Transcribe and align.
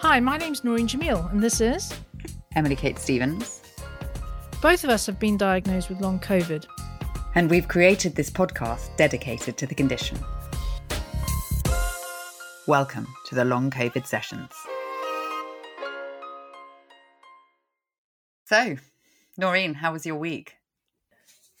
Hi, 0.00 0.20
my 0.20 0.36
name's 0.36 0.62
Noreen 0.62 0.86
Jamil, 0.86 1.28
and 1.32 1.42
this 1.42 1.60
is 1.60 1.92
Emily 2.54 2.76
Kate 2.76 3.00
Stevens. 3.00 3.60
Both 4.62 4.84
of 4.84 4.90
us 4.90 5.04
have 5.06 5.18
been 5.18 5.36
diagnosed 5.36 5.88
with 5.88 6.00
long 6.00 6.20
COVID. 6.20 6.66
And 7.34 7.50
we've 7.50 7.66
created 7.66 8.14
this 8.14 8.30
podcast 8.30 8.96
dedicated 8.96 9.56
to 9.56 9.66
the 9.66 9.74
condition. 9.74 10.16
Welcome 12.68 13.08
to 13.26 13.34
the 13.34 13.44
Long 13.44 13.72
COVID 13.72 14.06
Sessions. 14.06 14.52
So, 18.44 18.76
Noreen, 19.36 19.74
how 19.74 19.94
was 19.94 20.06
your 20.06 20.14
week? 20.14 20.58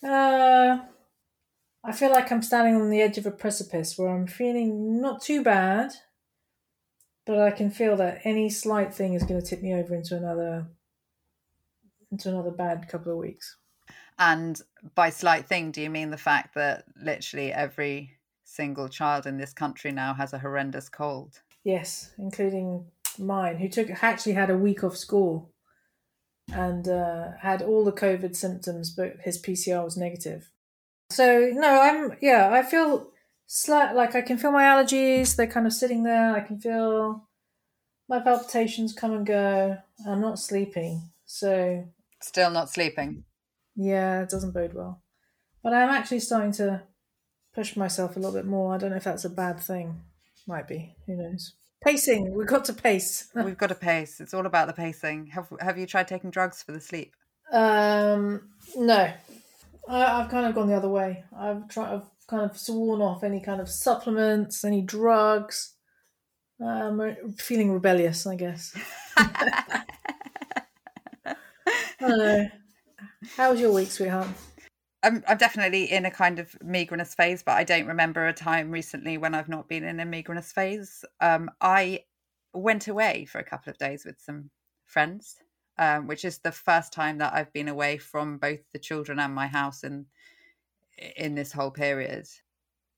Uh, 0.00 0.78
I 1.82 1.92
feel 1.92 2.10
like 2.10 2.30
I'm 2.30 2.42
standing 2.42 2.76
on 2.76 2.88
the 2.88 3.02
edge 3.02 3.18
of 3.18 3.26
a 3.26 3.32
precipice 3.32 3.98
where 3.98 4.10
I'm 4.10 4.28
feeling 4.28 5.00
not 5.00 5.22
too 5.22 5.42
bad, 5.42 5.90
but 7.28 7.38
I 7.38 7.50
can 7.50 7.70
feel 7.70 7.94
that 7.98 8.22
any 8.24 8.48
slight 8.48 8.92
thing 8.92 9.12
is 9.12 9.22
going 9.22 9.38
to 9.38 9.46
tip 9.46 9.60
me 9.62 9.74
over 9.74 9.94
into 9.94 10.16
another 10.16 10.66
into 12.10 12.30
another 12.30 12.50
bad 12.50 12.88
couple 12.88 13.12
of 13.12 13.18
weeks. 13.18 13.58
And 14.18 14.58
by 14.94 15.10
slight 15.10 15.46
thing, 15.46 15.70
do 15.70 15.82
you 15.82 15.90
mean 15.90 16.10
the 16.10 16.16
fact 16.16 16.54
that 16.54 16.84
literally 16.96 17.52
every 17.52 18.12
single 18.44 18.88
child 18.88 19.26
in 19.26 19.36
this 19.36 19.52
country 19.52 19.92
now 19.92 20.14
has 20.14 20.32
a 20.32 20.38
horrendous 20.38 20.88
cold? 20.88 21.42
Yes, 21.64 22.12
including 22.16 22.86
mine, 23.18 23.58
who 23.58 23.68
took 23.68 24.02
actually 24.02 24.32
had 24.32 24.48
a 24.48 24.56
week 24.56 24.82
off 24.82 24.96
school 24.96 25.50
and 26.50 26.88
uh, 26.88 27.32
had 27.42 27.60
all 27.60 27.84
the 27.84 27.92
COVID 27.92 28.34
symptoms, 28.34 28.90
but 28.90 29.16
his 29.22 29.40
PCR 29.40 29.84
was 29.84 29.98
negative. 29.98 30.50
So 31.10 31.50
no, 31.52 31.82
I'm 31.82 32.16
yeah, 32.22 32.48
I 32.50 32.62
feel 32.62 33.10
slight 33.48 33.96
like 33.96 34.14
I 34.14 34.20
can 34.20 34.38
feel 34.38 34.52
my 34.52 34.62
allergies. 34.62 35.34
They're 35.34 35.48
kind 35.48 35.66
of 35.66 35.72
sitting 35.72 36.04
there. 36.04 36.36
I 36.36 36.40
can 36.40 36.60
feel 36.60 37.26
my 38.08 38.20
palpitations 38.20 38.92
come 38.92 39.12
and 39.12 39.26
go. 39.26 39.78
I'm 40.06 40.20
not 40.20 40.38
sleeping, 40.38 41.10
so 41.24 41.84
still 42.22 42.50
not 42.50 42.70
sleeping. 42.70 43.24
Yeah, 43.74 44.22
it 44.22 44.28
doesn't 44.28 44.54
bode 44.54 44.74
well. 44.74 45.02
But 45.62 45.72
I'm 45.72 45.90
actually 45.90 46.20
starting 46.20 46.52
to 46.52 46.82
push 47.54 47.76
myself 47.76 48.16
a 48.16 48.20
little 48.20 48.34
bit 48.34 48.46
more. 48.46 48.74
I 48.74 48.78
don't 48.78 48.90
know 48.90 48.96
if 48.96 49.04
that's 49.04 49.24
a 49.24 49.30
bad 49.30 49.58
thing. 49.58 50.00
Might 50.46 50.68
be. 50.68 50.94
Who 51.06 51.16
knows? 51.16 51.54
Pacing. 51.82 52.34
We've 52.34 52.46
got 52.46 52.64
to 52.66 52.72
pace. 52.72 53.30
We've 53.34 53.58
got 53.58 53.68
to 53.68 53.74
pace. 53.74 54.20
It's 54.20 54.34
all 54.34 54.46
about 54.46 54.66
the 54.66 54.72
pacing. 54.72 55.26
Have 55.28 55.48
Have 55.60 55.78
you 55.78 55.86
tried 55.86 56.08
taking 56.08 56.30
drugs 56.30 56.62
for 56.62 56.72
the 56.72 56.80
sleep? 56.80 57.12
Um, 57.52 58.48
no. 58.76 59.10
I, 59.88 59.98
have 60.20 60.30
kind 60.30 60.46
of 60.46 60.54
gone 60.54 60.68
the 60.68 60.74
other 60.74 60.88
way. 60.88 61.24
I've 61.36 61.68
tried. 61.68 61.94
I've 61.94 62.02
kind 62.28 62.48
of 62.48 62.56
sworn 62.58 63.00
off 63.00 63.24
any 63.24 63.40
kind 63.40 63.60
of 63.60 63.68
supplements, 63.68 64.64
any 64.64 64.82
drugs. 64.82 65.74
I'm 66.64 67.32
feeling 67.36 67.72
rebellious, 67.72 68.26
I 68.26 68.36
guess. 68.36 68.76
How 73.36 73.50
was 73.50 73.60
your 73.60 73.72
week, 73.72 73.90
sweetheart? 73.90 74.28
I'm, 75.02 75.22
I'm 75.28 75.38
definitely 75.38 75.84
in 75.84 76.04
a 76.04 76.10
kind 76.10 76.38
of 76.38 76.54
migrainous 76.64 77.14
phase, 77.14 77.42
but 77.42 77.52
I 77.52 77.64
don't 77.64 77.86
remember 77.86 78.26
a 78.26 78.32
time 78.32 78.70
recently 78.70 79.16
when 79.16 79.34
I've 79.34 79.48
not 79.48 79.68
been 79.68 79.84
in 79.84 80.00
a 80.00 80.04
migrainous 80.04 80.52
phase. 80.52 81.04
Um, 81.20 81.50
I 81.60 82.00
went 82.52 82.88
away 82.88 83.24
for 83.24 83.38
a 83.38 83.44
couple 83.44 83.70
of 83.70 83.78
days 83.78 84.04
with 84.04 84.20
some 84.20 84.50
friends, 84.84 85.36
um, 85.78 86.08
which 86.08 86.24
is 86.24 86.38
the 86.38 86.52
first 86.52 86.92
time 86.92 87.18
that 87.18 87.32
I've 87.32 87.52
been 87.52 87.68
away 87.68 87.98
from 87.98 88.38
both 88.38 88.58
the 88.72 88.80
children 88.80 89.20
and 89.20 89.34
my 89.34 89.46
house 89.46 89.84
in 89.84 90.06
in 91.16 91.34
this 91.34 91.52
whole 91.52 91.70
period. 91.70 92.26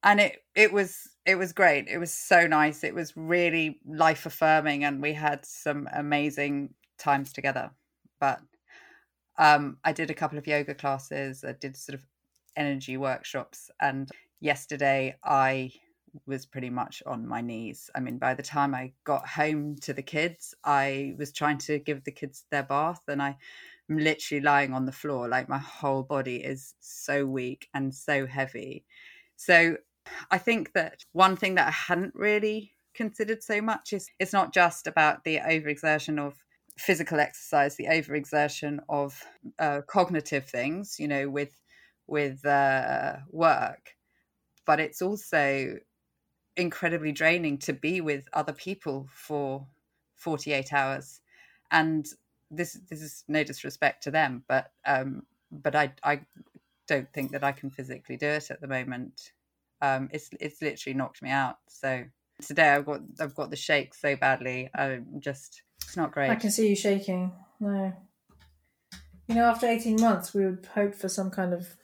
And 0.02 0.20
it 0.20 0.44
it 0.54 0.72
was 0.72 1.08
it 1.26 1.36
was 1.36 1.52
great. 1.52 1.88
It 1.88 1.98
was 1.98 2.12
so 2.12 2.46
nice. 2.46 2.84
It 2.84 2.94
was 2.94 3.16
really 3.16 3.80
life 3.86 4.24
affirming, 4.26 4.84
and 4.84 5.02
we 5.02 5.12
had 5.12 5.44
some 5.44 5.88
amazing 5.92 6.74
times 6.98 7.32
together. 7.32 7.70
But 8.18 8.40
um, 9.38 9.78
I 9.84 9.92
did 9.92 10.10
a 10.10 10.14
couple 10.14 10.38
of 10.38 10.46
yoga 10.46 10.74
classes. 10.74 11.44
I 11.44 11.52
did 11.52 11.76
sort 11.76 11.94
of 11.94 12.06
energy 12.56 12.96
workshops, 12.96 13.70
and 13.80 14.08
yesterday 14.40 15.16
I 15.22 15.72
was 16.26 16.46
pretty 16.46 16.70
much 16.70 17.02
on 17.06 17.26
my 17.26 17.40
knees. 17.40 17.90
I 17.94 18.00
mean, 18.00 18.18
by 18.18 18.34
the 18.34 18.42
time 18.42 18.74
I 18.74 18.92
got 19.04 19.28
home 19.28 19.76
to 19.82 19.92
the 19.92 20.02
kids, 20.02 20.54
I 20.64 21.14
was 21.18 21.32
trying 21.32 21.58
to 21.58 21.78
give 21.78 22.04
the 22.04 22.12
kids 22.12 22.44
their 22.50 22.62
bath, 22.62 23.02
and 23.08 23.22
I 23.22 23.36
am 23.90 23.98
literally 23.98 24.42
lying 24.42 24.72
on 24.72 24.86
the 24.86 24.92
floor. 24.92 25.28
Like 25.28 25.48
my 25.48 25.58
whole 25.58 26.02
body 26.02 26.36
is 26.36 26.74
so 26.80 27.26
weak 27.26 27.68
and 27.74 27.94
so 27.94 28.26
heavy. 28.26 28.84
So 29.36 29.76
I 30.30 30.38
think 30.38 30.72
that 30.74 31.04
one 31.12 31.36
thing 31.36 31.56
that 31.56 31.68
I 31.68 31.72
hadn't 31.72 32.14
really 32.14 32.72
considered 32.94 33.42
so 33.42 33.60
much 33.60 33.92
is 33.92 34.08
it's 34.18 34.32
not 34.32 34.52
just 34.52 34.86
about 34.86 35.24
the 35.24 35.38
overexertion 35.38 36.18
of 36.18 36.34
physical 36.78 37.20
exercise, 37.20 37.76
the 37.76 37.86
overexertion 37.86 38.78
of 38.88 39.22
uh, 39.58 39.82
cognitive 39.86 40.46
things, 40.46 40.96
you 40.98 41.08
know, 41.08 41.28
with 41.28 41.60
with 42.06 42.44
uh, 42.44 43.16
work, 43.30 43.94
but 44.66 44.80
it's 44.80 45.00
also 45.00 45.76
incredibly 46.56 47.12
draining 47.12 47.56
to 47.56 47.72
be 47.72 48.00
with 48.00 48.28
other 48.32 48.52
people 48.52 49.06
for 49.12 49.66
48 50.16 50.72
hours 50.72 51.20
and 51.70 52.06
this 52.50 52.78
this 52.88 53.02
is 53.02 53.24
no 53.28 53.44
disrespect 53.44 54.02
to 54.02 54.10
them 54.10 54.42
but 54.48 54.72
um 54.86 55.22
but 55.50 55.74
i 55.74 55.92
i 56.02 56.20
don't 56.88 57.12
think 57.12 57.30
that 57.30 57.44
i 57.44 57.52
can 57.52 57.70
physically 57.70 58.16
do 58.16 58.26
it 58.26 58.50
at 58.50 58.60
the 58.60 58.66
moment 58.66 59.32
um 59.82 60.08
it's 60.12 60.30
it's 60.40 60.60
literally 60.60 60.94
knocked 60.94 61.22
me 61.22 61.30
out 61.30 61.56
so 61.68 62.04
today 62.42 62.70
i've 62.70 62.86
got 62.86 63.00
i've 63.20 63.34
got 63.34 63.50
the 63.50 63.56
shake 63.56 63.94
so 63.94 64.16
badly 64.16 64.68
i'm 64.74 65.06
just 65.20 65.62
it's 65.90 65.96
not 65.96 66.12
great. 66.12 66.30
I 66.30 66.36
can 66.36 66.52
see 66.52 66.68
you 66.68 66.76
shaking. 66.76 67.32
No. 67.58 67.92
You 69.26 69.34
know, 69.34 69.46
after 69.46 69.66
18 69.66 70.00
months, 70.00 70.32
we 70.32 70.44
would 70.44 70.68
hope 70.74 70.94
for 70.94 71.08
some 71.08 71.30
kind 71.30 71.52
of 71.52 71.74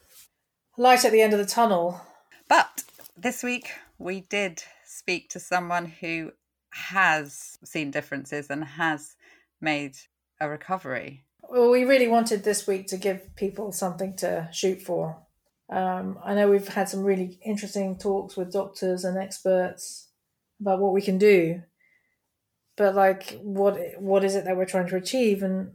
light 0.76 1.04
at 1.04 1.10
the 1.10 1.22
end 1.22 1.32
of 1.32 1.40
the 1.40 1.44
tunnel. 1.44 2.00
But 2.48 2.84
this 3.16 3.42
week, 3.42 3.70
we 3.98 4.20
did 4.20 4.62
speak 4.84 5.30
to 5.30 5.40
someone 5.40 5.86
who 5.86 6.30
has 6.70 7.58
seen 7.64 7.90
differences 7.90 8.48
and 8.48 8.62
has 8.62 9.16
made 9.60 9.96
a 10.40 10.48
recovery. 10.48 11.24
Well, 11.48 11.70
we 11.70 11.84
really 11.84 12.08
wanted 12.08 12.42
this 12.42 12.66
week 12.66 12.88
to 12.88 12.96
give 12.96 13.34
people 13.36 13.72
something 13.72 14.16
to 14.16 14.48
shoot 14.52 14.82
for. 14.82 15.18
Um, 15.68 16.18
I 16.24 16.34
know 16.34 16.48
we've 16.48 16.68
had 16.68 16.88
some 16.88 17.02
really 17.02 17.38
interesting 17.44 17.98
talks 17.98 18.36
with 18.36 18.52
doctors 18.52 19.04
and 19.04 19.18
experts 19.18 20.08
about 20.60 20.80
what 20.80 20.92
we 20.92 21.02
can 21.02 21.18
do. 21.18 21.62
But 22.76 22.94
like 22.94 23.38
what 23.42 23.78
what 23.98 24.22
is 24.22 24.34
it 24.34 24.44
that 24.44 24.56
we're 24.56 24.66
trying 24.66 24.88
to 24.88 24.96
achieve? 24.96 25.42
And 25.42 25.72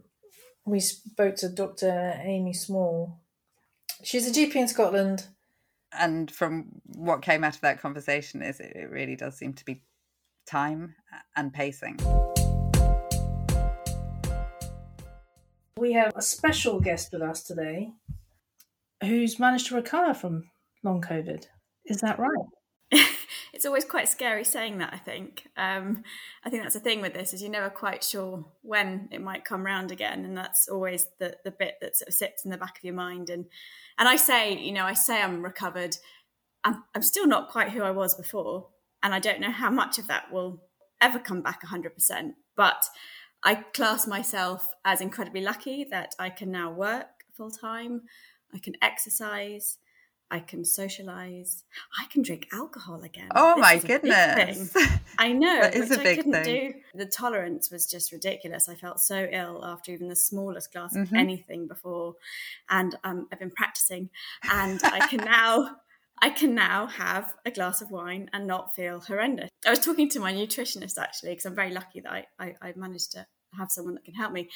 we 0.64 0.78
spoke 0.80 1.36
to 1.36 1.48
dr 1.48 2.20
amy 2.22 2.52
small. 2.52 3.20
She's 4.02 4.28
a 4.28 4.32
gp 4.32 4.54
in 4.54 4.68
scotland. 4.68 5.26
And 5.92 6.30
from 6.30 6.80
what 6.94 7.20
came 7.20 7.44
out 7.44 7.56
of 7.56 7.60
that 7.62 7.80
conversation 7.80 8.40
is 8.40 8.60
it, 8.60 8.72
it 8.74 8.90
really 8.90 9.16
does 9.16 9.36
seem 9.36 9.52
to 9.54 9.64
be 9.64 9.82
time 10.46 10.94
and 11.36 11.52
pacing 11.52 11.98
we 15.78 15.92
have 15.92 16.12
a 16.14 16.22
special 16.22 16.80
guest 16.80 17.10
with 17.12 17.22
us 17.22 17.42
today 17.42 17.90
who's 19.02 19.38
managed 19.38 19.66
to 19.68 19.74
recover 19.74 20.14
from 20.14 20.44
long 20.84 21.00
covid 21.00 21.46
is 21.86 22.00
that 22.00 22.18
right 22.18 22.46
it's 23.52 23.64
always 23.64 23.84
quite 23.84 24.08
scary 24.08 24.44
saying 24.44 24.78
that. 24.78 24.92
I 24.92 24.98
think. 24.98 25.48
Um, 25.56 26.02
I 26.44 26.50
think 26.50 26.62
that's 26.62 26.74
the 26.74 26.80
thing 26.80 27.00
with 27.00 27.14
this 27.14 27.32
is 27.32 27.42
you're 27.42 27.50
never 27.50 27.70
quite 27.70 28.04
sure 28.04 28.44
when 28.62 29.08
it 29.10 29.20
might 29.20 29.44
come 29.44 29.64
round 29.64 29.90
again, 29.90 30.24
and 30.24 30.36
that's 30.36 30.68
always 30.68 31.06
the 31.18 31.36
the 31.44 31.50
bit 31.50 31.76
that 31.80 31.96
sort 31.96 32.08
of 32.08 32.14
sits 32.14 32.44
in 32.44 32.50
the 32.50 32.58
back 32.58 32.78
of 32.78 32.84
your 32.84 32.94
mind. 32.94 33.30
And 33.30 33.46
and 33.98 34.08
I 34.08 34.16
say, 34.16 34.58
you 34.58 34.72
know, 34.72 34.84
I 34.84 34.94
say 34.94 35.22
I'm 35.22 35.42
recovered. 35.42 35.96
I'm 36.64 36.84
I'm 36.94 37.02
still 37.02 37.26
not 37.26 37.50
quite 37.50 37.70
who 37.70 37.82
I 37.82 37.90
was 37.90 38.14
before, 38.14 38.68
and 39.02 39.14
I 39.14 39.18
don't 39.18 39.40
know 39.40 39.50
how 39.50 39.70
much 39.70 39.98
of 39.98 40.06
that 40.08 40.32
will 40.32 40.62
ever 41.00 41.18
come 41.18 41.42
back 41.42 41.62
100%. 41.64 42.34
But 42.56 42.84
I 43.44 43.56
class 43.56 44.06
myself 44.06 44.68
as 44.84 45.00
incredibly 45.00 45.42
lucky 45.42 45.84
that 45.90 46.14
I 46.18 46.30
can 46.30 46.50
now 46.50 46.70
work 46.70 47.24
full 47.32 47.50
time. 47.50 48.02
I 48.54 48.58
can 48.58 48.74
exercise. 48.82 49.78
I 50.32 50.40
can 50.40 50.64
socialize. 50.64 51.64
I 52.00 52.06
can 52.10 52.22
drink 52.22 52.48
alcohol 52.54 53.02
again. 53.02 53.28
Oh 53.36 53.54
this 53.54 53.62
my 53.62 53.78
goodness. 53.78 54.74
I 55.18 55.32
know. 55.34 55.60
that 55.60 55.74
is 55.74 55.90
a 55.90 55.98
big 55.98 56.20
I 56.20 56.22
thing. 56.22 56.42
do. 56.44 56.74
The 56.94 57.04
tolerance 57.04 57.70
was 57.70 57.86
just 57.86 58.12
ridiculous. 58.12 58.66
I 58.66 58.74
felt 58.74 58.98
so 59.00 59.28
ill 59.30 59.62
after 59.62 59.92
even 59.92 60.08
the 60.08 60.16
smallest 60.16 60.72
glass 60.72 60.94
mm-hmm. 60.94 61.02
of 61.02 61.12
anything 61.12 61.66
before. 61.68 62.14
And 62.70 62.96
um, 63.04 63.28
I've 63.30 63.40
been 63.40 63.50
practicing 63.50 64.08
and 64.50 64.80
I 64.82 65.06
can 65.06 65.18
now 65.18 65.76
I 66.22 66.30
can 66.30 66.54
now 66.54 66.86
have 66.86 67.34
a 67.44 67.50
glass 67.50 67.82
of 67.82 67.90
wine 67.90 68.30
and 68.32 68.46
not 68.46 68.76
feel 68.76 69.00
horrendous. 69.00 69.50
I 69.66 69.70
was 69.70 69.80
talking 69.80 70.08
to 70.10 70.20
my 70.20 70.32
nutritionist 70.32 70.96
actually 70.96 71.30
because 71.30 71.46
I'm 71.46 71.56
very 71.56 71.72
lucky 71.72 72.00
that 72.00 72.12
I, 72.12 72.26
I, 72.38 72.54
I 72.62 72.72
managed 72.76 73.10
to 73.12 73.26
have 73.58 73.72
someone 73.72 73.94
that 73.94 74.04
can 74.04 74.14
help 74.14 74.32
me. 74.32 74.48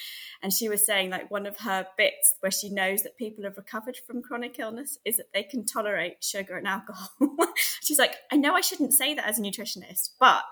And 0.42 0.52
she 0.52 0.68
was 0.68 0.86
saying 0.86 1.10
like 1.10 1.28
one 1.28 1.44
of 1.44 1.56
her 1.58 1.88
bits 1.98 2.34
where 2.38 2.52
she 2.52 2.70
knows 2.70 3.02
that 3.02 3.18
people 3.18 3.42
have 3.42 3.56
recovered 3.56 3.96
from 4.06 4.22
chronic 4.22 4.60
illness 4.60 4.98
is 5.04 5.16
that 5.16 5.32
they 5.34 5.42
can 5.42 5.66
tolerate 5.66 6.22
sugar 6.22 6.56
and 6.56 6.68
alcohol. 6.68 7.10
She's 7.82 7.98
like, 7.98 8.14
I 8.30 8.36
know 8.36 8.54
I 8.54 8.60
shouldn't 8.60 8.94
say 8.94 9.14
that 9.14 9.26
as 9.26 9.40
a 9.40 9.42
nutritionist, 9.42 10.10
but 10.20 10.44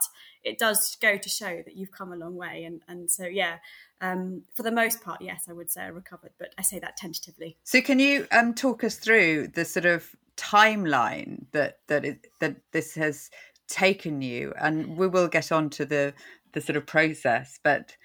it 0.43 0.59
does 0.59 0.97
go 1.01 1.17
to 1.17 1.29
show 1.29 1.63
that 1.65 1.77
you've 1.77 1.93
come 1.93 2.13
a 2.13 2.17
long 2.17 2.35
way. 2.35 2.65
And 2.65 2.83
and 2.89 3.09
so 3.09 3.25
yeah, 3.25 3.59
um, 4.01 4.43
for 4.53 4.65
the 4.65 4.73
most 4.73 5.01
part, 5.01 5.23
yes, 5.23 5.47
I 5.49 5.53
would 5.53 5.71
say 5.71 5.83
I 5.83 5.87
recovered, 5.87 6.33
but 6.41 6.49
I 6.59 6.63
say 6.63 6.81
that 6.81 6.97
tentatively. 6.97 7.57
So 7.63 7.81
can 7.81 8.01
you 8.01 8.27
um, 8.33 8.53
talk 8.53 8.83
us 8.83 8.97
through 8.97 9.49
the 9.55 9.65
sort 9.65 9.87
of 9.87 10.15
timeline 10.37 11.47
that 11.53 11.79
that 11.89 12.05
it, 12.05 12.27
that 12.41 12.57
this 12.73 12.95
has 12.95 13.31
taken 13.69 14.23
you? 14.23 14.53
And 14.61 14.97
we 14.97 15.07
will 15.07 15.29
get 15.29 15.53
on 15.53 15.71
to 15.71 15.85
the 15.85 16.15
the 16.53 16.61
sort 16.61 16.77
of 16.77 16.87
process, 16.87 17.59
but 17.63 17.97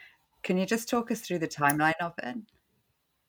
can 0.44 0.58
you 0.58 0.66
just 0.66 0.90
talk 0.90 1.12
us 1.12 1.22
through 1.22 1.40
the 1.40 1.48
timeline 1.48 2.00
of 2.02 2.14
it? 2.24 2.38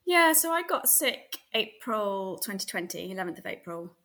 Yeah, 0.05 0.33
so 0.33 0.51
I 0.51 0.63
got 0.63 0.89
sick 0.89 1.37
April 1.53 2.37
2020, 2.37 3.13
11th 3.13 3.39
of 3.39 3.45
April. 3.45 3.95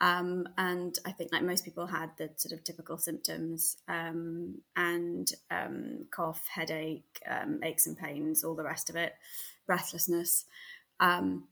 Um, 0.00 0.46
and 0.56 0.96
I 1.04 1.12
think, 1.12 1.32
like 1.32 1.42
most 1.42 1.64
people, 1.64 1.86
had 1.86 2.10
the 2.18 2.30
sort 2.36 2.52
of 2.52 2.62
typical 2.62 2.98
symptoms 2.98 3.78
um, 3.88 4.58
and 4.76 5.28
um, 5.50 6.06
cough, 6.12 6.46
headache, 6.48 7.20
um, 7.28 7.60
aches 7.64 7.86
and 7.86 7.98
pains, 7.98 8.44
all 8.44 8.54
the 8.54 8.62
rest 8.62 8.90
of 8.90 8.96
it, 8.96 9.14
breathlessness. 9.66 10.44
Um, 11.00 11.48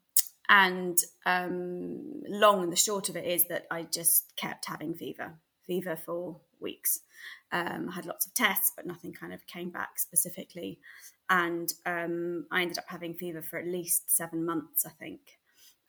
and 0.48 0.98
um, 1.24 2.22
long 2.28 2.62
and 2.62 2.72
the 2.72 2.76
short 2.76 3.08
of 3.08 3.16
it 3.16 3.24
is 3.24 3.44
that 3.48 3.66
I 3.70 3.82
just 3.82 4.32
kept 4.36 4.66
having 4.66 4.94
fever, 4.94 5.34
fever 5.66 5.96
for 5.96 6.40
weeks. 6.60 7.00
Um, 7.52 7.88
I 7.90 7.94
had 7.94 8.06
lots 8.06 8.26
of 8.26 8.34
tests, 8.34 8.72
but 8.76 8.86
nothing 8.86 9.12
kind 9.12 9.32
of 9.32 9.46
came 9.46 9.70
back 9.70 9.98
specifically. 9.98 10.78
And 11.28 11.72
um, 11.84 12.46
I 12.52 12.62
ended 12.62 12.78
up 12.78 12.84
having 12.88 13.14
fever 13.14 13.42
for 13.42 13.58
at 13.58 13.66
least 13.66 14.16
seven 14.16 14.44
months, 14.44 14.86
I 14.86 14.90
think, 14.90 15.20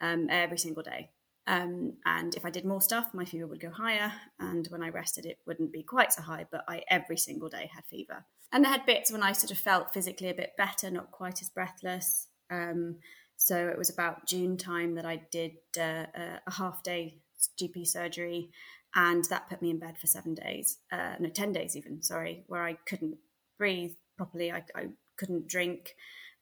um, 0.01 0.27
every 0.29 0.57
single 0.57 0.83
day. 0.83 1.11
Um, 1.45 1.93
and 2.05 2.35
if 2.35 2.45
I 2.45 2.49
did 2.49 2.65
more 2.65 2.81
stuff, 2.81 3.13
my 3.13 3.23
fever 3.23 3.47
would 3.47 3.61
go 3.61 3.69
higher. 3.69 4.11
And 4.39 4.67
when 4.67 4.83
I 4.83 4.89
rested, 4.89 5.25
it 5.25 5.39
wouldn't 5.45 5.71
be 5.71 5.83
quite 5.83 6.11
so 6.11 6.21
high. 6.21 6.45
But 6.51 6.65
I 6.67 6.83
every 6.89 7.17
single 7.17 7.49
day 7.49 7.69
had 7.73 7.85
fever. 7.85 8.25
And 8.51 8.65
I 8.65 8.69
had 8.69 8.85
bits 8.85 9.11
when 9.11 9.23
I 9.23 9.31
sort 9.31 9.51
of 9.51 9.57
felt 9.57 9.93
physically 9.93 10.29
a 10.29 10.33
bit 10.33 10.51
better, 10.57 10.89
not 10.89 11.11
quite 11.11 11.41
as 11.41 11.49
breathless. 11.49 12.27
Um, 12.49 12.97
so 13.37 13.67
it 13.67 13.77
was 13.77 13.89
about 13.89 14.25
June 14.27 14.57
time 14.57 14.95
that 14.95 15.05
I 15.05 15.21
did 15.31 15.53
uh, 15.79 16.05
a 16.45 16.51
half 16.51 16.83
day 16.83 17.19
GP 17.61 17.87
surgery 17.87 18.49
and 18.95 19.23
that 19.25 19.47
put 19.47 19.61
me 19.61 19.69
in 19.69 19.79
bed 19.79 19.97
for 19.99 20.07
seven 20.07 20.33
days, 20.33 20.79
uh, 20.91 21.15
no, 21.19 21.29
ten 21.29 21.53
days 21.53 21.75
even. 21.75 22.01
Sorry, 22.01 22.43
where 22.47 22.63
I 22.63 22.73
couldn't 22.87 23.17
breathe 23.57 23.93
properly. 24.17 24.51
I, 24.51 24.63
I 24.75 24.87
couldn't 25.17 25.47
drink 25.47 25.93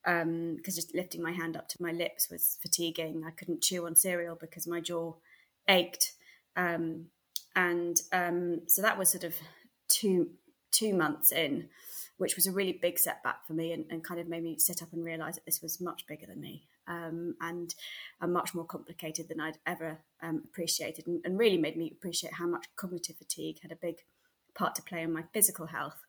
because 0.04 0.22
um, 0.22 0.58
just 0.64 0.96
lifting 0.96 1.22
my 1.22 1.32
hand 1.32 1.58
up 1.58 1.68
to 1.70 1.82
my 1.82 1.92
lips 1.92 2.30
was 2.30 2.58
fatiguing. 2.62 3.24
I 3.28 3.32
couldn't 3.32 3.62
chew 3.62 3.86
on 3.86 3.96
cereal 3.96 4.38
because 4.40 4.68
my 4.68 4.80
jaw 4.80 5.16
ached, 5.68 6.14
um, 6.56 7.08
and 7.56 8.00
um, 8.14 8.62
so 8.68 8.82
that 8.82 8.98
was 8.98 9.10
sort 9.10 9.26
of 9.26 9.36
two 9.90 10.30
two 10.72 10.94
months 10.94 11.34
in, 11.34 11.68
which 12.18 12.38
was 12.38 12.48
a 12.48 12.52
really 12.54 12.80
big 12.82 13.00
setback 13.00 13.46
for 13.46 13.54
me, 13.54 13.74
and, 13.74 13.86
and 13.90 14.04
kind 14.04 14.22
of 14.22 14.30
made 14.30 14.44
me 14.44 14.58
sit 14.60 14.82
up 14.82 14.94
and 14.94 15.04
realise 15.04 15.36
that 15.36 15.46
this 15.46 15.62
was 15.62 15.82
much 15.82 16.08
bigger 16.08 16.26
than 16.26 16.40
me 16.40 16.68
um, 16.88 17.36
and 17.42 17.74
are 18.22 18.28
much 18.28 18.54
more 18.54 18.66
complicated 18.66 19.28
than 19.28 19.40
I'd 19.40 19.58
ever 19.66 20.00
um, 20.22 20.44
appreciated, 20.46 21.08
and, 21.08 21.22
and, 21.26 21.38
really 21.38 21.58
made 21.58 21.78
me 21.78 21.92
appreciate 21.92 22.34
how 22.34 22.48
much 22.48 22.66
cognitive 22.76 23.18
fatigue 23.18 23.60
had 23.62 23.72
a 23.72 23.76
big 23.76 23.98
part 24.56 24.76
to 24.76 24.82
play 24.82 25.02
in 25.02 25.14
my 25.14 25.24
physical 25.34 25.68
health, 25.68 26.00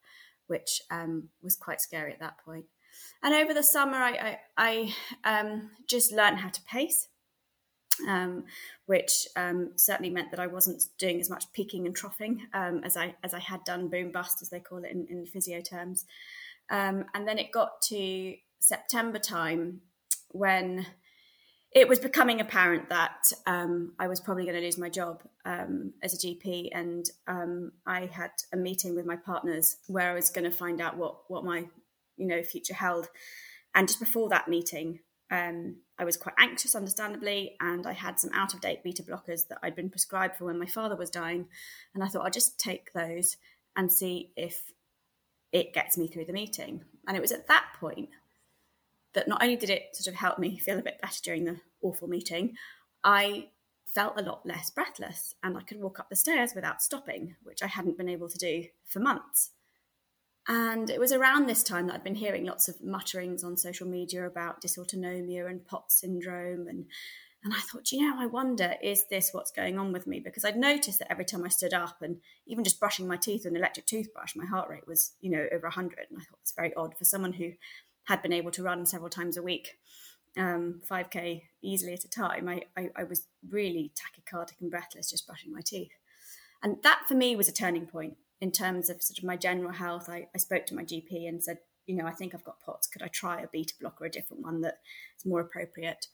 which 0.46 0.82
um, 0.90 1.28
was 1.42 1.56
quite 1.56 1.80
scary 1.80 2.12
at 2.12 2.20
that 2.20 2.38
point. 2.44 2.66
And 3.22 3.34
over 3.34 3.52
the 3.52 3.62
summer, 3.62 3.96
I, 3.96 4.38
I, 4.56 4.94
I 5.24 5.40
um, 5.40 5.70
just 5.86 6.12
learned 6.12 6.38
how 6.38 6.48
to 6.48 6.60
pace. 6.62 7.08
Um, 8.06 8.44
which 8.84 9.26
um, 9.36 9.70
certainly 9.76 10.10
meant 10.10 10.30
that 10.30 10.38
I 10.38 10.48
wasn't 10.48 10.82
doing 10.98 11.18
as 11.18 11.30
much 11.30 11.50
peaking 11.54 11.86
and 11.86 11.96
troughing 11.96 12.42
as 12.52 12.94
I 12.94 13.14
as 13.24 13.32
I 13.32 13.38
had 13.38 13.64
done 13.64 13.88
boom 13.88 14.12
bust 14.12 14.42
as 14.42 14.50
they 14.50 14.60
call 14.60 14.84
it 14.84 14.90
in, 14.92 15.06
in 15.08 15.24
physio 15.24 15.62
terms. 15.62 16.04
And 16.68 17.06
then 17.26 17.38
it 17.38 17.52
got 17.52 17.80
to 17.88 18.34
September 18.66 19.18
time, 19.18 19.80
when 20.36 20.86
it 21.72 21.88
was 21.88 21.98
becoming 21.98 22.40
apparent 22.40 22.88
that 22.88 23.30
um, 23.46 23.92
I 23.98 24.08
was 24.08 24.20
probably 24.20 24.44
going 24.44 24.56
to 24.56 24.62
lose 24.62 24.78
my 24.78 24.88
job 24.88 25.22
um, 25.44 25.92
as 26.02 26.14
a 26.14 26.26
GP, 26.26 26.70
and 26.72 27.04
um, 27.26 27.72
I 27.86 28.06
had 28.06 28.30
a 28.52 28.56
meeting 28.56 28.94
with 28.94 29.04
my 29.04 29.16
partners 29.16 29.76
where 29.86 30.10
I 30.10 30.14
was 30.14 30.30
going 30.30 30.50
to 30.50 30.56
find 30.56 30.80
out 30.80 30.96
what 30.96 31.28
what 31.28 31.44
my 31.44 31.66
you 32.16 32.26
know 32.26 32.42
future 32.42 32.74
held. 32.74 33.08
And 33.74 33.88
just 33.88 34.00
before 34.00 34.30
that 34.30 34.48
meeting, 34.48 35.00
um, 35.30 35.76
I 35.98 36.04
was 36.04 36.16
quite 36.16 36.34
anxious, 36.38 36.74
understandably, 36.74 37.56
and 37.60 37.86
I 37.86 37.92
had 37.92 38.18
some 38.18 38.30
out 38.32 38.54
of 38.54 38.62
date 38.62 38.82
beta 38.82 39.02
blockers 39.02 39.46
that 39.48 39.58
I'd 39.62 39.76
been 39.76 39.90
prescribed 39.90 40.36
for 40.36 40.46
when 40.46 40.58
my 40.58 40.66
father 40.66 40.96
was 40.96 41.10
dying, 41.10 41.46
and 41.94 42.02
I 42.02 42.08
thought 42.08 42.24
I'll 42.24 42.30
just 42.30 42.58
take 42.58 42.92
those 42.94 43.36
and 43.76 43.92
see 43.92 44.32
if 44.34 44.62
it 45.52 45.74
gets 45.74 45.98
me 45.98 46.08
through 46.08 46.24
the 46.24 46.32
meeting. 46.32 46.84
And 47.06 47.16
it 47.16 47.20
was 47.20 47.32
at 47.32 47.48
that 47.48 47.66
point 47.78 48.08
that 49.16 49.26
not 49.26 49.42
only 49.42 49.56
did 49.56 49.70
it 49.70 49.96
sort 49.96 50.06
of 50.06 50.14
help 50.14 50.38
me 50.38 50.58
feel 50.58 50.78
a 50.78 50.82
bit 50.82 51.00
better 51.00 51.20
during 51.24 51.44
the 51.44 51.60
awful 51.82 52.06
meeting, 52.06 52.54
I 53.02 53.48
felt 53.96 54.20
a 54.20 54.22
lot 54.22 54.44
less 54.44 54.68
breathless 54.68 55.34
and 55.42 55.56
I 55.56 55.62
could 55.62 55.80
walk 55.80 55.98
up 55.98 56.10
the 56.10 56.16
stairs 56.16 56.52
without 56.54 56.82
stopping, 56.82 57.34
which 57.42 57.62
I 57.62 57.66
hadn't 57.66 57.96
been 57.96 58.10
able 58.10 58.28
to 58.28 58.38
do 58.38 58.66
for 58.84 59.00
months. 59.00 59.50
And 60.48 60.90
it 60.90 61.00
was 61.00 61.12
around 61.12 61.46
this 61.48 61.62
time 61.62 61.86
that 61.86 61.94
I'd 61.94 62.04
been 62.04 62.14
hearing 62.14 62.44
lots 62.44 62.68
of 62.68 62.82
mutterings 62.82 63.42
on 63.42 63.56
social 63.56 63.86
media 63.86 64.26
about 64.26 64.60
dysautonomia 64.60 65.48
and 65.48 65.66
POTS 65.66 66.00
syndrome. 66.00 66.68
And, 66.68 66.86
and 67.42 67.54
I 67.54 67.58
thought, 67.60 67.90
you 67.90 68.02
know, 68.02 68.20
I 68.20 68.26
wonder, 68.26 68.74
is 68.82 69.06
this 69.08 69.30
what's 69.32 69.50
going 69.50 69.78
on 69.78 69.92
with 69.92 70.06
me? 70.06 70.20
Because 70.20 70.44
I'd 70.44 70.56
noticed 70.56 71.00
that 71.00 71.10
every 71.10 71.24
time 71.24 71.42
I 71.42 71.48
stood 71.48 71.74
up 71.74 72.02
and 72.02 72.18
even 72.46 72.64
just 72.64 72.78
brushing 72.78 73.08
my 73.08 73.16
teeth 73.16 73.44
with 73.44 73.52
an 73.52 73.56
electric 73.56 73.86
toothbrush, 73.86 74.36
my 74.36 74.46
heart 74.46 74.68
rate 74.68 74.86
was, 74.86 75.12
you 75.20 75.30
know, 75.30 75.46
over 75.52 75.66
100. 75.66 76.06
And 76.10 76.18
I 76.18 76.22
thought 76.22 76.38
it's 76.42 76.52
very 76.52 76.74
odd 76.74 76.96
for 76.96 77.04
someone 77.04 77.32
who 77.32 77.52
had 78.06 78.22
been 78.22 78.32
able 78.32 78.50
to 78.52 78.62
run 78.62 78.86
several 78.86 79.10
times 79.10 79.36
a 79.36 79.42
week, 79.42 79.78
um, 80.36 80.80
5K 80.88 81.42
easily 81.62 81.92
at 81.92 82.04
a 82.04 82.10
time, 82.10 82.48
I, 82.48 82.62
I, 82.76 82.90
I 82.96 83.04
was 83.04 83.26
really 83.48 83.92
tachycardic 83.94 84.60
and 84.60 84.70
breathless 84.70 85.10
just 85.10 85.26
brushing 85.26 85.52
my 85.52 85.60
teeth. 85.64 85.92
And 86.62 86.76
that 86.82 87.02
for 87.08 87.14
me 87.14 87.36
was 87.36 87.48
a 87.48 87.52
turning 87.52 87.86
point 87.86 88.16
in 88.40 88.52
terms 88.52 88.90
of 88.90 89.02
sort 89.02 89.18
of 89.18 89.24
my 89.24 89.36
general 89.36 89.72
health. 89.72 90.08
I, 90.08 90.28
I 90.34 90.38
spoke 90.38 90.66
to 90.66 90.74
my 90.74 90.82
GP 90.84 91.28
and 91.28 91.42
said, 91.42 91.58
you 91.86 91.94
know, 91.94 92.06
I 92.06 92.12
think 92.12 92.34
I've 92.34 92.44
got 92.44 92.60
POTS. 92.60 92.88
Could 92.88 93.02
I 93.02 93.08
try 93.08 93.40
a 93.40 93.48
beta 93.48 93.74
blocker, 93.80 94.04
or 94.04 94.06
a 94.08 94.10
different 94.10 94.42
one 94.42 94.60
that's 94.60 95.24
more 95.24 95.40
appropriate? 95.40 96.08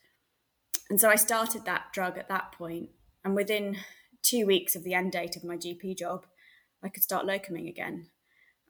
And 0.91 1.01
so 1.01 1.09
I 1.09 1.17
started 1.17 1.65
that 1.65 1.87
drug 1.93 2.19
at 2.19 2.29
that 2.29 2.53
point, 2.53 2.91
And 3.25 3.35
within 3.35 3.79
two 4.23 4.47
weeks 4.47 4.77
of 4.77 4.85
the 4.85 4.95
end 4.95 5.13
date 5.13 5.37
of 5.37 5.45
my 5.45 5.57
GP 5.57 5.97
job, 5.97 6.27
I 6.83 6.89
could 6.89 7.03
start 7.03 7.27
locuming 7.27 7.69
again 7.69 8.09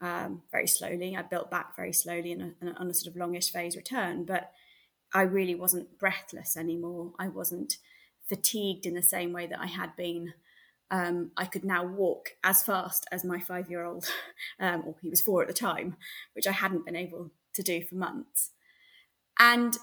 um, 0.03 0.43
very 0.51 0.67
slowly. 0.67 1.17
I 1.17 1.23
built 1.23 1.51
back 1.51 1.77
very 1.77 1.93
slowly 1.93 2.33
in 2.33 2.55
a, 2.61 2.73
on 2.79 2.91
a 2.91 2.95
sort 2.95 3.15
of 3.15 3.17
longish 3.17 3.51
phase 3.51 3.77
return, 3.77 4.25
but 4.25 4.51
I 5.15 5.23
really 5.23 5.55
wasn't 5.55 5.99
breathless 5.99 6.57
anymore. 6.57 7.13
I 7.19 7.29
wasn't 7.29 7.79
fatigued 8.29 8.85
in 8.85 8.95
the 8.95 9.03
same 9.03 9.33
way 9.33 9.47
that 9.47 9.61
I 9.61 9.67
had 9.67 9.97
been. 9.97 10.35
Um, 10.91 11.31
I 11.37 11.47
could 11.47 11.65
now 11.65 11.85
walk 11.87 12.31
as 12.45 12.63
fast 12.63 13.07
as 13.13 13.25
my 13.25 13.39
five 13.39 13.71
year 13.71 13.85
old, 13.85 14.07
um, 14.61 14.83
or 14.87 14.97
he 15.01 15.09
was 15.09 15.23
four 15.23 15.41
at 15.41 15.49
the 15.49 15.55
time, 15.55 15.97
which 16.35 16.47
I 16.47 16.53
hadn't 16.53 16.85
been 16.85 16.97
able 16.97 17.31
to 17.55 17.63
do 17.63 17.83
for 17.85 17.95
months. 17.95 18.51
And 19.39 19.77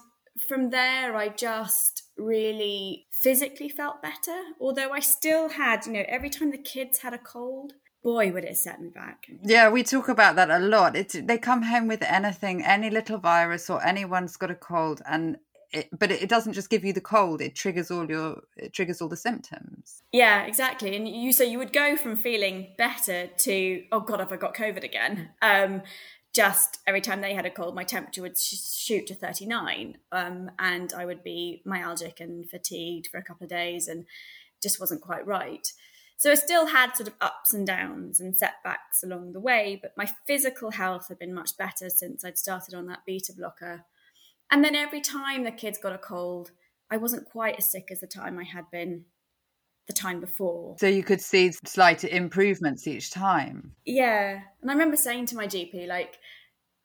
from 0.46 0.70
there, 0.70 1.16
I 1.16 1.28
just 1.28 2.02
really 2.16 3.06
physically 3.10 3.68
felt 3.68 4.02
better. 4.02 4.38
Although 4.60 4.90
I 4.90 5.00
still 5.00 5.48
had, 5.48 5.86
you 5.86 5.92
know, 5.92 6.04
every 6.06 6.30
time 6.30 6.50
the 6.50 6.58
kids 6.58 6.98
had 6.98 7.14
a 7.14 7.18
cold, 7.18 7.72
boy 8.02 8.32
would 8.32 8.44
it 8.44 8.56
set 8.56 8.80
me 8.80 8.88
back. 8.88 9.26
Yeah 9.42 9.68
we 9.70 9.82
talk 9.82 10.08
about 10.08 10.36
that 10.36 10.50
a 10.50 10.58
lot. 10.58 10.96
It's 10.96 11.14
they 11.14 11.38
come 11.38 11.62
home 11.62 11.86
with 11.88 12.02
anything 12.02 12.62
any 12.64 12.90
little 12.90 13.18
virus 13.18 13.68
or 13.70 13.84
anyone's 13.84 14.36
got 14.36 14.50
a 14.50 14.54
cold 14.54 15.02
and 15.06 15.36
it, 15.72 15.88
but 15.96 16.10
it 16.10 16.28
doesn't 16.28 16.54
just 16.54 16.68
give 16.68 16.84
you 16.84 16.92
the 16.92 17.00
cold 17.00 17.40
it 17.40 17.54
triggers 17.54 17.92
all 17.92 18.08
your 18.10 18.42
it 18.56 18.72
triggers 18.72 19.00
all 19.00 19.08
the 19.08 19.16
symptoms. 19.16 20.02
Yeah 20.12 20.44
exactly. 20.44 20.96
And 20.96 21.08
you 21.08 21.32
so 21.32 21.44
you 21.44 21.58
would 21.58 21.72
go 21.72 21.96
from 21.96 22.16
feeling 22.16 22.68
better 22.76 23.28
to 23.38 23.84
oh 23.92 24.00
god 24.00 24.20
have 24.20 24.32
i 24.32 24.36
got 24.36 24.54
covid 24.54 24.84
again? 24.84 25.30
Um 25.42 25.82
just 26.32 26.78
every 26.86 27.00
time 27.00 27.20
they 27.20 27.34
had 27.34 27.46
a 27.46 27.50
cold 27.50 27.74
my 27.74 27.84
temperature 27.84 28.22
would 28.22 28.38
sh- 28.38 28.54
shoot 28.54 29.06
to 29.08 29.14
39 29.14 29.98
um 30.12 30.50
and 30.60 30.92
i 30.92 31.04
would 31.04 31.24
be 31.24 31.60
myalgic 31.66 32.20
and 32.20 32.48
fatigued 32.48 33.08
for 33.08 33.18
a 33.18 33.22
couple 33.22 33.44
of 33.44 33.50
days 33.50 33.88
and 33.88 34.06
just 34.62 34.78
wasn't 34.78 35.00
quite 35.00 35.26
right 35.26 35.72
so 36.20 36.30
I 36.30 36.34
still 36.34 36.66
had 36.66 36.94
sort 36.94 37.08
of 37.08 37.14
ups 37.22 37.54
and 37.54 37.66
downs 37.66 38.20
and 38.20 38.36
setbacks 38.36 39.02
along 39.02 39.32
the 39.32 39.40
way, 39.40 39.78
but 39.80 39.96
my 39.96 40.06
physical 40.26 40.70
health 40.70 41.08
had 41.08 41.18
been 41.18 41.32
much 41.32 41.56
better 41.56 41.88
since 41.88 42.26
I'd 42.26 42.36
started 42.36 42.74
on 42.74 42.84
that 42.88 43.06
beta 43.06 43.32
blocker. 43.32 43.86
And 44.50 44.62
then 44.62 44.74
every 44.74 45.00
time 45.00 45.44
the 45.44 45.50
kids 45.50 45.78
got 45.78 45.94
a 45.94 45.98
cold, 45.98 46.50
I 46.90 46.98
wasn't 46.98 47.24
quite 47.24 47.54
as 47.56 47.72
sick 47.72 47.88
as 47.90 48.00
the 48.00 48.06
time 48.06 48.38
I 48.38 48.44
had 48.44 48.70
been 48.70 49.06
the 49.86 49.94
time 49.94 50.20
before. 50.20 50.76
So 50.78 50.88
you 50.88 51.02
could 51.02 51.22
see 51.22 51.52
slight 51.64 52.04
improvements 52.04 52.86
each 52.86 53.10
time. 53.10 53.72
Yeah. 53.86 54.42
And 54.60 54.70
I 54.70 54.74
remember 54.74 54.98
saying 54.98 55.24
to 55.26 55.36
my 55.36 55.46
GP, 55.46 55.88
like, 55.88 56.18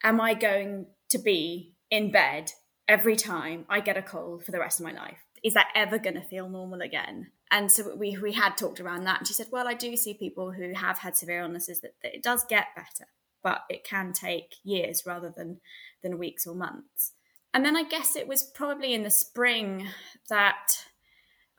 am 0.01 0.21
I 0.21 0.33
going 0.33 0.85
to 1.09 1.17
be 1.17 1.75
in 1.91 2.09
bed 2.09 2.53
every 2.87 3.17
time 3.17 3.65
I 3.67 3.81
get 3.81 3.97
a 3.97 4.01
cold 4.01 4.45
for 4.45 4.53
the 4.53 4.59
rest 4.59 4.79
of 4.79 4.85
my 4.85 4.93
life? 4.93 5.17
Is 5.43 5.55
that 5.55 5.67
ever 5.75 5.99
going 5.99 6.15
to 6.15 6.23
feel 6.23 6.47
normal 6.47 6.79
again? 6.79 7.31
And 7.55 7.71
so 7.71 7.95
we, 7.95 8.17
we 8.17 8.33
had 8.33 8.57
talked 8.57 8.81
around 8.81 9.05
that. 9.05 9.19
And 9.19 9.27
she 9.27 9.33
said, 9.33 9.47
Well, 9.50 9.65
I 9.65 9.75
do 9.75 9.95
see 9.95 10.13
people 10.13 10.51
who 10.51 10.74
have 10.74 11.00
had 11.00 11.15
severe 11.15 11.39
illnesses 11.39 11.79
that, 11.79 11.93
that 12.03 12.13
it 12.13 12.21
does 12.21 12.43
get 12.43 12.75
better, 12.75 13.07
but 13.41 13.62
it 13.69 13.85
can 13.85 14.12
take 14.12 14.55
years 14.65 15.03
rather 15.05 15.29
than, 15.29 15.62
than 16.03 16.19
weeks 16.19 16.45
or 16.45 16.53
months. 16.53 17.13
And 17.53 17.63
then 17.63 17.77
I 17.77 17.83
guess 17.83 18.17
it 18.17 18.27
was 18.27 18.43
probably 18.43 18.93
in 18.93 19.03
the 19.03 19.09
spring 19.09 19.88
that 20.27 20.83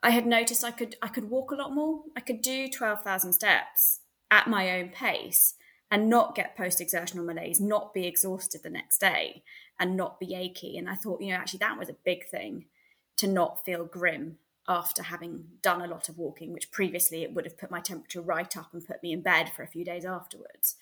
I 0.03 0.11
had 0.11 0.27
noticed 0.27 0.63
I 0.63 0.69
could 0.69 0.97
I 1.01 1.07
could 1.07 1.31
walk 1.31 1.49
a 1.49 1.55
lot 1.55 1.73
more. 1.73 2.03
I 2.15 2.19
could 2.19 2.41
do 2.41 2.69
12,000 2.69 3.33
steps 3.33 4.01
at 4.29 4.47
my 4.47 4.77
own 4.77 4.89
pace 4.89 5.55
and 5.89 6.11
not 6.11 6.35
get 6.35 6.55
post 6.55 6.79
exertional 6.79 7.25
malaise, 7.25 7.59
not 7.59 7.95
be 7.95 8.05
exhausted 8.05 8.61
the 8.61 8.69
next 8.69 8.99
day 8.99 9.41
and 9.79 9.97
not 9.97 10.19
be 10.19 10.35
achy. 10.35 10.77
And 10.77 10.87
I 10.87 10.93
thought, 10.93 11.21
you 11.21 11.29
know, 11.29 11.39
actually 11.39 11.59
that 11.59 11.79
was 11.79 11.89
a 11.89 11.95
big 12.05 12.29
thing 12.29 12.65
to 13.15 13.25
not 13.25 13.65
feel 13.65 13.83
grim 13.83 14.37
after 14.67 15.03
having 15.03 15.45
done 15.61 15.81
a 15.81 15.87
lot 15.87 16.09
of 16.09 16.17
walking, 16.17 16.51
which 16.51 16.71
previously 16.71 17.23
it 17.23 17.33
would 17.33 17.45
have 17.45 17.57
put 17.57 17.71
my 17.71 17.79
temperature 17.79 18.21
right 18.21 18.55
up 18.57 18.73
and 18.73 18.85
put 18.85 19.01
me 19.01 19.13
in 19.13 19.21
bed 19.21 19.51
for 19.55 19.63
a 19.63 19.67
few 19.67 19.85
days 19.85 20.05
afterwards. 20.05 20.75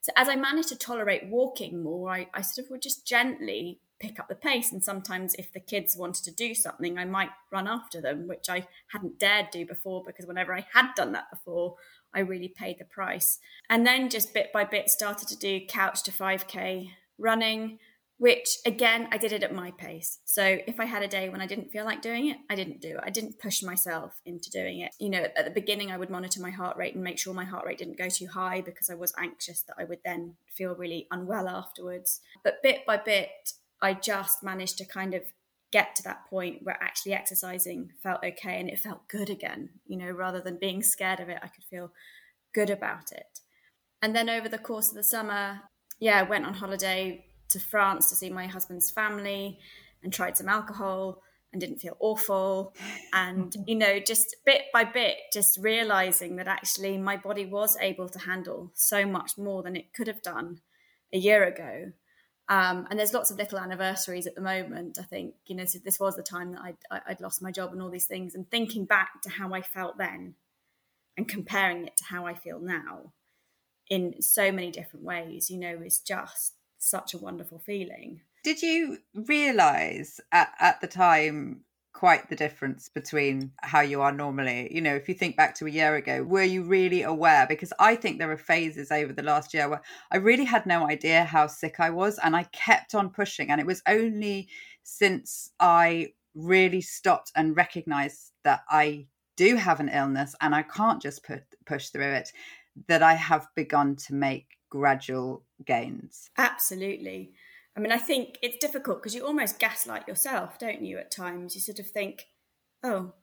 So 0.00 0.12
as 0.16 0.28
I 0.28 0.34
managed 0.34 0.70
to 0.70 0.76
tolerate 0.76 1.28
walking 1.28 1.82
more, 1.82 2.10
I, 2.10 2.28
I 2.34 2.42
sort 2.42 2.66
of 2.66 2.70
would 2.70 2.82
just 2.82 3.06
gently 3.06 3.78
pick 4.00 4.18
up 4.18 4.28
the 4.28 4.34
pace. 4.34 4.72
And 4.72 4.82
sometimes 4.82 5.34
if 5.34 5.52
the 5.52 5.60
kids 5.60 5.96
wanted 5.96 6.24
to 6.24 6.32
do 6.32 6.54
something, 6.54 6.98
I 6.98 7.04
might 7.04 7.30
run 7.52 7.68
after 7.68 8.00
them, 8.00 8.26
which 8.26 8.50
I 8.50 8.66
hadn't 8.88 9.20
dared 9.20 9.50
do 9.52 9.64
before 9.64 10.02
because 10.04 10.26
whenever 10.26 10.52
I 10.52 10.66
had 10.72 10.88
done 10.96 11.12
that 11.12 11.30
before, 11.30 11.76
I 12.12 12.20
really 12.20 12.48
paid 12.48 12.78
the 12.78 12.84
price. 12.84 13.38
And 13.70 13.86
then 13.86 14.10
just 14.10 14.34
bit 14.34 14.52
by 14.52 14.64
bit 14.64 14.90
started 14.90 15.28
to 15.28 15.36
do 15.36 15.64
couch 15.66 16.02
to 16.02 16.10
5K 16.10 16.90
running, 17.16 17.78
which 18.18 18.58
again, 18.66 19.08
I 19.10 19.18
did 19.18 19.32
it 19.32 19.42
at 19.42 19.54
my 19.54 19.72
pace. 19.72 20.18
So 20.24 20.58
if 20.66 20.78
I 20.78 20.84
had 20.84 21.02
a 21.02 21.08
day 21.08 21.28
when 21.28 21.40
I 21.40 21.46
didn't 21.46 21.70
feel 21.70 21.84
like 21.84 22.02
doing 22.02 22.28
it, 22.28 22.36
I 22.48 22.54
didn't 22.54 22.80
do 22.80 22.96
it. 22.96 23.02
I 23.02 23.10
didn't 23.10 23.40
push 23.40 23.62
myself 23.62 24.20
into 24.24 24.50
doing 24.50 24.80
it. 24.80 24.94
You 25.00 25.10
know, 25.10 25.26
at 25.36 25.44
the 25.44 25.50
beginning, 25.50 25.90
I 25.90 25.96
would 25.96 26.10
monitor 26.10 26.40
my 26.40 26.50
heart 26.50 26.76
rate 26.76 26.94
and 26.94 27.02
make 27.02 27.18
sure 27.18 27.34
my 27.34 27.44
heart 27.44 27.66
rate 27.66 27.78
didn't 27.78 27.98
go 27.98 28.08
too 28.08 28.28
high 28.28 28.60
because 28.60 28.90
I 28.90 28.94
was 28.94 29.12
anxious 29.18 29.62
that 29.62 29.76
I 29.78 29.84
would 29.84 30.00
then 30.04 30.36
feel 30.56 30.74
really 30.74 31.08
unwell 31.10 31.48
afterwards. 31.48 32.20
But 32.44 32.62
bit 32.62 32.86
by 32.86 32.98
bit, 32.98 33.54
I 33.80 33.94
just 33.94 34.42
managed 34.42 34.78
to 34.78 34.84
kind 34.84 35.14
of 35.14 35.22
get 35.72 35.96
to 35.96 36.02
that 36.04 36.26
point 36.28 36.62
where 36.62 36.80
actually 36.80 37.14
exercising 37.14 37.90
felt 38.02 38.22
okay 38.22 38.60
and 38.60 38.68
it 38.68 38.78
felt 38.78 39.08
good 39.08 39.30
again, 39.30 39.70
you 39.86 39.96
know, 39.96 40.10
rather 40.10 40.40
than 40.40 40.58
being 40.60 40.82
scared 40.82 41.18
of 41.18 41.28
it, 41.28 41.38
I 41.42 41.48
could 41.48 41.64
feel 41.64 41.92
good 42.54 42.70
about 42.70 43.10
it. 43.10 43.40
And 44.00 44.14
then 44.14 44.28
over 44.28 44.48
the 44.48 44.58
course 44.58 44.90
of 44.90 44.94
the 44.94 45.02
summer, 45.02 45.62
yeah, 45.98 46.22
went 46.22 46.44
on 46.44 46.54
holiday 46.54 47.24
to 47.52 47.60
France 47.60 48.08
to 48.10 48.16
see 48.16 48.30
my 48.30 48.46
husband's 48.46 48.90
family 48.90 49.58
and 50.02 50.12
tried 50.12 50.36
some 50.36 50.48
alcohol 50.48 51.22
and 51.52 51.60
didn't 51.60 51.78
feel 51.78 51.96
awful. 52.00 52.74
And, 53.12 53.54
you 53.66 53.74
know, 53.74 53.98
just 53.98 54.36
bit 54.44 54.62
by 54.72 54.84
bit, 54.84 55.16
just 55.32 55.58
realizing 55.60 56.36
that 56.36 56.48
actually 56.48 56.98
my 56.98 57.16
body 57.16 57.46
was 57.46 57.76
able 57.80 58.08
to 58.08 58.18
handle 58.18 58.72
so 58.74 59.06
much 59.06 59.38
more 59.38 59.62
than 59.62 59.76
it 59.76 59.92
could 59.94 60.06
have 60.06 60.22
done 60.22 60.60
a 61.12 61.18
year 61.18 61.44
ago. 61.44 61.92
Um, 62.48 62.86
and 62.90 62.98
there's 62.98 63.14
lots 63.14 63.30
of 63.30 63.38
little 63.38 63.58
anniversaries 63.58 64.26
at 64.26 64.34
the 64.34 64.40
moment. 64.40 64.98
I 65.00 65.04
think 65.04 65.34
you 65.46 65.56
know 65.56 65.64
so 65.64 65.78
this 65.82 66.00
was 66.00 66.16
the 66.16 66.22
time 66.22 66.52
that 66.52 66.60
I'd, 66.60 67.02
I'd 67.06 67.20
lost 67.20 67.40
my 67.40 67.52
job 67.52 67.72
and 67.72 67.80
all 67.80 67.88
these 67.90 68.06
things, 68.06 68.34
and 68.34 68.50
thinking 68.50 68.84
back 68.84 69.22
to 69.22 69.30
how 69.30 69.54
I 69.54 69.62
felt 69.62 69.96
then, 69.96 70.34
and 71.16 71.28
comparing 71.28 71.86
it 71.86 71.96
to 71.98 72.04
how 72.04 72.26
I 72.26 72.34
feel 72.34 72.58
now, 72.60 73.12
in 73.88 74.20
so 74.20 74.50
many 74.50 74.70
different 74.70 75.04
ways, 75.04 75.50
you 75.50 75.58
know, 75.58 75.80
is 75.84 76.00
just 76.00 76.54
such 76.82 77.14
a 77.14 77.18
wonderful 77.18 77.58
feeling. 77.58 78.20
Did 78.44 78.62
you 78.62 78.98
realize 79.14 80.20
at, 80.32 80.52
at 80.58 80.80
the 80.80 80.88
time 80.88 81.64
quite 81.92 82.28
the 82.28 82.36
difference 82.36 82.88
between 82.88 83.52
how 83.60 83.80
you 83.80 84.00
are 84.00 84.12
normally. 84.12 84.68
You 84.74 84.80
know, 84.80 84.94
if 84.94 85.08
you 85.08 85.14
think 85.14 85.36
back 85.36 85.54
to 85.56 85.66
a 85.66 85.70
year 85.70 85.94
ago, 85.94 86.22
were 86.22 86.42
you 86.42 86.62
really 86.62 87.02
aware? 87.02 87.46
Because 87.46 87.72
I 87.78 87.94
think 87.94 88.18
there 88.18 88.30
are 88.30 88.36
phases 88.36 88.90
over 88.90 89.12
the 89.12 89.22
last 89.22 89.54
year 89.54 89.68
where 89.68 89.82
I 90.10 90.16
really 90.16 90.44
had 90.44 90.66
no 90.66 90.88
idea 90.88 91.24
how 91.24 91.46
sick 91.46 91.76
I 91.78 91.90
was 91.90 92.18
and 92.18 92.34
I 92.34 92.44
kept 92.44 92.94
on 92.94 93.10
pushing. 93.10 93.50
And 93.50 93.60
it 93.60 93.66
was 93.66 93.82
only 93.86 94.48
since 94.82 95.50
I 95.60 96.08
really 96.34 96.80
stopped 96.80 97.30
and 97.36 97.56
recognized 97.56 98.32
that 98.44 98.62
I 98.68 99.06
do 99.36 99.56
have 99.56 99.80
an 99.80 99.88
illness 99.88 100.34
and 100.40 100.54
I 100.54 100.62
can't 100.62 101.00
just 101.00 101.24
put, 101.24 101.42
push 101.66 101.88
through 101.88 102.14
it 102.14 102.32
that 102.88 103.02
I 103.02 103.14
have 103.14 103.46
begun 103.54 103.96
to 103.96 104.14
make 104.14 104.46
gradual 104.70 105.44
gains. 105.64 106.30
Absolutely. 106.36 107.32
I 107.76 107.80
mean, 107.80 107.92
I 107.92 107.98
think 107.98 108.38
it's 108.42 108.58
difficult 108.58 108.98
because 108.98 109.14
you 109.14 109.24
almost 109.24 109.58
gaslight 109.58 110.06
yourself, 110.06 110.58
don't 110.58 110.82
you? 110.82 110.98
At 110.98 111.10
times, 111.10 111.54
you 111.54 111.60
sort 111.60 111.78
of 111.78 111.86
think, 111.86 112.26
"Oh, 112.82 113.14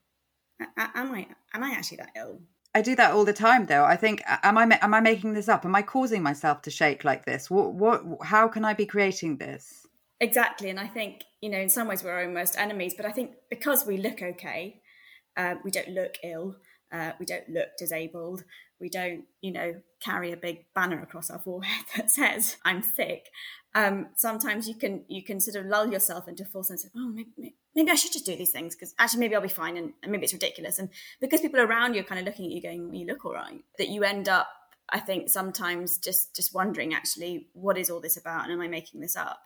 am 0.78 1.12
I 1.12 1.28
am 1.54 1.64
I 1.64 1.72
actually 1.72 1.98
that 1.98 2.12
ill?" 2.16 2.42
I 2.74 2.82
do 2.82 2.96
that 2.96 3.14
all 3.14 3.26
the 3.26 3.34
time, 3.34 3.66
though. 3.66 3.84
I 3.84 3.96
think, 3.96 4.22
am 4.26 4.58
I 4.58 4.80
am 4.82 4.94
I 4.94 5.02
making 5.02 5.34
this 5.34 5.50
up? 5.50 5.66
Am 5.66 5.76
I 5.76 5.82
causing 5.82 6.24
myself 6.24 6.62
to 6.64 6.72
shake 6.72 7.04
like 7.04 7.26
this? 7.26 7.50
What 7.50 7.74
what? 7.74 8.04
How 8.24 8.48
can 8.48 8.66
I 8.66 8.74
be 8.74 8.86
creating 8.86 9.38
this? 9.38 9.88
Exactly, 10.20 10.70
and 10.70 10.80
I 10.80 10.88
think 10.88 11.24
you 11.42 11.50
know, 11.50 11.60
in 11.60 11.70
some 11.70 11.88
ways, 11.88 12.04
we're 12.04 12.12
our 12.12 12.22
own 12.22 12.34
worst 12.34 12.58
enemies. 12.58 12.94
But 12.96 13.06
I 13.06 13.12
think 13.12 13.32
because 13.50 13.86
we 13.86 13.98
look 13.98 14.22
okay, 14.22 14.82
uh, 15.38 15.56
we 15.64 15.72
don't 15.72 15.90
look 15.90 16.16
ill. 16.24 16.56
Uh, 16.92 17.12
we 17.20 17.26
don't 17.26 17.48
look 17.50 17.70
disabled. 17.78 18.44
We 18.80 18.90
don't, 18.90 19.26
you 19.42 19.52
know, 19.52 19.76
carry 20.02 20.32
a 20.32 20.38
big 20.38 20.66
banner 20.74 21.02
across 21.02 21.30
our 21.30 21.40
forehead 21.40 21.86
that 21.96 22.10
says 22.10 22.58
"I'm 22.64 22.82
sick." 22.82 23.30
um, 23.76 24.08
sometimes 24.16 24.68
you 24.68 24.76
can 24.76 25.04
you 25.08 25.24
can 25.24 25.40
sort 25.40 25.56
of 25.56 25.70
lull 25.70 25.92
yourself 25.92 26.28
into 26.28 26.44
a 26.44 26.48
full 26.48 26.64
sense 26.64 26.86
of 26.86 26.92
oh 26.96 27.10
maybe, 27.10 27.56
maybe 27.76 27.92
I 27.92 27.96
should 27.96 28.12
just 28.12 28.26
do 28.26 28.36
these 28.36 28.52
things 28.52 28.76
because 28.76 28.96
actually 28.98 29.20
maybe 29.20 29.36
I'll 29.36 29.42
be 29.42 29.48
fine 29.48 29.78
and, 29.78 29.94
and, 30.02 30.12
maybe 30.12 30.24
it's 30.24 30.34
ridiculous. 30.34 30.80
And 30.80 30.90
because 31.22 31.42
people 31.42 31.60
around 31.60 31.94
you 31.94 32.02
are 32.02 32.06
kind 32.06 32.20
of 32.20 32.26
looking 32.26 32.46
at 32.46 32.52
you 32.52 32.62
going 32.62 32.94
you 32.94 33.06
look 33.06 33.26
all 33.26 33.34
right. 33.34 33.62
That 33.78 33.90
you 33.90 34.04
end 34.04 34.28
up 34.28 34.50
I 34.90 35.00
think 35.00 35.30
sometimes 35.30 36.00
just 36.00 36.36
just 36.36 36.54
wondering 36.54 36.94
actually 36.94 37.48
what 37.54 37.78
is 37.78 37.90
all 37.92 38.02
this 38.02 38.18
about? 38.18 38.46
And 38.46 38.54
am 38.54 38.62
I 38.62 38.68
making 38.68 39.02
this 39.02 39.16
up? 39.16 39.40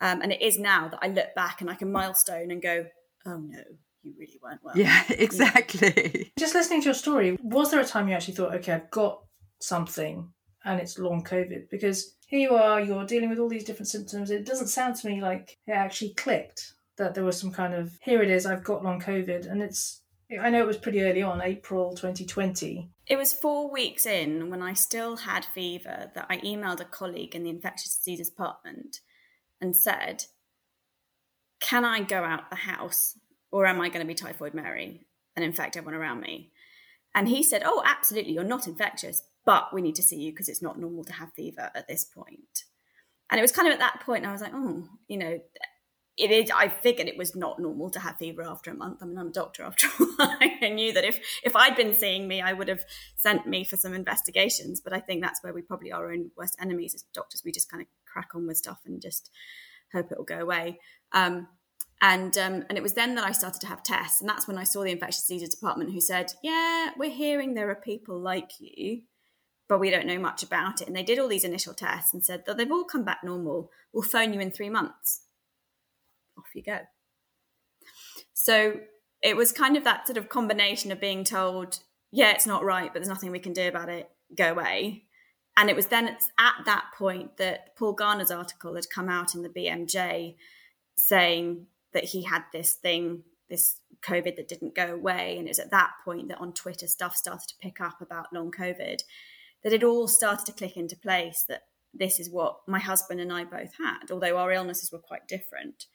Um, 0.00 0.22
and 0.22 0.32
it 0.32 0.40
is 0.40 0.58
now 0.58 0.88
that 0.88 1.00
I 1.02 1.08
look 1.08 1.34
back 1.36 1.60
and 1.60 1.68
I 1.70 1.74
can 1.74 1.92
milestone 1.92 2.50
and 2.50 2.62
go 2.62 2.86
oh 3.26 3.36
no 3.36 3.62
you 4.02 4.14
really 4.18 4.38
weren't 4.42 4.62
well 4.62 4.76
yeah 4.76 5.02
exactly 5.10 6.32
just 6.38 6.54
listening 6.54 6.80
to 6.80 6.86
your 6.86 6.94
story 6.94 7.38
was 7.42 7.70
there 7.70 7.80
a 7.80 7.84
time 7.84 8.08
you 8.08 8.14
actually 8.14 8.34
thought 8.34 8.54
okay 8.54 8.72
I've 8.72 8.90
got 8.90 9.22
something 9.60 10.32
and 10.64 10.80
it's 10.80 10.98
long 10.98 11.24
COVID 11.24 11.70
because 11.70 12.16
here 12.26 12.40
you 12.40 12.54
are, 12.54 12.80
you're 12.80 13.04
dealing 13.04 13.28
with 13.28 13.38
all 13.38 13.48
these 13.48 13.64
different 13.64 13.88
symptoms. 13.88 14.30
It 14.30 14.46
doesn't 14.46 14.68
sound 14.68 14.96
to 14.96 15.08
me 15.08 15.20
like 15.20 15.58
it 15.66 15.72
actually 15.72 16.14
clicked 16.14 16.74
that 16.98 17.14
there 17.14 17.24
was 17.24 17.38
some 17.38 17.52
kind 17.52 17.74
of 17.74 17.92
here 18.00 18.22
it 18.22 18.30
is, 18.30 18.46
I've 18.46 18.64
got 18.64 18.84
long 18.84 19.00
COVID, 19.00 19.50
and 19.50 19.62
it's. 19.62 20.00
I 20.40 20.48
know 20.48 20.62
it 20.62 20.66
was 20.66 20.78
pretty 20.78 21.02
early 21.02 21.20
on, 21.20 21.42
April 21.42 21.94
2020. 21.94 22.88
It 23.06 23.16
was 23.16 23.34
four 23.34 23.70
weeks 23.70 24.06
in 24.06 24.48
when 24.48 24.62
I 24.62 24.72
still 24.72 25.16
had 25.16 25.44
fever 25.44 26.10
that 26.14 26.26
I 26.30 26.38
emailed 26.38 26.80
a 26.80 26.86
colleague 26.86 27.34
in 27.34 27.42
the 27.42 27.50
infectious 27.50 27.98
diseases 27.98 28.30
department 28.30 29.00
and 29.60 29.76
said, 29.76 30.24
Can 31.60 31.84
I 31.84 32.00
go 32.00 32.24
out 32.24 32.48
the 32.48 32.56
house 32.56 33.18
or 33.52 33.66
am 33.66 33.80
I 33.80 33.88
going 33.88 34.00
to 34.00 34.06
be 34.06 34.14
typhoid 34.14 34.54
Mary 34.54 35.06
and 35.36 35.44
infect 35.44 35.76
everyone 35.76 36.00
around 36.00 36.20
me? 36.20 36.50
And 37.14 37.28
he 37.28 37.42
said, 37.42 37.62
Oh, 37.64 37.82
absolutely, 37.84 38.32
you're 38.32 38.42
not 38.42 38.66
infectious, 38.66 39.22
but 39.44 39.72
we 39.72 39.82
need 39.82 39.94
to 39.96 40.02
see 40.02 40.16
you 40.16 40.32
because 40.32 40.48
it's 40.48 40.62
not 40.62 40.80
normal 40.80 41.04
to 41.04 41.12
have 41.12 41.32
fever 41.34 41.70
at 41.74 41.86
this 41.86 42.04
point. 42.04 42.64
And 43.30 43.38
it 43.38 43.42
was 43.42 43.52
kind 43.52 43.68
of 43.68 43.74
at 43.74 43.80
that 43.80 44.00
point 44.00 44.26
I 44.26 44.32
was 44.32 44.42
like, 44.42 44.52
oh, 44.54 44.84
you 45.08 45.16
know, 45.16 45.40
it 46.18 46.30
is. 46.30 46.50
I 46.50 46.68
figured 46.68 47.08
it 47.08 47.16
was 47.16 47.34
not 47.34 47.58
normal 47.58 47.88
to 47.90 47.98
have 47.98 48.18
fever 48.18 48.42
after 48.42 48.70
a 48.70 48.74
month. 48.74 48.98
I 49.00 49.06
mean, 49.06 49.16
I'm 49.16 49.28
a 49.28 49.32
doctor 49.32 49.62
after 49.62 49.88
all. 49.98 50.06
I 50.18 50.68
knew 50.68 50.92
that 50.92 51.04
if 51.04 51.18
if 51.42 51.56
I'd 51.56 51.74
been 51.74 51.94
seeing 51.94 52.28
me, 52.28 52.42
I 52.42 52.52
would 52.52 52.68
have 52.68 52.84
sent 53.16 53.46
me 53.46 53.64
for 53.64 53.78
some 53.78 53.94
investigations. 53.94 54.80
But 54.82 54.92
I 54.92 55.00
think 55.00 55.22
that's 55.22 55.42
where 55.42 55.54
we 55.54 55.62
probably 55.62 55.90
are 55.90 56.04
our 56.04 56.12
own 56.12 56.30
worst 56.36 56.56
enemies 56.60 56.94
as 56.94 57.04
doctors. 57.14 57.42
We 57.44 57.52
just 57.52 57.70
kind 57.70 57.80
of 57.80 57.88
crack 58.04 58.34
on 58.34 58.46
with 58.46 58.58
stuff 58.58 58.80
and 58.84 59.00
just 59.00 59.30
hope 59.94 60.12
it 60.12 60.18
will 60.18 60.24
go 60.26 60.40
away. 60.40 60.78
Um, 61.12 61.48
and 62.02 62.36
um, 62.36 62.64
and 62.68 62.76
it 62.76 62.82
was 62.82 62.92
then 62.92 63.14
that 63.14 63.24
I 63.24 63.32
started 63.32 63.60
to 63.62 63.66
have 63.68 63.82
tests, 63.82 64.20
and 64.20 64.28
that's 64.28 64.46
when 64.46 64.58
I 64.58 64.64
saw 64.64 64.82
the 64.82 64.90
infectious 64.90 65.22
diseases 65.22 65.48
department 65.48 65.92
who 65.92 66.00
said, 66.00 66.34
"Yeah, 66.42 66.90
we're 66.98 67.10
hearing 67.10 67.54
there 67.54 67.70
are 67.70 67.76
people 67.76 68.20
like 68.20 68.50
you 68.58 69.02
but 69.72 69.80
we 69.80 69.88
don't 69.88 70.06
know 70.06 70.18
much 70.18 70.42
about 70.42 70.82
it. 70.82 70.86
And 70.86 70.94
they 70.94 71.02
did 71.02 71.18
all 71.18 71.28
these 71.28 71.44
initial 71.44 71.72
tests 71.72 72.12
and 72.12 72.22
said 72.22 72.44
that 72.44 72.58
they've 72.58 72.70
all 72.70 72.84
come 72.84 73.04
back 73.04 73.24
normal. 73.24 73.70
We'll 73.90 74.02
phone 74.02 74.34
you 74.34 74.40
in 74.40 74.50
three 74.50 74.68
months. 74.68 75.22
Off 76.36 76.44
you 76.54 76.62
go. 76.62 76.80
So 78.34 78.80
it 79.22 79.34
was 79.34 79.50
kind 79.50 79.78
of 79.78 79.84
that 79.84 80.06
sort 80.06 80.18
of 80.18 80.28
combination 80.28 80.92
of 80.92 81.00
being 81.00 81.24
told, 81.24 81.78
yeah, 82.10 82.32
it's 82.32 82.46
not 82.46 82.62
right, 82.62 82.92
but 82.92 82.98
there's 82.98 83.08
nothing 83.08 83.30
we 83.30 83.38
can 83.38 83.54
do 83.54 83.66
about 83.66 83.88
it, 83.88 84.10
go 84.36 84.50
away. 84.50 85.04
And 85.56 85.70
it 85.70 85.76
was 85.76 85.86
then 85.86 86.06
it's 86.06 86.30
at 86.38 86.66
that 86.66 86.84
point 86.98 87.38
that 87.38 87.74
Paul 87.74 87.94
Garner's 87.94 88.30
article 88.30 88.74
had 88.74 88.90
come 88.90 89.08
out 89.08 89.34
in 89.34 89.42
the 89.42 89.48
BMJ 89.48 90.34
saying 90.98 91.64
that 91.92 92.04
he 92.04 92.22
had 92.22 92.42
this 92.52 92.74
thing, 92.74 93.22
this 93.48 93.76
COVID 94.02 94.36
that 94.36 94.48
didn't 94.48 94.74
go 94.74 94.94
away. 94.94 95.36
And 95.36 95.46
it 95.46 95.50
was 95.50 95.58
at 95.58 95.70
that 95.70 95.92
point 96.04 96.28
that 96.28 96.40
on 96.40 96.52
Twitter 96.52 96.86
stuff 96.86 97.16
started 97.16 97.48
to 97.48 97.54
pick 97.60 97.80
up 97.80 98.00
about 98.00 98.32
long 98.32 98.50
COVID 98.50 99.02
that 99.62 99.72
it 99.72 99.84
all 99.84 100.08
started 100.08 100.46
to 100.46 100.52
click 100.52 100.76
into 100.76 100.96
place 100.96 101.44
that 101.48 101.62
this 101.94 102.18
is 102.18 102.30
what 102.30 102.60
my 102.66 102.78
husband 102.78 103.20
and 103.20 103.32
I 103.32 103.44
both 103.44 103.74
had, 103.78 104.10
although 104.10 104.38
our 104.38 104.50
illnesses 104.50 104.90
were 104.90 104.98
quite 104.98 105.28
different. 105.28 105.86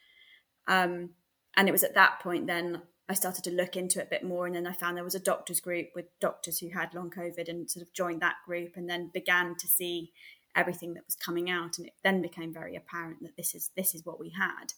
Um, 0.68 1.12
and 1.56 1.68
it 1.68 1.72
was 1.72 1.84
at 1.84 1.96
that 1.96 2.20
point 2.22 2.48
then 2.48 2.82
I 3.10 3.13
started 3.13 3.44
to 3.46 3.51
look 3.51 3.75
into 3.77 4.00
it 4.00 4.08
a 4.08 4.10
bit 4.10 4.24
more, 4.24 4.46
and 4.46 4.56
then 4.56 4.68
I 4.68 4.74
found 4.74 4.98
there 4.98 5.04
was 5.04 5.16
a 5.16 5.20
doctors 5.20 5.62
group 5.62 5.88
with 5.96 6.06
doctors 6.20 6.60
who 6.60 6.70
had 6.70 6.94
long 6.94 7.10
COVID, 7.10 7.48
and 7.48 7.70
sort 7.70 7.86
of 7.86 7.94
joined 7.94 8.22
that 8.22 8.36
group, 8.46 8.74
and 8.75 8.89
then 8.89 9.12
began 9.13 9.56
to 9.56 9.68
see 9.68 10.12
everything 10.56 10.94
that 10.94 11.06
was 11.06 11.16
coming 11.16 11.50
out, 11.50 11.77
and 11.77 11.88
it 11.88 11.94
then 12.04 12.22
became 12.22 12.54
very 12.54 12.75
apparent 12.75 13.22
that 13.22 13.38
this 13.38 13.56
is 13.56 13.72
this 13.77 13.96
is 13.96 14.06
what 14.06 14.20
we 14.20 14.32
had. 14.32 14.74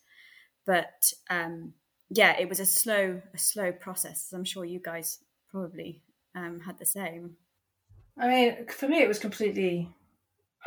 But 0.70 1.14
um, 1.32 1.74
yeah, 2.12 2.40
it 2.40 2.48
was 2.48 2.60
a 2.60 2.66
slow 2.66 3.20
a 3.34 3.38
slow 3.40 3.72
process. 3.72 4.32
I'm 4.34 4.44
sure 4.44 4.64
you 4.64 4.80
guys 4.80 5.18
probably 5.50 6.04
um, 6.36 6.60
had 6.60 6.78
the 6.78 6.86
same. 6.86 7.38
I 8.16 8.28
mean, 8.28 8.68
for 8.68 8.88
me, 8.88 9.02
it 9.02 9.08
was 9.08 9.18
completely. 9.18 9.90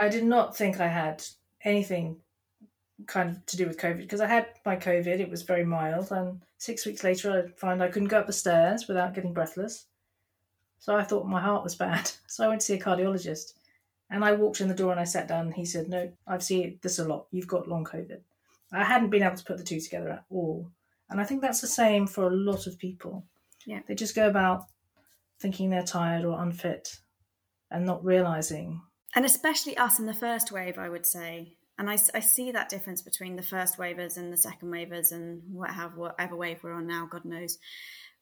I 0.00 0.08
did 0.08 0.24
not 0.24 0.56
think 0.56 0.80
I 0.80 0.88
had 0.88 1.22
anything 1.62 2.16
kind 3.06 3.30
of 3.30 3.46
to 3.46 3.56
do 3.56 3.68
with 3.68 3.78
COVID 3.78 3.98
because 3.98 4.20
I 4.20 4.26
had 4.26 4.48
my 4.66 4.74
COVID. 4.74 5.20
It 5.20 5.30
was 5.30 5.42
very 5.42 5.64
mild, 5.64 6.10
and 6.10 6.42
six 6.58 6.84
weeks 6.84 7.04
later, 7.04 7.30
I 7.30 7.60
found 7.60 7.80
I 7.80 7.86
couldn't 7.86 8.08
go 8.08 8.18
up 8.18 8.26
the 8.26 8.32
stairs 8.32 8.88
without 8.88 9.14
getting 9.14 9.32
breathless. 9.32 9.86
So 10.80 10.96
I 10.96 11.04
thought 11.04 11.28
my 11.28 11.40
heart 11.40 11.62
was 11.62 11.76
bad. 11.76 12.10
So 12.26 12.44
I 12.44 12.48
went 12.48 12.62
to 12.62 12.66
see 12.66 12.74
a 12.74 12.82
cardiologist, 12.82 13.52
and 14.10 14.24
I 14.24 14.32
walked 14.32 14.60
in 14.60 14.66
the 14.66 14.74
door 14.74 14.90
and 14.90 15.00
I 15.00 15.04
sat 15.04 15.28
down. 15.28 15.46
And 15.46 15.54
he 15.54 15.64
said, 15.64 15.88
"No, 15.88 16.10
I've 16.26 16.42
seen 16.42 16.80
this 16.82 16.98
a 16.98 17.06
lot. 17.06 17.28
You've 17.30 17.46
got 17.46 17.68
long 17.68 17.84
COVID." 17.84 18.22
I 18.72 18.84
hadn't 18.84 19.10
been 19.10 19.22
able 19.22 19.36
to 19.36 19.44
put 19.44 19.58
the 19.58 19.64
two 19.64 19.80
together 19.80 20.10
at 20.10 20.24
all, 20.30 20.70
and 21.10 21.20
I 21.20 21.24
think 21.24 21.42
that's 21.42 21.60
the 21.60 21.66
same 21.66 22.06
for 22.06 22.26
a 22.26 22.34
lot 22.34 22.66
of 22.66 22.78
people. 22.78 23.26
Yeah, 23.66 23.80
they 23.86 23.94
just 23.94 24.16
go 24.16 24.28
about 24.28 24.64
thinking 25.40 25.70
they're 25.70 25.82
tired 25.82 26.24
or 26.24 26.40
unfit, 26.40 26.88
and 27.70 27.84
not 27.84 28.04
realizing. 28.04 28.80
And 29.14 29.24
especially 29.24 29.76
us 29.76 29.98
in 29.98 30.06
the 30.06 30.14
first 30.14 30.52
wave, 30.52 30.78
I 30.78 30.88
would 30.88 31.04
say 31.04 31.56
and 31.78 31.90
I, 31.90 31.98
I 32.14 32.20
see 32.20 32.52
that 32.52 32.68
difference 32.68 33.02
between 33.02 33.36
the 33.36 33.42
first 33.42 33.78
waivers 33.78 34.16
and 34.16 34.32
the 34.32 34.36
second 34.36 34.70
waivers 34.70 35.10
and 35.10 35.42
what 35.50 35.70
have 35.70 35.96
whatever 35.96 36.36
wave 36.36 36.62
we're 36.62 36.74
on 36.74 36.86
now, 36.86 37.08
God 37.10 37.24
knows. 37.24 37.58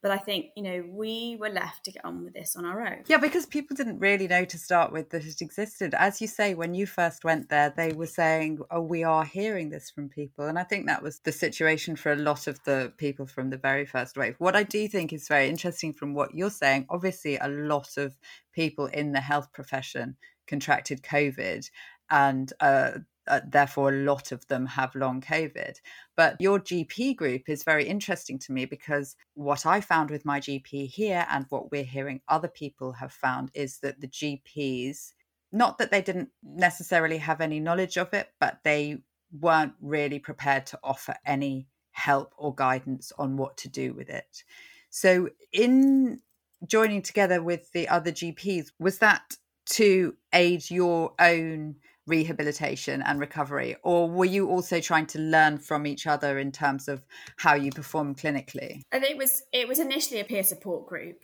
But 0.02 0.12
I 0.12 0.16
think, 0.16 0.46
you 0.56 0.62
know, 0.62 0.84
we 0.88 1.36
were 1.38 1.50
left 1.50 1.84
to 1.84 1.92
get 1.92 2.04
on 2.04 2.24
with 2.24 2.32
this 2.32 2.56
on 2.56 2.64
our 2.64 2.86
own. 2.86 3.04
Yeah, 3.06 3.18
because 3.18 3.44
people 3.44 3.76
didn't 3.76 3.98
really 3.98 4.26
know 4.28 4.44
to 4.46 4.58
start 4.58 4.92
with 4.92 5.10
that 5.10 5.24
it 5.24 5.42
existed. 5.42 5.94
As 5.94 6.20
you 6.20 6.26
say, 6.26 6.54
when 6.54 6.74
you 6.74 6.86
first 6.86 7.22
went 7.22 7.50
there, 7.50 7.72
they 7.76 7.92
were 7.92 8.06
saying, 8.06 8.60
oh, 8.70 8.80
we 8.80 9.04
are 9.04 9.24
hearing 9.24 9.68
this 9.68 9.90
from 9.90 10.08
people. 10.08 10.46
And 10.46 10.58
I 10.58 10.62
think 10.62 10.86
that 10.86 11.02
was 11.02 11.18
the 11.20 11.32
situation 11.32 11.96
for 11.96 12.12
a 12.12 12.16
lot 12.16 12.46
of 12.46 12.62
the 12.64 12.92
people 12.96 13.26
from 13.26 13.50
the 13.50 13.58
very 13.58 13.84
first 13.84 14.16
wave. 14.16 14.36
What 14.38 14.56
I 14.56 14.62
do 14.62 14.88
think 14.88 15.12
is 15.12 15.28
very 15.28 15.48
interesting 15.48 15.92
from 15.92 16.14
what 16.14 16.34
you're 16.34 16.50
saying, 16.50 16.86
obviously, 16.88 17.36
a 17.36 17.48
lot 17.48 17.98
of 17.98 18.16
people 18.52 18.86
in 18.86 19.12
the 19.12 19.20
health 19.20 19.52
profession 19.52 20.16
contracted 20.46 21.02
COVID 21.02 21.68
and 22.10 22.52
uh, 22.60 22.90
uh, 23.28 23.40
therefore 23.46 23.90
a 23.90 24.02
lot 24.02 24.32
of 24.32 24.46
them 24.48 24.66
have 24.66 24.94
long 24.94 25.20
covid. 25.20 25.76
But 26.16 26.36
your 26.40 26.58
gp 26.58 27.16
group 27.16 27.48
is 27.48 27.64
very 27.64 27.86
interesting 27.86 28.38
to 28.40 28.52
me 28.52 28.64
because 28.64 29.16
what 29.34 29.66
i 29.66 29.80
found 29.80 30.10
with 30.10 30.24
my 30.24 30.40
gp 30.40 30.88
here 30.88 31.26
and 31.30 31.46
what 31.48 31.70
we're 31.70 31.84
hearing 31.84 32.20
other 32.28 32.48
people 32.48 32.92
have 32.92 33.12
found 33.12 33.50
is 33.54 33.78
that 33.78 34.00
the 34.00 34.08
gps 34.08 35.12
not 35.52 35.78
that 35.78 35.90
they 35.90 36.02
didn't 36.02 36.30
necessarily 36.42 37.18
have 37.18 37.40
any 37.40 37.60
knowledge 37.60 37.96
of 37.96 38.12
it 38.14 38.28
but 38.38 38.58
they 38.64 38.98
weren't 39.38 39.74
really 39.80 40.18
prepared 40.18 40.66
to 40.66 40.78
offer 40.82 41.14
any 41.24 41.66
help 41.92 42.34
or 42.36 42.54
guidance 42.54 43.12
on 43.18 43.36
what 43.36 43.56
to 43.58 43.68
do 43.68 43.92
with 43.92 44.08
it. 44.08 44.44
So 44.90 45.28
in 45.52 46.20
joining 46.66 47.02
together 47.02 47.42
with 47.42 47.72
the 47.72 47.88
other 47.88 48.12
gps 48.12 48.70
was 48.78 48.98
that 48.98 49.36
to 49.64 50.14
aid 50.34 50.70
your 50.70 51.14
own 51.18 51.76
rehabilitation 52.06 53.02
and 53.02 53.20
recovery 53.20 53.76
or 53.84 54.08
were 54.10 54.24
you 54.24 54.48
also 54.48 54.80
trying 54.80 55.06
to 55.06 55.18
learn 55.18 55.58
from 55.58 55.86
each 55.86 56.06
other 56.06 56.38
in 56.38 56.50
terms 56.50 56.88
of 56.88 57.04
how 57.36 57.54
you 57.54 57.70
perform 57.70 58.14
clinically? 58.14 58.82
I 58.92 58.98
think 58.98 59.12
it 59.12 59.18
was 59.18 59.42
it 59.52 59.68
was 59.68 59.78
initially 59.78 60.20
a 60.20 60.24
peer 60.24 60.42
support 60.42 60.86
group. 60.86 61.22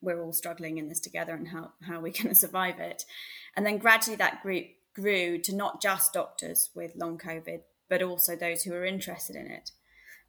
We're 0.00 0.22
all 0.22 0.32
struggling 0.32 0.78
in 0.78 0.88
this 0.88 1.00
together 1.00 1.34
and 1.34 1.48
how 1.48 1.72
how 1.82 2.00
we're 2.00 2.12
going 2.22 2.28
to 2.28 2.34
survive 2.34 2.78
it. 2.80 3.04
And 3.56 3.64
then 3.64 3.78
gradually 3.78 4.16
that 4.16 4.42
group 4.42 4.66
grew 4.96 5.38
to 5.38 5.54
not 5.54 5.82
just 5.82 6.14
doctors 6.14 6.70
with 6.74 6.96
long 6.96 7.18
covid 7.18 7.60
but 7.88 8.02
also 8.02 8.34
those 8.34 8.62
who 8.62 8.72
were 8.72 8.84
interested 8.84 9.36
in 9.36 9.46
it 9.46 9.70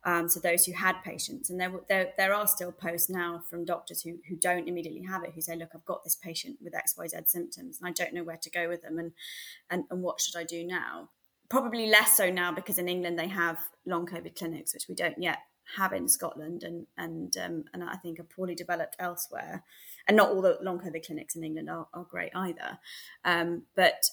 um, 0.04 0.30
so 0.30 0.40
those 0.40 0.66
who 0.66 0.74
had 0.74 1.02
patients, 1.04 1.50
and 1.50 1.60
there, 1.60 1.72
there 1.90 2.14
there 2.18 2.34
are 2.34 2.48
still 2.48 2.72
posts 2.72 3.10
now 3.10 3.42
from 3.50 3.66
doctors 3.66 4.02
who 4.02 4.20
who 4.30 4.36
don't 4.36 4.68
immediately 4.68 5.04
have 5.04 5.24
it, 5.24 5.32
who 5.34 5.42
say, 5.42 5.56
"Look, 5.56 5.72
I've 5.74 5.86
got 5.86 6.04
this 6.04 6.16
patient 6.16 6.58
with 6.62 6.76
X 6.76 6.96
Y 6.98 7.08
Z 7.08 7.18
symptoms, 7.26 7.80
and 7.80 7.88
I 7.88 7.92
don't 7.92 8.14
know 8.14 8.24
where 8.24 8.38
to 8.38 8.50
go 8.50 8.70
with 8.70 8.84
them, 8.84 9.00
and 9.00 9.12
and, 9.70 9.84
and 9.90 10.02
what 10.02 10.22
should 10.22 10.38
I 10.38 10.44
do 10.44 10.64
now?" 10.64 11.10
Probably 11.50 11.88
less 11.88 12.16
so 12.16 12.30
now 12.30 12.52
because 12.52 12.78
in 12.78 12.90
England 12.90 13.18
they 13.18 13.28
have 13.28 13.58
long 13.86 14.06
COVID 14.06 14.36
clinics, 14.38 14.74
which 14.74 14.88
we 14.88 14.96
don't 14.96 15.22
yet 15.22 15.40
have 15.76 15.94
in 15.94 16.08
Scotland, 16.08 16.64
and 16.64 16.88
and 16.98 17.36
um, 17.38 17.66
and 17.74 17.84
I 17.84 17.96
think 17.96 18.20
are 18.20 18.24
poorly 18.24 18.56
developed 18.56 18.96
elsewhere. 19.00 19.64
And 20.08 20.16
not 20.16 20.30
all 20.30 20.42
the 20.42 20.58
long 20.62 20.80
COVID 20.80 21.06
clinics 21.06 21.36
in 21.36 21.44
England 21.44 21.70
are, 21.70 21.88
are 21.94 22.06
great 22.06 22.32
either. 22.34 22.80
Um, 23.26 23.64
but 23.76 24.10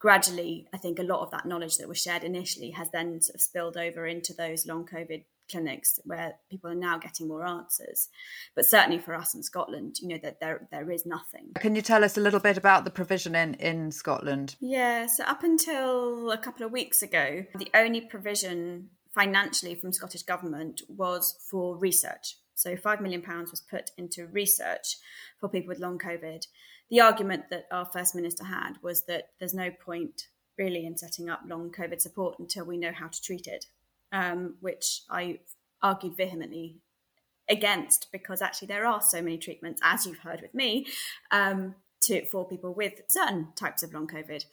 gradually, 0.00 0.66
I 0.74 0.78
think 0.78 0.98
a 0.98 1.04
lot 1.04 1.20
of 1.20 1.30
that 1.30 1.46
knowledge 1.46 1.76
that 1.76 1.88
was 1.88 2.00
shared 2.00 2.24
initially 2.24 2.70
has 2.70 2.90
then 2.90 3.20
sort 3.20 3.36
of 3.36 3.40
spilled 3.40 3.76
over 3.76 4.06
into 4.06 4.32
those 4.32 4.66
long 4.66 4.86
COVID 4.86 5.24
clinics 5.50 5.98
where 6.04 6.34
people 6.50 6.70
are 6.70 6.76
now 6.76 6.96
getting 6.98 7.28
more 7.28 7.44
answers. 7.44 8.08
But 8.54 8.64
certainly 8.64 8.98
for 8.98 9.14
us 9.14 9.34
in 9.34 9.42
Scotland, 9.42 9.96
you 10.00 10.08
know 10.08 10.18
that 10.22 10.40
there 10.40 10.66
there 10.70 10.90
is 10.90 11.06
nothing. 11.06 11.52
Can 11.58 11.76
you 11.76 11.82
tell 11.82 12.02
us 12.02 12.16
a 12.16 12.20
little 12.20 12.40
bit 12.40 12.56
about 12.56 12.84
the 12.84 12.90
provision 12.90 13.34
in 13.34 13.54
in 13.54 13.92
Scotland? 13.92 14.56
Yeah, 14.60 15.06
so 15.06 15.24
up 15.24 15.42
until 15.44 16.30
a 16.30 16.38
couple 16.38 16.64
of 16.64 16.72
weeks 16.72 17.02
ago, 17.02 17.44
the 17.56 17.70
only 17.74 18.00
provision 18.00 18.90
financially 19.14 19.74
from 19.74 19.92
Scottish 19.92 20.22
government 20.22 20.82
was 20.88 21.36
for 21.50 21.76
research. 21.76 22.36
So 22.54 22.76
5 22.76 23.00
million 23.00 23.22
pounds 23.22 23.50
was 23.50 23.60
put 23.60 23.90
into 23.96 24.26
research 24.26 24.98
for 25.40 25.48
people 25.48 25.68
with 25.68 25.78
long 25.78 25.98
covid 25.98 26.44
the 26.90 27.00
argument 27.00 27.44
that 27.50 27.66
our 27.70 27.86
first 27.86 28.14
minister 28.14 28.44
had 28.44 28.74
was 28.82 29.04
that 29.04 29.28
there's 29.38 29.54
no 29.54 29.70
point 29.70 30.26
really 30.58 30.84
in 30.84 30.96
setting 30.96 31.30
up 31.30 31.40
long 31.46 31.70
COVID 31.70 32.00
support 32.00 32.38
until 32.38 32.64
we 32.64 32.76
know 32.76 32.92
how 32.92 33.08
to 33.08 33.22
treat 33.22 33.46
it, 33.46 33.66
um, 34.12 34.56
which 34.60 35.02
I 35.08 35.38
argued 35.82 36.16
vehemently 36.16 36.80
against 37.48 38.08
because 38.12 38.42
actually 38.42 38.68
there 38.68 38.86
are 38.86 39.00
so 39.00 39.22
many 39.22 39.38
treatments, 39.38 39.80
as 39.84 40.06
you've 40.06 40.18
heard 40.18 40.40
with 40.40 40.54
me, 40.54 40.86
um, 41.30 41.74
to 42.02 42.24
for 42.26 42.46
people 42.46 42.74
with 42.74 42.94
certain 43.08 43.48
types 43.56 43.82
of 43.82 43.92
long 43.92 44.06
COVID. 44.06 44.44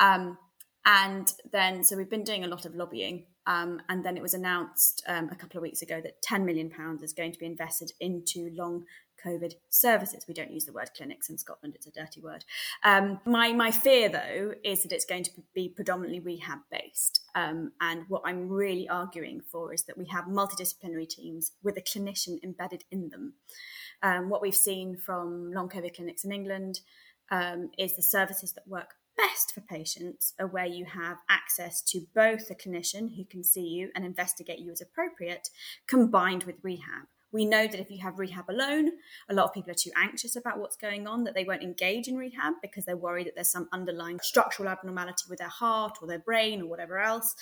Um, 0.00 0.38
and 0.84 1.32
then, 1.52 1.84
so 1.84 1.96
we've 1.96 2.08
been 2.08 2.24
doing 2.24 2.44
a 2.44 2.48
lot 2.48 2.64
of 2.64 2.74
lobbying. 2.74 3.26
Um, 3.46 3.80
and 3.88 4.04
then 4.04 4.16
it 4.16 4.22
was 4.22 4.34
announced 4.34 5.02
um, 5.06 5.28
a 5.30 5.34
couple 5.34 5.58
of 5.58 5.62
weeks 5.62 5.82
ago 5.82 6.00
that 6.02 6.22
£10 6.22 6.44
million 6.44 6.70
is 7.02 7.12
going 7.12 7.32
to 7.32 7.38
be 7.38 7.46
invested 7.46 7.92
into 8.00 8.50
long 8.54 8.84
COVID 9.24 9.54
services. 9.68 10.26
We 10.26 10.34
don't 10.34 10.52
use 10.52 10.64
the 10.64 10.72
word 10.72 10.90
clinics 10.96 11.28
in 11.28 11.38
Scotland; 11.38 11.74
it's 11.74 11.86
a 11.86 11.90
dirty 11.90 12.20
word. 12.20 12.44
Um, 12.84 13.20
my 13.24 13.52
my 13.52 13.70
fear, 13.70 14.08
though, 14.08 14.54
is 14.64 14.82
that 14.82 14.92
it's 14.92 15.04
going 15.04 15.24
to 15.24 15.30
be 15.54 15.68
predominantly 15.68 16.20
rehab 16.20 16.60
based. 16.70 17.20
Um, 17.34 17.72
and 17.80 18.04
what 18.08 18.22
I'm 18.24 18.48
really 18.48 18.88
arguing 18.88 19.40
for 19.40 19.72
is 19.72 19.84
that 19.84 19.98
we 19.98 20.06
have 20.06 20.24
multidisciplinary 20.24 21.08
teams 21.08 21.52
with 21.62 21.76
a 21.76 21.82
clinician 21.82 22.42
embedded 22.42 22.84
in 22.90 23.08
them. 23.10 23.34
Um, 24.02 24.28
what 24.28 24.42
we've 24.42 24.54
seen 24.54 24.96
from 24.96 25.52
long 25.52 25.68
COVID 25.68 25.94
clinics 25.96 26.24
in 26.24 26.32
England 26.32 26.80
um, 27.30 27.70
is 27.78 27.96
the 27.96 28.02
services 28.02 28.52
that 28.52 28.66
work 28.66 28.94
best 29.16 29.52
for 29.52 29.60
patients 29.60 30.32
are 30.38 30.46
where 30.46 30.66
you 30.66 30.84
have 30.84 31.18
access 31.28 31.82
to 31.82 32.06
both 32.14 32.50
a 32.50 32.54
clinician 32.54 33.16
who 33.16 33.24
can 33.24 33.42
see 33.42 33.66
you 33.66 33.90
and 33.94 34.04
investigate 34.04 34.60
you 34.60 34.70
as 34.70 34.80
appropriate, 34.80 35.50
combined 35.86 36.44
with 36.44 36.56
rehab. 36.62 37.08
We 37.30 37.44
know 37.44 37.66
that 37.66 37.80
if 37.80 37.90
you 37.90 37.98
have 38.02 38.18
rehab 38.18 38.48
alone, 38.48 38.90
a 39.28 39.34
lot 39.34 39.46
of 39.46 39.52
people 39.52 39.70
are 39.70 39.74
too 39.74 39.90
anxious 39.96 40.34
about 40.36 40.58
what's 40.58 40.76
going 40.76 41.06
on, 41.06 41.24
that 41.24 41.34
they 41.34 41.44
won't 41.44 41.62
engage 41.62 42.08
in 42.08 42.16
rehab 42.16 42.54
because 42.62 42.84
they're 42.84 42.96
worried 42.96 43.26
that 43.26 43.34
there's 43.34 43.50
some 43.50 43.68
underlying 43.72 44.18
structural 44.22 44.68
abnormality 44.68 45.24
with 45.28 45.38
their 45.38 45.48
heart 45.48 45.98
or 46.00 46.08
their 46.08 46.18
brain 46.18 46.62
or 46.62 46.66
whatever 46.66 46.98
else. 46.98 47.34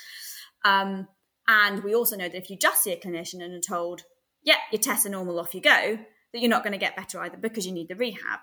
Um, 0.65 1.07
and 1.47 1.85
we 1.85 1.95
also 1.95 2.17
know 2.17 2.29
that 2.29 2.37
if 2.37 2.51
you 2.51 2.57
just 2.57 2.83
see 2.83 2.93
a 2.93 2.99
clinician 2.99 3.43
and 3.43 3.55
are 3.55 3.61
told, 3.61 4.03
yeah, 4.43 4.57
your 4.73 4.81
tests 4.81 5.07
are 5.07 5.11
normal, 5.11 5.39
off 5.39 5.55
you 5.55 5.61
go, 5.61 5.99
that 6.33 6.41
you're 6.41 6.51
not 6.51 6.65
going 6.65 6.73
to 6.73 6.79
get 6.79 6.97
better 6.97 7.21
either 7.21 7.37
because 7.37 7.67
you 7.67 7.73
need 7.73 7.89
the 7.89 7.95
rehab. 7.95 8.41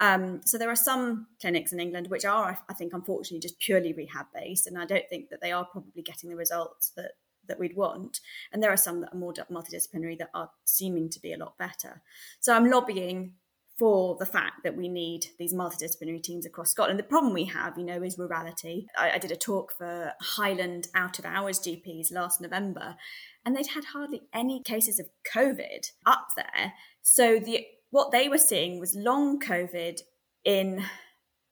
Um, 0.00 0.40
so 0.44 0.58
there 0.58 0.70
are 0.70 0.76
some 0.76 1.26
clinics 1.40 1.72
in 1.72 1.80
England 1.80 2.08
which 2.08 2.24
are, 2.24 2.58
I 2.68 2.74
think, 2.74 2.92
unfortunately, 2.92 3.40
just 3.40 3.58
purely 3.58 3.92
rehab 3.92 4.26
based, 4.32 4.66
and 4.66 4.78
I 4.78 4.86
don't 4.86 5.08
think 5.08 5.30
that 5.30 5.40
they 5.40 5.52
are 5.52 5.64
probably 5.64 6.02
getting 6.02 6.30
the 6.30 6.36
results 6.36 6.92
that 6.96 7.12
that 7.48 7.58
we'd 7.58 7.76
want. 7.76 8.20
And 8.52 8.62
there 8.62 8.72
are 8.72 8.76
some 8.76 9.00
that 9.00 9.12
are 9.12 9.18
more 9.18 9.32
multidisciplinary 9.32 10.18
that 10.18 10.30
are 10.34 10.50
seeming 10.64 11.08
to 11.10 11.20
be 11.20 11.32
a 11.32 11.38
lot 11.38 11.58
better. 11.58 12.02
So 12.40 12.54
I'm 12.54 12.70
lobbying 12.70 13.34
for 13.78 14.16
the 14.18 14.26
fact 14.26 14.62
that 14.64 14.76
we 14.76 14.88
need 14.88 15.26
these 15.38 15.52
multidisciplinary 15.52 16.22
teams 16.22 16.46
across 16.46 16.70
Scotland. 16.70 16.98
The 16.98 17.04
problem 17.04 17.34
we 17.34 17.44
have, 17.44 17.76
you 17.76 17.84
know, 17.84 18.02
is 18.02 18.18
rurality. 18.18 18.86
I, 18.98 19.12
I 19.12 19.18
did 19.18 19.32
a 19.32 19.36
talk 19.36 19.72
for 19.76 20.12
Highland 20.20 20.88
out 20.94 21.18
of 21.18 21.26
hours 21.26 21.60
GPs 21.60 22.10
last 22.10 22.40
November, 22.40 22.96
and 23.44 23.54
they'd 23.54 23.66
had 23.66 23.84
hardly 23.84 24.22
any 24.32 24.62
cases 24.62 24.98
of 24.98 25.06
COVID 25.30 25.90
up 26.06 26.28
there. 26.36 26.72
So 27.02 27.38
the 27.38 27.66
what 27.90 28.12
they 28.12 28.28
were 28.28 28.38
seeing 28.38 28.80
was 28.80 28.96
long 28.96 29.38
COVID 29.40 30.00
in 30.44 30.84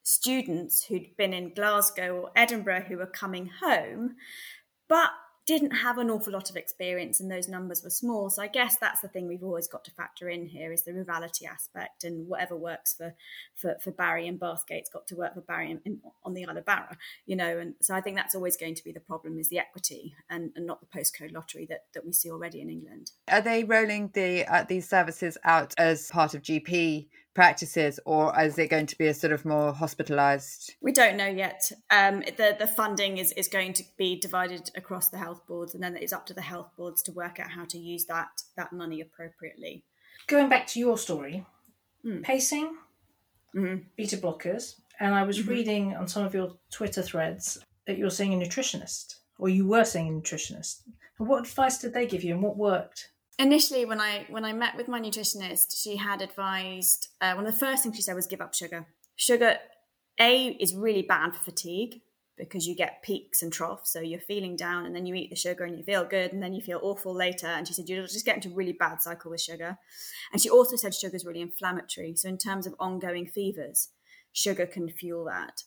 students 0.03 0.85
who'd 0.85 1.17
been 1.17 1.33
in 1.33 1.55
Glasgow 1.55 2.17
or 2.17 2.31
Edinburgh 2.35 2.85
who 2.89 2.97
were 2.97 3.07
coming 3.07 3.51
home, 3.61 4.17
but 4.89 5.11
didn't 5.47 5.73
have 5.73 5.99
an 5.99 6.11
awful 6.11 6.33
lot 6.33 6.49
of 6.49 6.57
experience 6.57 7.21
and 7.21 7.31
those 7.31 7.49
numbers 7.49 7.83
were 7.83 7.91
small. 7.91 8.31
So 8.31 8.43
I 8.43 8.47
guess 8.47 8.77
that's 8.77 9.01
the 9.01 9.09
thing 9.09 9.29
we've 9.29 9.43
always 9.43 9.69
got 9.69 9.85
to 9.85 9.91
factor 9.91 10.29
in 10.29 10.47
here 10.47 10.73
is 10.73 10.83
the 10.83 10.93
rurality 10.93 11.47
aspect 11.47 12.05
and 12.05 12.27
whatever 12.27 12.57
works 12.57 12.95
for 12.95 13.15
for, 13.55 13.77
for 13.83 13.91
Barry 13.91 14.27
and 14.27 14.41
Bathgate's 14.41 14.89
got 14.91 15.07
to 15.09 15.17
work 15.17 15.35
for 15.35 15.43
Barry 15.43 15.71
in, 15.71 15.81
in, 15.85 16.01
on 16.25 16.35
the 16.35 16.47
Isle 16.47 16.57
of 16.57 16.65
Barra, 16.65 16.97
you 17.27 17.37
know. 17.37 17.59
And 17.59 17.75
so 17.81 17.95
I 17.95 18.01
think 18.01 18.17
that's 18.17 18.35
always 18.35 18.57
going 18.57 18.75
to 18.75 18.85
be 18.85 18.93
the 18.93 19.01
problem 19.01 19.39
is 19.39 19.51
the 19.51 19.59
equity 19.59 20.15
and, 20.31 20.51
and 20.57 20.67
not 20.67 20.81
the 20.81 20.99
postcode 20.99 21.33
lottery 21.33 21.67
that, 21.67 21.85
that 21.93 22.07
we 22.07 22.13
see 22.13 22.31
already 22.31 22.61
in 22.61 22.71
England. 22.71 23.11
Are 23.29 23.43
they 23.43 23.65
rolling 23.65 24.11
the 24.15 24.47
uh, 24.47 24.65
these 24.65 24.89
services 24.89 25.37
out 25.45 25.75
as 25.77 26.09
part 26.09 26.35
of 26.35 26.43
GP 26.43 27.09
practices, 27.35 27.99
or 28.07 28.33
is 28.41 28.59
it 28.59 28.69
going 28.71 28.87
to 28.87 28.97
be 28.99 29.09
a 29.09 29.15
sort 29.15 29.33
of 29.33 29.45
more 29.45 29.73
hospitalised? 29.73 30.71
We 30.81 30.93
don't 30.93 31.17
know 31.17 31.27
yet. 31.27 31.71
Um, 31.91 32.21
the 32.21 32.57
the 32.59 32.67
funding 32.67 33.19
is 33.19 33.33
is 33.33 33.49
going 33.49 33.73
to 33.75 33.85
be 33.99 34.19
divided 34.19 34.71
across 34.77 35.09
the 35.09 35.19
health 35.19 35.47
boards, 35.47 35.75
and 35.75 35.83
then 35.83 35.97
it's 35.97 36.13
up 36.13 36.27
to 36.27 36.35
the 36.35 36.43
health 36.43 36.71
boards 36.77 37.03
to 37.05 37.13
work 37.13 37.39
out 37.41 37.51
how 37.51 37.65
to 37.67 37.79
use 37.79 38.07
that 38.07 38.29
that 38.57 38.73
money 38.73 39.01
appropriately. 39.01 39.85
Going 40.27 40.49
back 40.49 40.67
to 40.69 40.79
your 40.81 40.97
story, 40.97 41.45
Mm. 42.05 42.23
pacing, 42.23 42.77
hmm 43.53 43.77
beta 43.97 44.17
blockers, 44.17 44.81
and 45.01 45.15
I 45.15 45.23
was 45.23 45.39
Mhm. 45.41 45.49
reading 45.49 45.97
on 45.97 46.07
some 46.07 46.25
of 46.25 46.35
your 46.35 46.59
Twitter 46.71 47.03
threads 47.03 47.59
that 47.87 47.99
you're 47.99 48.11
seeing 48.11 48.35
a 48.35 48.37
nutritionist, 48.47 49.17
or 49.39 49.49
you 49.49 49.67
were 49.67 49.85
seeing 49.85 50.09
a 50.09 50.13
nutritionist. 50.13 50.83
And 51.19 51.29
what 51.29 51.41
advice 51.47 51.79
did 51.79 51.95
they 51.95 52.07
give 52.07 52.23
you, 52.25 52.35
and 52.35 52.43
what 52.43 52.57
worked? 52.57 53.11
Initially, 53.39 53.85
when 53.85 54.01
I 54.01 54.27
when 54.29 54.45
I 54.45 54.53
met 54.53 54.77
with 54.77 54.87
my 54.87 55.01
nutritionist, 55.01 55.83
she 55.83 55.97
had 55.97 56.23
advised 56.23 57.09
uh, 57.21 57.35
one 57.35 57.47
of 57.47 57.53
the 57.53 57.59
first 57.59 57.83
things 57.83 57.97
she 57.97 58.03
said 58.03 58.15
was 58.15 58.27
give 58.27 58.41
up 58.41 58.55
sugar. 58.55 58.87
Sugar, 59.17 59.57
a 60.21 60.57
is 60.61 60.75
really 60.75 61.03
bad 61.03 61.35
for 61.35 61.45
fatigue 61.45 62.01
because 62.37 62.67
you 62.67 62.75
get 62.75 63.03
peaks 63.03 63.43
and 63.43 63.53
troughs. 63.53 63.93
So 63.93 64.01
you're 64.01 64.21
feeling 64.21 64.57
down, 64.57 64.87
and 64.87 64.95
then 64.95 65.07
you 65.07 65.15
eat 65.15 65.31
the 65.31 65.37
sugar 65.37 65.65
and 65.65 65.77
you 65.77 65.85
feel 65.85 66.05
good, 66.05 66.33
and 66.33 66.43
then 66.43 66.53
you 66.53 66.61
feel 66.61 66.81
awful 66.83 67.15
later. 67.15 67.47
And 67.47 67.67
she 67.67 67.75
said 67.75 67.89
you'll 67.89 68.07
just 68.07 68.25
get 68.25 68.37
into 68.37 68.51
a 68.51 68.55
really 68.55 68.73
bad 68.73 69.03
cycle 69.03 69.33
with 69.33 69.41
sugar. 69.41 69.79
And 70.33 70.41
she 70.41 70.51
also 70.51 70.77
said 70.77 70.95
sugar 70.95 71.17
is 71.17 71.25
really 71.25 71.41
inflammatory. 71.41 72.15
So 72.17 72.29
in 72.29 72.39
terms 72.39 72.67
of 72.67 72.75
ongoing 72.79 73.27
fevers, 73.27 73.89
sugar 74.33 74.67
can 74.67 74.89
fuel 74.89 75.25
that. 75.25 75.63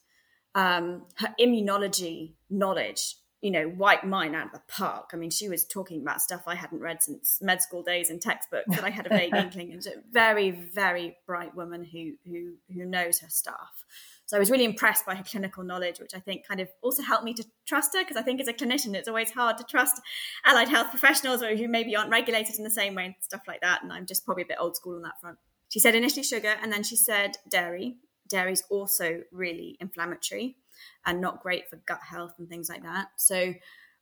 Um, 0.55 1.05
her 1.17 1.35
immunology 1.39 2.33
knowledge, 2.49 3.17
you 3.41 3.51
know, 3.51 3.71
wipe 3.77 4.03
mine 4.03 4.33
out 4.33 4.47
of 4.47 4.51
the 4.51 4.61
park. 4.67 5.11
I 5.13 5.17
mean, 5.17 5.29
she 5.29 5.47
was 5.47 5.63
talking 5.63 6.01
about 6.01 6.21
stuff 6.21 6.43
I 6.47 6.55
hadn't 6.55 6.79
read 6.79 7.03
since 7.03 7.37
med 7.39 7.61
school 7.61 7.83
days 7.83 8.09
in 8.09 8.19
textbooks, 8.19 8.65
but 8.67 8.83
I 8.83 8.89
had 8.89 9.05
a 9.05 9.09
vague 9.09 9.35
inkling. 9.35 9.71
And 9.73 9.85
a 9.85 9.91
very, 10.11 10.49
very 10.49 11.17
bright 11.27 11.55
woman 11.55 11.83
who 11.83 12.13
who 12.25 12.53
who 12.73 12.85
knows 12.85 13.19
her 13.19 13.29
stuff. 13.29 13.85
So 14.25 14.35
I 14.35 14.39
was 14.39 14.49
really 14.49 14.65
impressed 14.65 15.05
by 15.05 15.15
her 15.15 15.23
clinical 15.23 15.63
knowledge, 15.63 15.99
which 15.99 16.15
I 16.15 16.19
think 16.19 16.47
kind 16.47 16.59
of 16.59 16.67
also 16.81 17.03
helped 17.03 17.23
me 17.23 17.33
to 17.35 17.45
trust 17.65 17.95
her 17.95 18.01
because 18.03 18.17
I 18.17 18.23
think 18.23 18.41
as 18.41 18.47
a 18.47 18.53
clinician, 18.53 18.95
it's 18.95 19.07
always 19.07 19.31
hard 19.31 19.57
to 19.59 19.63
trust 19.63 20.01
allied 20.43 20.67
health 20.67 20.89
professionals 20.89 21.43
or 21.43 21.55
who 21.55 21.67
maybe 21.67 21.95
aren't 21.95 22.11
regulated 22.11 22.57
in 22.57 22.63
the 22.63 22.69
same 22.69 22.95
way 22.95 23.05
and 23.05 23.15
stuff 23.21 23.41
like 23.47 23.61
that. 23.61 23.83
And 23.83 23.93
I'm 23.93 24.05
just 24.05 24.25
probably 24.25 24.43
a 24.43 24.47
bit 24.47 24.57
old 24.59 24.75
school 24.75 24.95
on 24.95 25.03
that 25.03 25.21
front. 25.21 25.37
She 25.69 25.79
said 25.79 25.95
initially 25.95 26.23
sugar, 26.23 26.55
and 26.61 26.71
then 26.71 26.83
she 26.83 26.95
said 26.95 27.37
dairy. 27.49 27.97
Dairy 28.27 28.53
is 28.53 28.63
also 28.69 29.21
really 29.31 29.77
inflammatory 29.79 30.57
and 31.05 31.21
not 31.21 31.41
great 31.41 31.69
for 31.69 31.77
gut 31.87 32.01
health 32.01 32.33
and 32.37 32.49
things 32.49 32.69
like 32.69 32.83
that. 32.83 33.07
So 33.17 33.53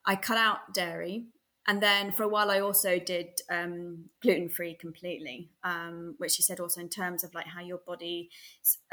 I 0.05 0.15
cut 0.15 0.37
out 0.37 0.73
dairy. 0.73 1.25
And 1.67 1.81
then 1.81 2.11
for 2.11 2.21
a 2.21 2.27
while, 2.27 2.51
I 2.51 2.59
also 2.59 2.99
did 2.99 3.29
um, 3.49 4.05
gluten 4.21 4.49
free 4.49 4.75
completely, 4.75 5.49
um, 5.63 6.13
which 6.19 6.33
she 6.33 6.43
said 6.43 6.59
also 6.59 6.79
in 6.79 6.89
terms 6.89 7.23
of 7.23 7.33
like 7.33 7.47
how 7.47 7.61
your 7.61 7.79
body's 7.87 8.27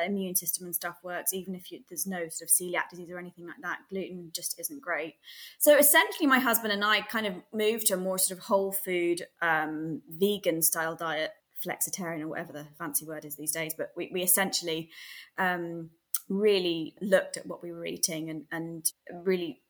immune 0.02 0.36
system 0.36 0.64
and 0.64 0.74
stuff 0.74 0.96
works. 1.04 1.34
Even 1.34 1.54
if 1.54 1.70
you, 1.70 1.80
there's 1.90 2.06
no 2.06 2.28
sort 2.30 2.42
of 2.42 2.48
celiac 2.48 2.88
disease 2.90 3.10
or 3.10 3.18
anything 3.18 3.46
like 3.46 3.60
that, 3.60 3.80
gluten 3.90 4.30
just 4.34 4.58
isn't 4.58 4.80
great. 4.80 5.16
So 5.58 5.76
essentially, 5.76 6.26
my 6.26 6.38
husband 6.38 6.72
and 6.72 6.82
I 6.82 7.02
kind 7.02 7.26
of 7.26 7.34
moved 7.52 7.88
to 7.88 7.94
a 7.94 7.98
more 7.98 8.16
sort 8.16 8.38
of 8.38 8.46
whole 8.46 8.72
food, 8.72 9.26
um, 9.42 10.00
vegan 10.08 10.62
style 10.62 10.96
diet, 10.96 11.32
flexitarian 11.62 12.22
or 12.22 12.28
whatever 12.28 12.52
the 12.52 12.66
fancy 12.78 13.04
word 13.04 13.26
is 13.26 13.36
these 13.36 13.52
days. 13.52 13.74
But 13.76 13.92
we, 13.96 14.10
we 14.12 14.22
essentially 14.22 14.88
um, 15.36 15.90
really 16.28 16.94
looked 17.00 17.36
at 17.36 17.46
what 17.46 17.62
we 17.62 17.72
were 17.72 17.86
eating 17.86 18.30
and, 18.30 18.44
and 18.50 18.90
really 19.24 19.60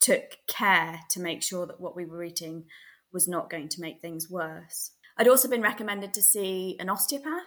took 0.00 0.36
care 0.46 1.00
to 1.10 1.20
make 1.20 1.42
sure 1.42 1.66
that 1.66 1.80
what 1.80 1.96
we 1.96 2.04
were 2.04 2.22
eating 2.22 2.64
was 3.12 3.26
not 3.28 3.48
going 3.48 3.68
to 3.70 3.80
make 3.80 4.00
things 4.00 4.28
worse. 4.28 4.90
I'd 5.16 5.28
also 5.28 5.48
been 5.48 5.62
recommended 5.62 6.12
to 6.14 6.22
see 6.22 6.76
an 6.80 6.90
osteopath. 6.90 7.42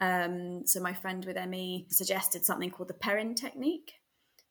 Um, 0.00 0.62
so 0.66 0.80
my 0.80 0.94
friend 0.94 1.24
with 1.24 1.36
ME 1.48 1.86
suggested 1.90 2.44
something 2.44 2.70
called 2.70 2.88
the 2.88 2.94
Perrin 2.94 3.34
technique, 3.34 3.92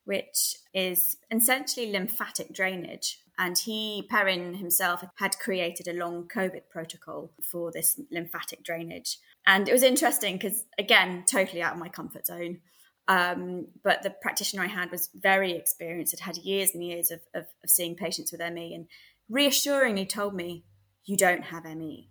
which 0.04 0.54
is 0.72 1.16
essentially 1.30 1.90
lymphatic 1.90 2.54
drainage. 2.54 3.18
And 3.38 3.56
he, 3.56 4.06
Perrin 4.10 4.54
himself, 4.54 5.02
had 5.16 5.38
created 5.38 5.88
a 5.88 5.98
long 5.98 6.28
COVID 6.28 6.68
protocol 6.70 7.32
for 7.42 7.72
this 7.72 7.98
lymphatic 8.12 8.62
drainage. 8.62 9.18
And 9.46 9.68
it 9.68 9.72
was 9.72 9.82
interesting 9.82 10.36
because, 10.36 10.66
again, 10.78 11.24
totally 11.26 11.62
out 11.62 11.72
of 11.72 11.78
my 11.78 11.88
comfort 11.88 12.26
zone. 12.26 12.60
Um, 13.08 13.66
but 13.82 14.02
the 14.02 14.10
practitioner 14.10 14.62
I 14.62 14.68
had 14.68 14.90
was 14.90 15.10
very 15.14 15.52
experienced, 15.52 16.12
had 16.12 16.36
had 16.36 16.44
years 16.44 16.74
and 16.74 16.84
years 16.84 17.10
of, 17.10 17.20
of, 17.34 17.46
of 17.64 17.70
seeing 17.70 17.96
patients 17.96 18.30
with 18.30 18.40
ME, 18.40 18.74
and 18.74 18.86
reassuringly 19.28 20.06
told 20.06 20.34
me, 20.34 20.64
You 21.04 21.16
don't 21.16 21.44
have 21.44 21.64
ME. 21.64 22.08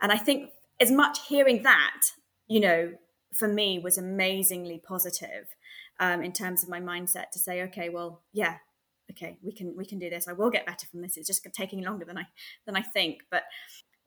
And 0.00 0.10
I 0.10 0.18
think 0.18 0.50
as 0.80 0.90
much 0.90 1.26
hearing 1.28 1.62
that, 1.62 2.00
you 2.48 2.60
know, 2.60 2.92
for 3.32 3.48
me 3.48 3.78
was 3.78 3.96
amazingly 3.96 4.82
positive 4.84 5.46
um, 6.00 6.22
in 6.22 6.32
terms 6.32 6.62
of 6.62 6.68
my 6.68 6.80
mindset 6.80 7.30
to 7.32 7.38
say, 7.38 7.62
okay, 7.62 7.88
well, 7.88 8.22
yeah, 8.32 8.56
okay, 9.10 9.38
we 9.42 9.52
can 9.52 9.74
we 9.76 9.86
can 9.86 9.98
do 9.98 10.10
this. 10.10 10.28
I 10.28 10.32
will 10.32 10.50
get 10.50 10.66
better 10.66 10.86
from 10.86 11.02
this. 11.02 11.16
It's 11.16 11.28
just 11.28 11.46
taking 11.52 11.82
longer 11.82 12.04
than 12.04 12.18
I 12.18 12.26
than 12.66 12.76
I 12.76 12.82
think, 12.82 13.20
but 13.30 13.44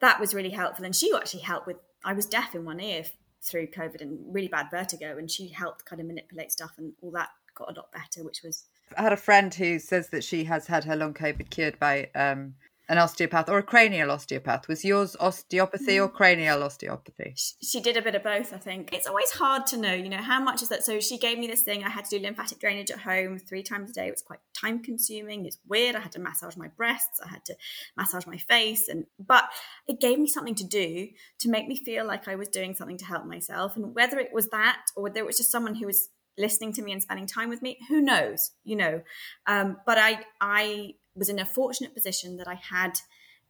that 0.02 0.20
was 0.20 0.34
really 0.34 0.50
helpful. 0.50 0.86
And 0.86 0.96
she 0.96 1.12
actually 1.16 1.42
helped 1.42 1.68
with. 1.68 1.78
I 2.04 2.14
was 2.14 2.28
deaf 2.28 2.54
in 2.54 2.66
one 2.66 2.80
ear 2.82 3.04
through 3.46 3.68
COVID 3.68 4.02
and 4.02 4.20
really 4.34 4.48
bad 4.48 4.68
vertigo, 4.72 5.18
and 5.18 5.30
she 5.30 5.48
helped 5.48 5.86
kind 5.86 6.02
of 6.02 6.08
manipulate 6.08 6.52
stuff, 6.52 6.74
and 6.78 6.94
all 7.02 7.12
that 7.12 7.30
got 7.56 7.72
a 7.72 7.80
lot 7.80 7.92
better, 7.92 8.24
which 8.24 8.42
was. 8.44 8.66
I 8.98 9.04
had 9.04 9.14
a 9.14 9.18
friend 9.18 9.54
who 9.54 9.80
says 9.80 10.10
that 10.10 10.24
she 10.24 10.44
has 10.44 10.68
had 10.68 10.84
her 10.84 10.96
long 10.96 11.14
COVID 11.14 11.50
cured 11.50 11.80
by 11.80 12.10
um, 12.16 12.56
an 12.88 12.98
osteopath 12.98 13.50
or 13.50 13.58
a 13.58 13.64
cranial 13.64 14.12
osteopath. 14.12 14.68
Was 14.68 14.86
yours 14.86 15.16
osteopathy 15.20 16.00
or 16.00 16.08
cranial 16.08 16.64
osteopathy? 16.64 17.36
She 17.62 17.82
did 17.82 17.98
a 17.98 18.02
bit 18.02 18.16
of 18.16 18.24
both, 18.24 18.54
I 18.54 18.58
think. 18.58 18.94
It's 18.94 19.08
always 19.08 19.32
hard 19.32 19.66
to 19.68 19.78
know, 19.78 19.94
you 19.94 20.10
know, 20.10 20.22
how 20.22 20.40
much 20.40 20.62
is 20.62 20.70
that? 20.70 20.84
So 20.84 21.00
she 21.00 21.18
gave 21.18 21.40
me 21.40 21.48
this 21.48 21.62
thing. 21.62 21.84
I 21.84 21.90
had 21.90 22.06
to 22.06 22.18
do 22.18 22.24
lymphatic 22.24 22.60
drainage 22.60 22.92
at 22.92 23.00
home 23.00 23.40
three 23.40 23.64
times 23.64 23.90
a 23.90 23.94
day. 23.94 24.08
It 24.08 24.12
was 24.12 24.22
quite 24.22 24.40
time 24.54 24.84
consuming. 24.84 25.46
It's 25.46 25.58
weird. 25.68 25.96
I 25.96 26.00
had 26.00 26.12
to 26.14 26.20
massage 26.20 26.56
my 26.56 26.68
breasts. 26.68 27.20
I 27.24 27.30
had 27.30 27.44
to 27.46 27.56
massage 27.98 28.28
my 28.28 28.38
face. 28.38 28.88
And 28.88 29.06
but 29.20 29.46
it 29.88 30.00
gave 30.00 30.20
me 30.20 30.28
something 30.28 30.56
to 30.56 30.64
do 30.64 31.08
to 31.40 31.50
make 31.50 31.68
me 31.68 31.76
feel 31.76 32.06
like 32.06 32.28
I 32.28 32.36
was 32.36 32.48
doing 32.50 32.76
something 32.76 32.98
to 33.00 33.06
help 33.06 33.26
myself. 33.26 33.76
And 33.76 33.96
whether 33.96 34.20
it 34.20 34.34
was 34.34 34.50
that 34.50 34.82
or 34.96 35.04
whether 35.04 35.20
it 35.20 35.26
was 35.26 35.38
just 35.38 35.52
someone 35.52 35.76
who 35.76 35.88
was 35.88 36.10
listening 36.38 36.74
to 36.74 36.82
me 36.82 36.92
and 36.92 37.02
spending 37.02 37.28
time 37.28 37.50
with 37.50 37.62
me, 37.62 37.78
who 37.90 38.02
knows, 38.02 38.52
you 38.64 38.76
know. 38.76 39.02
Um, 39.48 39.78
but 39.86 39.98
I 39.98 40.20
I 40.40 40.94
was 41.16 41.30
in 41.30 41.40
a 41.40 41.46
fortunate 41.46 41.94
position 41.94 42.38
that 42.38 42.48
I 42.48 42.56
had 42.56 43.00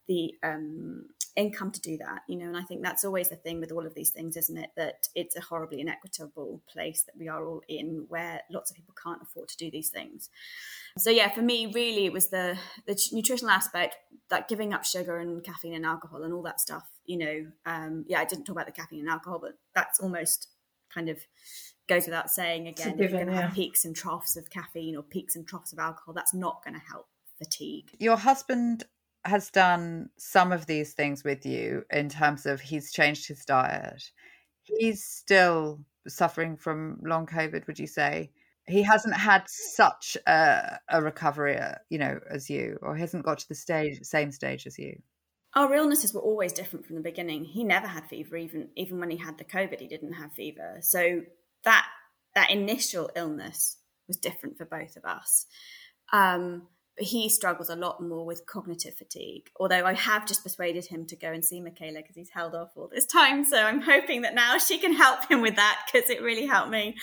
the 0.07 0.33
um, 0.43 1.05
income 1.35 1.71
to 1.71 1.81
do 1.81 1.97
that, 1.97 2.21
you 2.27 2.37
know, 2.37 2.45
and 2.45 2.57
I 2.57 2.63
think 2.63 2.81
that's 2.81 3.03
always 3.03 3.29
the 3.29 3.35
thing 3.35 3.59
with 3.59 3.71
all 3.71 3.85
of 3.85 3.93
these 3.93 4.11
things, 4.11 4.37
isn't 4.37 4.57
it? 4.57 4.69
That 4.77 5.07
it's 5.15 5.35
a 5.35 5.41
horribly 5.41 5.81
inequitable 5.81 6.61
place 6.71 7.03
that 7.03 7.17
we 7.17 7.27
are 7.27 7.45
all 7.45 7.61
in, 7.67 8.05
where 8.07 8.41
lots 8.51 8.69
of 8.69 8.77
people 8.77 8.95
can't 9.01 9.21
afford 9.21 9.49
to 9.49 9.57
do 9.57 9.69
these 9.69 9.89
things. 9.89 10.29
So 10.97 11.09
yeah, 11.09 11.29
for 11.29 11.41
me, 11.41 11.71
really, 11.73 12.05
it 12.05 12.13
was 12.13 12.27
the 12.27 12.57
the 12.85 12.99
nutritional 13.11 13.51
aspect, 13.51 13.95
that 14.29 14.47
giving 14.47 14.73
up 14.73 14.85
sugar 14.85 15.17
and 15.17 15.43
caffeine 15.43 15.73
and 15.73 15.85
alcohol 15.85 16.23
and 16.23 16.33
all 16.33 16.43
that 16.43 16.61
stuff. 16.61 16.83
You 17.05 17.17
know, 17.17 17.45
um, 17.65 18.05
yeah, 18.07 18.19
I 18.19 18.25
didn't 18.25 18.45
talk 18.45 18.55
about 18.55 18.67
the 18.67 18.71
caffeine 18.71 19.01
and 19.01 19.09
alcohol, 19.09 19.39
but 19.39 19.53
that's 19.73 19.99
almost 19.99 20.47
kind 20.93 21.09
of 21.09 21.17
goes 21.87 22.05
without 22.05 22.31
saying. 22.31 22.67
Again, 22.67 22.93
if 22.93 22.99
you're 22.99 23.09
going 23.09 23.27
to 23.27 23.33
yeah. 23.33 23.41
have 23.41 23.53
peaks 23.53 23.85
and 23.85 23.95
troughs 23.95 24.37
of 24.37 24.49
caffeine 24.49 24.95
or 24.95 25.03
peaks 25.03 25.35
and 25.35 25.47
troughs 25.47 25.73
of 25.73 25.79
alcohol, 25.79 26.13
that's 26.13 26.33
not 26.33 26.63
going 26.63 26.75
to 26.75 26.79
help 26.79 27.07
fatigue. 27.37 27.91
Your 27.99 28.17
husband 28.17 28.83
has 29.25 29.49
done 29.49 30.09
some 30.17 30.51
of 30.51 30.67
these 30.67 30.93
things 30.93 31.23
with 31.23 31.45
you 31.45 31.83
in 31.91 32.09
terms 32.09 32.45
of 32.45 32.61
he's 32.61 32.91
changed 32.91 33.27
his 33.27 33.43
diet. 33.43 34.03
He's 34.63 35.03
still 35.03 35.79
suffering 36.07 36.57
from 36.57 36.99
long 37.03 37.25
COVID, 37.25 37.65
would 37.67 37.79
you 37.79 37.87
say? 37.87 38.31
He 38.67 38.81
hasn't 38.81 39.15
had 39.15 39.43
such 39.47 40.17
a, 40.27 40.79
a 40.89 41.01
recovery, 41.01 41.57
uh, 41.57 41.75
you 41.89 41.99
know, 41.99 42.19
as 42.29 42.49
you, 42.49 42.79
or 42.81 42.95
hasn't 42.95 43.25
got 43.25 43.39
to 43.39 43.47
the 43.47 43.55
stage, 43.55 43.99
same 44.03 44.31
stage 44.31 44.65
as 44.65 44.77
you. 44.79 45.01
Our 45.55 45.73
illnesses 45.73 46.13
were 46.13 46.21
always 46.21 46.51
different 46.51 46.85
from 46.85 46.95
the 46.95 47.01
beginning. 47.01 47.45
He 47.45 47.63
never 47.63 47.87
had 47.87 48.07
fever, 48.07 48.35
even 48.35 48.69
even 48.75 48.99
when 48.99 49.09
he 49.09 49.17
had 49.17 49.37
the 49.37 49.45
COVID, 49.45 49.79
he 49.79 49.87
didn't 49.87 50.13
have 50.13 50.33
fever. 50.33 50.77
So 50.81 51.21
that 51.63 51.85
that 52.33 52.51
initial 52.51 53.09
illness 53.15 53.77
was 54.07 54.17
different 54.17 54.57
for 54.57 54.65
both 54.65 54.97
of 54.97 55.05
us. 55.05 55.45
Um, 56.11 56.67
but 56.97 57.05
he 57.05 57.29
struggles 57.29 57.69
a 57.69 57.75
lot 57.75 58.01
more 58.01 58.25
with 58.25 58.45
cognitive 58.45 58.95
fatigue. 58.95 59.49
Although 59.59 59.85
I 59.85 59.93
have 59.93 60.25
just 60.25 60.43
persuaded 60.43 60.85
him 60.85 61.05
to 61.07 61.15
go 61.15 61.31
and 61.31 61.43
see 61.43 61.59
Michaela 61.61 61.99
because 62.01 62.15
he's 62.15 62.29
held 62.29 62.55
off 62.55 62.69
all 62.75 62.87
this 62.87 63.05
time. 63.05 63.43
So 63.43 63.57
I'm 63.57 63.81
hoping 63.81 64.21
that 64.21 64.33
now 64.33 64.57
she 64.57 64.77
can 64.77 64.93
help 64.93 65.29
him 65.29 65.41
with 65.41 65.57
that 65.57 65.89
because 65.91 66.09
it 66.09 66.21
really 66.21 66.45
helped 66.45 66.69
me. 66.69 66.95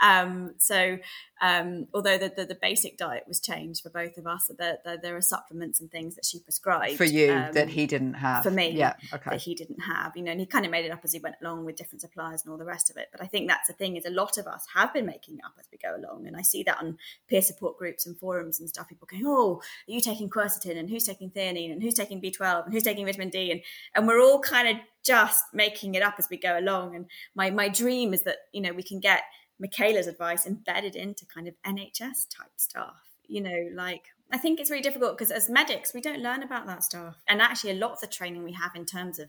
Um, 0.00 0.54
so 0.58 0.98
um, 1.40 1.86
although 1.94 2.18
the, 2.18 2.30
the, 2.36 2.44
the, 2.44 2.54
basic 2.54 2.98
diet 2.98 3.24
was 3.26 3.40
changed 3.40 3.82
for 3.82 3.88
both 3.88 4.18
of 4.18 4.26
us, 4.26 4.50
there, 4.58 4.76
there, 4.84 4.98
there 4.98 5.16
are 5.16 5.22
supplements 5.22 5.80
and 5.80 5.90
things 5.90 6.14
that 6.16 6.26
she 6.26 6.38
prescribed 6.38 6.98
for 6.98 7.04
you 7.04 7.32
um, 7.32 7.52
that 7.52 7.70
he 7.70 7.86
didn't 7.86 8.14
have. 8.14 8.42
For 8.42 8.50
me, 8.50 8.70
yeah, 8.72 8.92
okay. 9.12 9.30
That 9.30 9.40
he 9.40 9.54
didn't 9.54 9.80
have, 9.80 10.12
you 10.16 10.22
know, 10.22 10.32
and 10.32 10.40
he 10.40 10.44
kind 10.44 10.66
of 10.66 10.70
made 10.70 10.84
it 10.84 10.90
up 10.90 11.00
as 11.02 11.12
he 11.12 11.18
went 11.18 11.36
along 11.40 11.64
with 11.64 11.76
different 11.76 12.02
suppliers 12.02 12.42
and 12.42 12.52
all 12.52 12.58
the 12.58 12.66
rest 12.66 12.90
of 12.90 12.98
it. 12.98 13.08
But 13.10 13.22
I 13.22 13.26
think 13.26 13.48
that's 13.48 13.68
the 13.68 13.72
thing 13.72 13.96
is 13.96 14.04
a 14.04 14.10
lot 14.10 14.36
of 14.36 14.46
us 14.46 14.66
have 14.74 14.92
been 14.92 15.06
making 15.06 15.38
up 15.42 15.52
as 15.58 15.66
we 15.72 15.78
go 15.78 15.96
along, 15.96 16.26
and 16.26 16.36
I 16.36 16.42
see 16.42 16.62
that 16.64 16.78
on 16.78 16.98
peer 17.26 17.40
support 17.40 17.78
groups 17.78 18.04
and 18.04 18.18
forums 18.18 18.60
and 18.60 18.68
stuff. 18.68 18.88
People 18.88 19.08
going, 19.10 19.24
"Oh, 19.26 19.39
Oh, 19.40 19.56
are 19.88 19.92
you 19.92 20.00
taking 20.00 20.28
quercetin? 20.28 20.78
And 20.78 20.90
who's 20.90 21.04
taking 21.04 21.30
theanine? 21.30 21.72
And 21.72 21.82
who's 21.82 21.94
taking 21.94 22.20
B12? 22.20 22.64
And 22.64 22.74
who's 22.74 22.82
taking 22.82 23.06
vitamin 23.06 23.30
D?" 23.30 23.50
And 23.50 23.60
and 23.94 24.06
we're 24.06 24.20
all 24.20 24.40
kind 24.40 24.68
of 24.68 24.76
just 25.04 25.44
making 25.52 25.94
it 25.94 26.02
up 26.02 26.14
as 26.18 26.28
we 26.30 26.36
go 26.36 26.58
along. 26.58 26.94
And 26.94 27.06
my 27.34 27.50
my 27.50 27.68
dream 27.68 28.12
is 28.12 28.22
that 28.22 28.38
you 28.52 28.60
know 28.60 28.72
we 28.72 28.82
can 28.82 29.00
get 29.00 29.22
Michaela's 29.58 30.06
advice 30.06 30.46
embedded 30.46 30.96
into 30.96 31.26
kind 31.26 31.48
of 31.48 31.54
NHS 31.66 32.28
type 32.36 32.52
stuff. 32.56 32.96
You 33.26 33.42
know, 33.42 33.68
like 33.74 34.02
I 34.32 34.38
think 34.38 34.60
it's 34.60 34.70
really 34.70 34.82
difficult 34.82 35.16
because 35.16 35.30
as 35.30 35.48
medics, 35.48 35.92
we 35.94 36.00
don't 36.00 36.20
learn 36.20 36.42
about 36.42 36.66
that 36.66 36.82
stuff. 36.82 37.22
And 37.28 37.40
actually, 37.40 37.72
a 37.72 37.74
lot 37.74 37.92
of 37.92 38.00
the 38.00 38.06
training 38.06 38.44
we 38.44 38.52
have 38.52 38.72
in 38.74 38.86
terms 38.86 39.18
of 39.18 39.28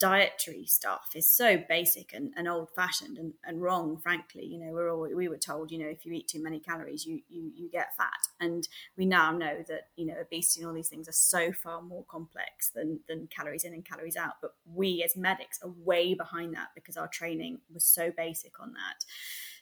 dietary 0.00 0.66
stuff 0.66 1.10
is 1.14 1.30
so 1.30 1.62
basic 1.68 2.12
and, 2.12 2.32
and 2.36 2.48
old 2.48 2.68
fashioned 2.74 3.16
and, 3.16 3.34
and, 3.44 3.62
wrong, 3.62 3.96
frankly. 3.96 4.44
You 4.44 4.58
know, 4.58 4.72
we're 4.72 4.92
all, 4.92 5.08
we 5.14 5.28
were 5.28 5.38
told, 5.38 5.70
you 5.70 5.78
know, 5.78 5.88
if 5.88 6.04
you 6.04 6.12
eat 6.12 6.28
too 6.28 6.42
many 6.42 6.58
calories, 6.58 7.06
you, 7.06 7.20
you, 7.28 7.50
you 7.54 7.70
get 7.70 7.96
fat. 7.96 8.10
And 8.40 8.66
we 8.96 9.06
now 9.06 9.32
know 9.32 9.64
that, 9.68 9.88
you 9.96 10.06
know, 10.06 10.14
obesity 10.20 10.60
and 10.60 10.68
all 10.68 10.74
these 10.74 10.88
things 10.88 11.08
are 11.08 11.12
so 11.12 11.52
far 11.52 11.80
more 11.80 12.04
complex 12.04 12.70
than, 12.74 13.00
than 13.08 13.28
calories 13.28 13.64
in 13.64 13.72
and 13.72 13.84
calories 13.84 14.16
out. 14.16 14.34
But 14.42 14.54
we 14.66 15.02
as 15.04 15.16
medics 15.16 15.60
are 15.62 15.72
way 15.84 16.14
behind 16.14 16.54
that 16.54 16.68
because 16.74 16.96
our 16.96 17.08
training 17.08 17.60
was 17.72 17.84
so 17.84 18.12
basic 18.16 18.60
on 18.60 18.72
that. 18.72 19.04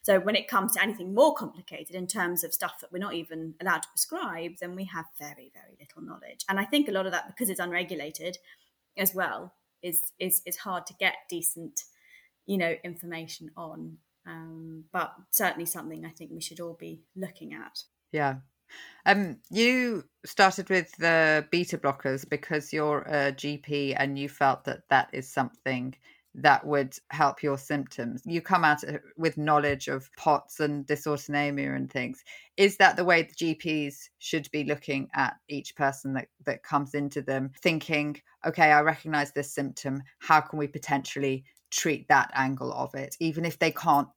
So 0.03 0.19
when 0.19 0.35
it 0.35 0.49
comes 0.49 0.73
to 0.73 0.83
anything 0.83 1.15
more 1.15 1.35
complicated 1.35 1.95
in 1.95 2.09
terms 2.09 2.43
of 2.43 2.53
stuff 2.53 2.81
that 2.81 2.91
we're 2.91 2.99
not 2.99 3.15
even 3.15 3.55
allowed 3.61 3.83
to 3.83 3.89
prescribe, 3.89 4.53
then 4.61 4.75
we 4.75 4.85
have 4.87 5.05
very, 5.19 5.53
very 5.55 5.77
little 5.79 6.03
knowledge. 6.03 6.45
And 6.49 6.59
I 6.59 6.65
think 6.65 6.89
a 6.89 6.93
lot 6.93 7.07
of 7.07 7.13
that, 7.13 7.29
because 7.29 7.49
it's 7.49 7.61
unregulated 7.61 8.39
as 8.97 9.15
well, 9.15 9.55
is 9.83 10.13
is 10.19 10.43
is 10.47 10.57
hard 10.57 10.87
to 10.87 10.95
get 10.95 11.15
decent, 11.29 11.81
you 12.47 12.59
know, 12.59 12.75
information 12.85 13.51
on. 13.57 13.99
Um, 14.27 14.85
but 14.93 15.13
certainly 15.33 15.67
something 15.67 16.05
I 16.05 16.11
think 16.11 16.31
we 16.33 16.41
should 16.41 16.61
all 16.61 16.77
be 16.79 17.03
looking 17.17 17.55
at. 17.55 17.83
Yeah. 18.13 18.37
Um, 19.05 19.39
you 19.51 20.05
started 20.25 20.71
with 20.71 20.93
the 20.97 21.47
beta 21.51 21.77
blockers 21.77 22.29
because 22.29 22.73
you're 22.73 23.03
a 23.03 23.33
GP 23.33 23.97
and 23.99 24.19
you 24.19 24.29
felt 24.29 24.65
that 24.65 24.89
that 24.89 25.11
is 25.13 25.29
something 25.29 25.95
that 26.35 26.67
would 26.67 26.97
help 27.11 27.43
your 27.43 27.59
symptoms. 27.59 28.23
You 28.25 28.41
come 28.41 28.65
out 28.65 28.83
with 29.17 29.37
knowledge 29.37 29.89
of 29.89 30.11
POTS 30.17 30.61
and 30.61 30.87
dysautonomia 30.87 31.77
and 31.77 31.91
things. 31.91 32.25
Is 32.57 32.79
that 32.79 32.97
the 32.97 33.05
way 33.05 33.23
the 33.23 33.35
GPs 33.35 34.09
should 34.19 34.51
be 34.51 34.65
looking 34.65 35.09
at 35.15 35.37
each 35.49 35.77
person 35.77 36.15
that, 36.15 36.29
that 36.47 36.63
comes 36.63 36.95
into 36.95 37.21
them, 37.21 37.51
thinking, 37.61 38.21
okay, 38.47 38.73
I 38.73 38.81
recognize 38.81 39.33
this 39.33 39.53
symptom. 39.53 40.03
How 40.21 40.41
can 40.41 40.59
we 40.59 40.69
potentially 40.69 41.45
treat 41.71 42.09
that 42.09 42.31
angle 42.35 42.73
of 42.73 42.95
it, 42.95 43.17
even 43.21 43.45
if 43.45 43.59
they 43.59 43.71
can't 43.71 44.09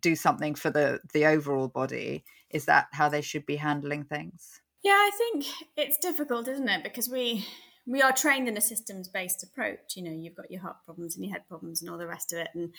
do 0.00 0.14
something 0.14 0.54
for 0.54 0.70
the 0.70 1.00
the 1.12 1.26
overall 1.26 1.68
body? 1.68 2.24
Is 2.50 2.64
that 2.66 2.86
how 2.92 3.08
they 3.08 3.22
should 3.22 3.46
be 3.46 3.56
handling 3.56 4.04
things? 4.04 4.60
Yeah, 4.82 4.92
I 4.92 5.10
think 5.16 5.46
it's 5.76 5.98
difficult, 5.98 6.48
isn't 6.48 6.68
it? 6.68 6.84
Because 6.84 7.08
we 7.08 7.44
we 7.86 8.02
are 8.02 8.12
trained 8.12 8.48
in 8.48 8.56
a 8.56 8.60
systems 8.60 9.08
based 9.08 9.42
approach. 9.42 9.96
You 9.96 10.02
know, 10.02 10.10
you've 10.10 10.34
got 10.34 10.50
your 10.50 10.60
heart 10.60 10.76
problems 10.84 11.14
and 11.14 11.24
your 11.24 11.32
head 11.32 11.48
problems 11.48 11.80
and 11.80 11.90
all 11.90 11.98
the 11.98 12.06
rest 12.06 12.32
of 12.32 12.40
it. 12.40 12.48
And 12.54 12.74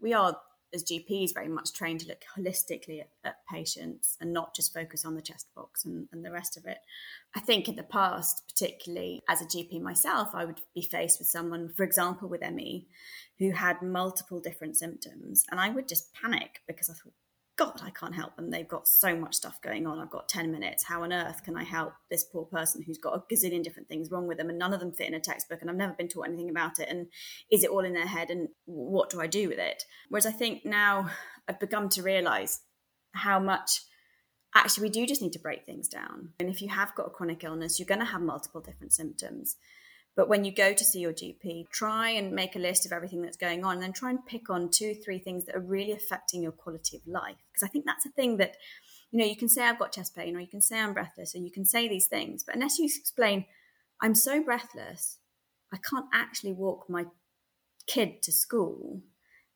we 0.00 0.12
are, 0.12 0.36
as 0.74 0.84
GPs, 0.84 1.32
very 1.34 1.48
much 1.48 1.72
trained 1.72 2.00
to 2.00 2.08
look 2.08 2.22
holistically 2.36 3.00
at, 3.00 3.08
at 3.24 3.36
patients 3.50 4.16
and 4.20 4.32
not 4.32 4.54
just 4.54 4.74
focus 4.74 5.04
on 5.04 5.14
the 5.14 5.22
chest 5.22 5.46
box 5.56 5.84
and, 5.84 6.08
and 6.12 6.24
the 6.24 6.30
rest 6.30 6.56
of 6.56 6.66
it. 6.66 6.78
I 7.34 7.40
think 7.40 7.68
in 7.68 7.76
the 7.76 7.82
past, 7.82 8.42
particularly 8.48 9.22
as 9.28 9.40
a 9.40 9.46
GP 9.46 9.80
myself, 9.80 10.30
I 10.34 10.44
would 10.44 10.60
be 10.74 10.82
faced 10.82 11.18
with 11.18 11.28
someone, 11.28 11.72
for 11.74 11.82
example, 11.82 12.28
with 12.28 12.42
ME, 12.42 12.86
who 13.38 13.52
had 13.52 13.80
multiple 13.80 14.40
different 14.40 14.76
symptoms. 14.76 15.44
And 15.50 15.58
I 15.58 15.70
would 15.70 15.88
just 15.88 16.12
panic 16.12 16.60
because 16.68 16.90
I 16.90 16.92
thought, 16.92 17.14
God, 17.60 17.82
I 17.84 17.90
can't 17.90 18.14
help 18.14 18.36
them. 18.36 18.50
They've 18.50 18.66
got 18.66 18.88
so 18.88 19.14
much 19.14 19.34
stuff 19.34 19.60
going 19.60 19.86
on. 19.86 19.98
I've 19.98 20.08
got 20.08 20.30
10 20.30 20.50
minutes. 20.50 20.82
How 20.82 21.02
on 21.02 21.12
earth 21.12 21.42
can 21.44 21.58
I 21.58 21.62
help 21.62 21.92
this 22.10 22.24
poor 22.24 22.46
person 22.46 22.82
who's 22.82 22.96
got 22.96 23.14
a 23.14 23.22
gazillion 23.34 23.62
different 23.62 23.86
things 23.86 24.10
wrong 24.10 24.26
with 24.26 24.38
them 24.38 24.48
and 24.48 24.58
none 24.58 24.72
of 24.72 24.80
them 24.80 24.92
fit 24.92 25.08
in 25.08 25.12
a 25.12 25.20
textbook 25.20 25.60
and 25.60 25.68
I've 25.68 25.76
never 25.76 25.92
been 25.92 26.08
taught 26.08 26.26
anything 26.26 26.48
about 26.48 26.78
it? 26.78 26.88
And 26.88 27.08
is 27.52 27.62
it 27.62 27.68
all 27.68 27.84
in 27.84 27.92
their 27.92 28.06
head? 28.06 28.30
And 28.30 28.48
what 28.64 29.10
do 29.10 29.20
I 29.20 29.26
do 29.26 29.50
with 29.50 29.58
it? 29.58 29.84
Whereas 30.08 30.24
I 30.24 30.30
think 30.30 30.64
now 30.64 31.10
I've 31.46 31.60
begun 31.60 31.90
to 31.90 32.02
realize 32.02 32.62
how 33.12 33.38
much 33.38 33.82
actually 34.54 34.84
we 34.84 34.90
do 34.94 35.06
just 35.06 35.20
need 35.20 35.34
to 35.34 35.38
break 35.38 35.66
things 35.66 35.86
down. 35.86 36.30
And 36.40 36.48
if 36.48 36.62
you 36.62 36.70
have 36.70 36.94
got 36.94 37.08
a 37.08 37.10
chronic 37.10 37.44
illness, 37.44 37.78
you're 37.78 37.86
going 37.86 38.00
to 38.00 38.06
have 38.06 38.22
multiple 38.22 38.62
different 38.62 38.94
symptoms. 38.94 39.56
But 40.16 40.28
when 40.28 40.44
you 40.44 40.52
go 40.52 40.72
to 40.72 40.84
see 40.84 41.00
your 41.00 41.12
GP, 41.12 41.70
try 41.70 42.10
and 42.10 42.32
make 42.32 42.56
a 42.56 42.58
list 42.58 42.84
of 42.84 42.92
everything 42.92 43.22
that's 43.22 43.36
going 43.36 43.64
on 43.64 43.74
and 43.74 43.82
then 43.82 43.92
try 43.92 44.10
and 44.10 44.24
pick 44.26 44.50
on 44.50 44.68
two, 44.68 44.94
three 44.94 45.18
things 45.18 45.46
that 45.46 45.54
are 45.54 45.60
really 45.60 45.92
affecting 45.92 46.42
your 46.42 46.52
quality 46.52 46.96
of 46.96 47.06
life. 47.06 47.36
Because 47.52 47.62
I 47.62 47.68
think 47.68 47.84
that's 47.86 48.06
a 48.06 48.10
thing 48.10 48.36
that, 48.38 48.56
you 49.12 49.18
know, 49.18 49.24
you 49.24 49.36
can 49.36 49.48
say 49.48 49.62
I've 49.62 49.78
got 49.78 49.92
chest 49.92 50.16
pain 50.16 50.36
or 50.36 50.40
you 50.40 50.48
can 50.48 50.60
say 50.60 50.80
I'm 50.80 50.94
breathless 50.94 51.34
or 51.34 51.38
you 51.38 51.50
can 51.50 51.64
say 51.64 51.88
these 51.88 52.06
things. 52.06 52.42
But 52.44 52.56
unless 52.56 52.78
you 52.78 52.86
explain, 52.86 53.46
I'm 54.00 54.14
so 54.14 54.42
breathless, 54.42 55.18
I 55.72 55.78
can't 55.78 56.06
actually 56.12 56.52
walk 56.52 56.86
my 56.88 57.04
kid 57.86 58.22
to 58.22 58.32
school. 58.32 59.02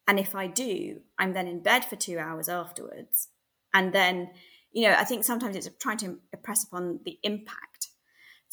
And 0.07 0.21
if 0.21 0.35
I 0.35 0.47
do, 0.47 1.01
I'm 1.19 1.33
then 1.33 1.49
in 1.49 1.63
bed 1.63 1.85
for 1.85 1.97
two 1.97 2.19
hours 2.19 2.49
afterwards. 2.49 3.29
And 3.73 3.93
then, 3.93 4.31
you 4.73 4.89
know, 4.89 4.95
I 4.97 5.05
think 5.05 5.25
sometimes 5.25 5.57
it's 5.57 5.69
trying 5.81 5.99
to 5.99 6.19
impress 6.33 6.65
upon 6.65 7.01
the 7.05 7.19
impact 7.23 7.74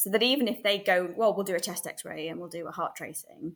so 0.02 0.10
that 0.10 0.22
even 0.22 0.48
if 0.48 0.64
they 0.64 0.78
go, 0.78 1.12
well, 1.16 1.32
we'll 1.32 1.44
do 1.44 1.54
a 1.54 1.60
chest 1.60 1.86
x 1.86 2.04
ray 2.04 2.26
and 2.26 2.40
we'll 2.40 2.48
do 2.48 2.66
a 2.66 2.72
heart 2.72 2.96
tracing, 2.96 3.54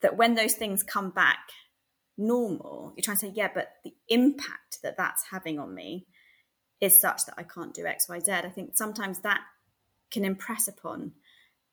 that 0.00 0.16
when 0.16 0.34
those 0.34 0.54
things 0.54 0.82
come 0.82 1.10
back 1.10 1.50
normal, 2.16 2.94
you're 2.96 3.02
trying 3.02 3.18
to 3.18 3.26
say, 3.26 3.32
yeah, 3.34 3.48
but 3.52 3.68
the 3.84 3.92
impact 4.08 4.78
that 4.82 4.96
that's 4.96 5.26
having 5.30 5.58
on 5.58 5.74
me 5.74 6.06
is 6.80 6.98
such 6.98 7.26
that 7.26 7.34
I 7.36 7.42
can't 7.42 7.74
do 7.74 7.84
X, 7.84 8.08
Y, 8.08 8.20
Z. 8.20 8.32
I 8.32 8.48
think 8.48 8.74
sometimes 8.74 9.20
that 9.20 9.42
can 10.10 10.24
impress 10.24 10.66
upon 10.66 11.12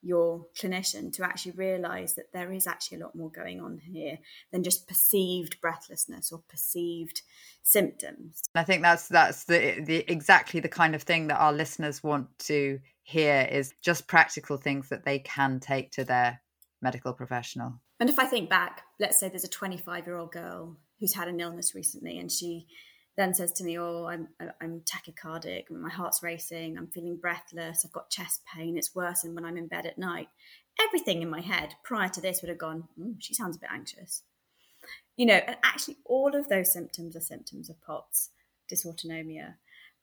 your 0.01 0.45
clinician 0.61 1.13
to 1.13 1.23
actually 1.23 1.53
realize 1.53 2.15
that 2.15 2.33
there 2.33 2.51
is 2.51 2.67
actually 2.67 2.99
a 2.99 3.03
lot 3.05 3.15
more 3.15 3.31
going 3.31 3.61
on 3.61 3.79
here 3.79 4.17
than 4.51 4.63
just 4.63 4.85
perceived 4.85 5.61
breathlessness 5.61 6.31
or 6.33 6.43
perceived 6.49 7.21
symptoms. 7.63 8.41
I 8.53 8.63
think 8.63 8.81
that's 8.81 9.07
that's 9.07 9.45
the, 9.45 9.81
the 9.81 10.03
exactly 10.11 10.59
the 10.59 10.69
kind 10.69 10.93
of 10.93 11.03
thing 11.03 11.27
that 11.27 11.39
our 11.39 11.53
listeners 11.53 12.03
want 12.03 12.27
to 12.39 12.79
here 13.07 13.47
is 13.49 13.73
just 13.81 14.05
practical 14.05 14.57
things 14.57 14.89
that 14.89 15.05
they 15.05 15.17
can 15.19 15.61
take 15.61 15.91
to 15.93 16.03
their 16.03 16.41
medical 16.81 17.13
professional. 17.13 17.79
And 18.01 18.09
if 18.09 18.19
I 18.19 18.25
think 18.25 18.49
back, 18.49 18.81
let's 18.99 19.17
say 19.17 19.29
there's 19.29 19.45
a 19.45 19.49
25 19.49 20.05
year 20.05 20.17
old 20.17 20.33
girl 20.33 20.75
who's 20.99 21.15
had 21.15 21.29
an 21.29 21.39
illness 21.39 21.73
recently 21.73 22.19
and 22.19 22.29
she 22.29 22.67
then 23.15 23.33
says 23.33 23.53
to 23.53 23.63
me, 23.63 23.79
"Oh, 23.79 24.07
I'm 24.07 24.27
I'm 24.61 24.81
tachycardic, 24.81 25.71
my 25.71 25.89
heart's 25.89 26.21
racing, 26.21 26.77
I'm 26.77 26.87
feeling 26.87 27.15
breathless, 27.15 27.85
I've 27.85 27.93
got 27.93 28.09
chest 28.09 28.41
pain, 28.53 28.77
it's 28.77 28.93
worse 28.93 29.21
than 29.21 29.33
when 29.33 29.45
I'm 29.45 29.57
in 29.57 29.67
bed 29.67 29.85
at 29.85 29.97
night." 29.97 30.27
Everything 30.85 31.21
in 31.21 31.29
my 31.29 31.39
head 31.39 31.75
prior 31.85 32.09
to 32.09 32.19
this 32.19 32.41
would 32.41 32.49
have 32.49 32.57
gone, 32.57 32.89
mm, 32.99 33.15
"She 33.19 33.33
sounds 33.33 33.55
a 33.55 33.59
bit 33.59 33.71
anxious," 33.71 34.23
you 35.15 35.25
know. 35.25 35.41
And 35.47 35.55
actually, 35.63 35.97
all 36.03 36.35
of 36.35 36.49
those 36.49 36.73
symptoms 36.73 37.15
are 37.15 37.21
symptoms 37.21 37.69
of 37.69 37.81
POTS, 37.81 38.31
dysautonomia. 38.69 39.55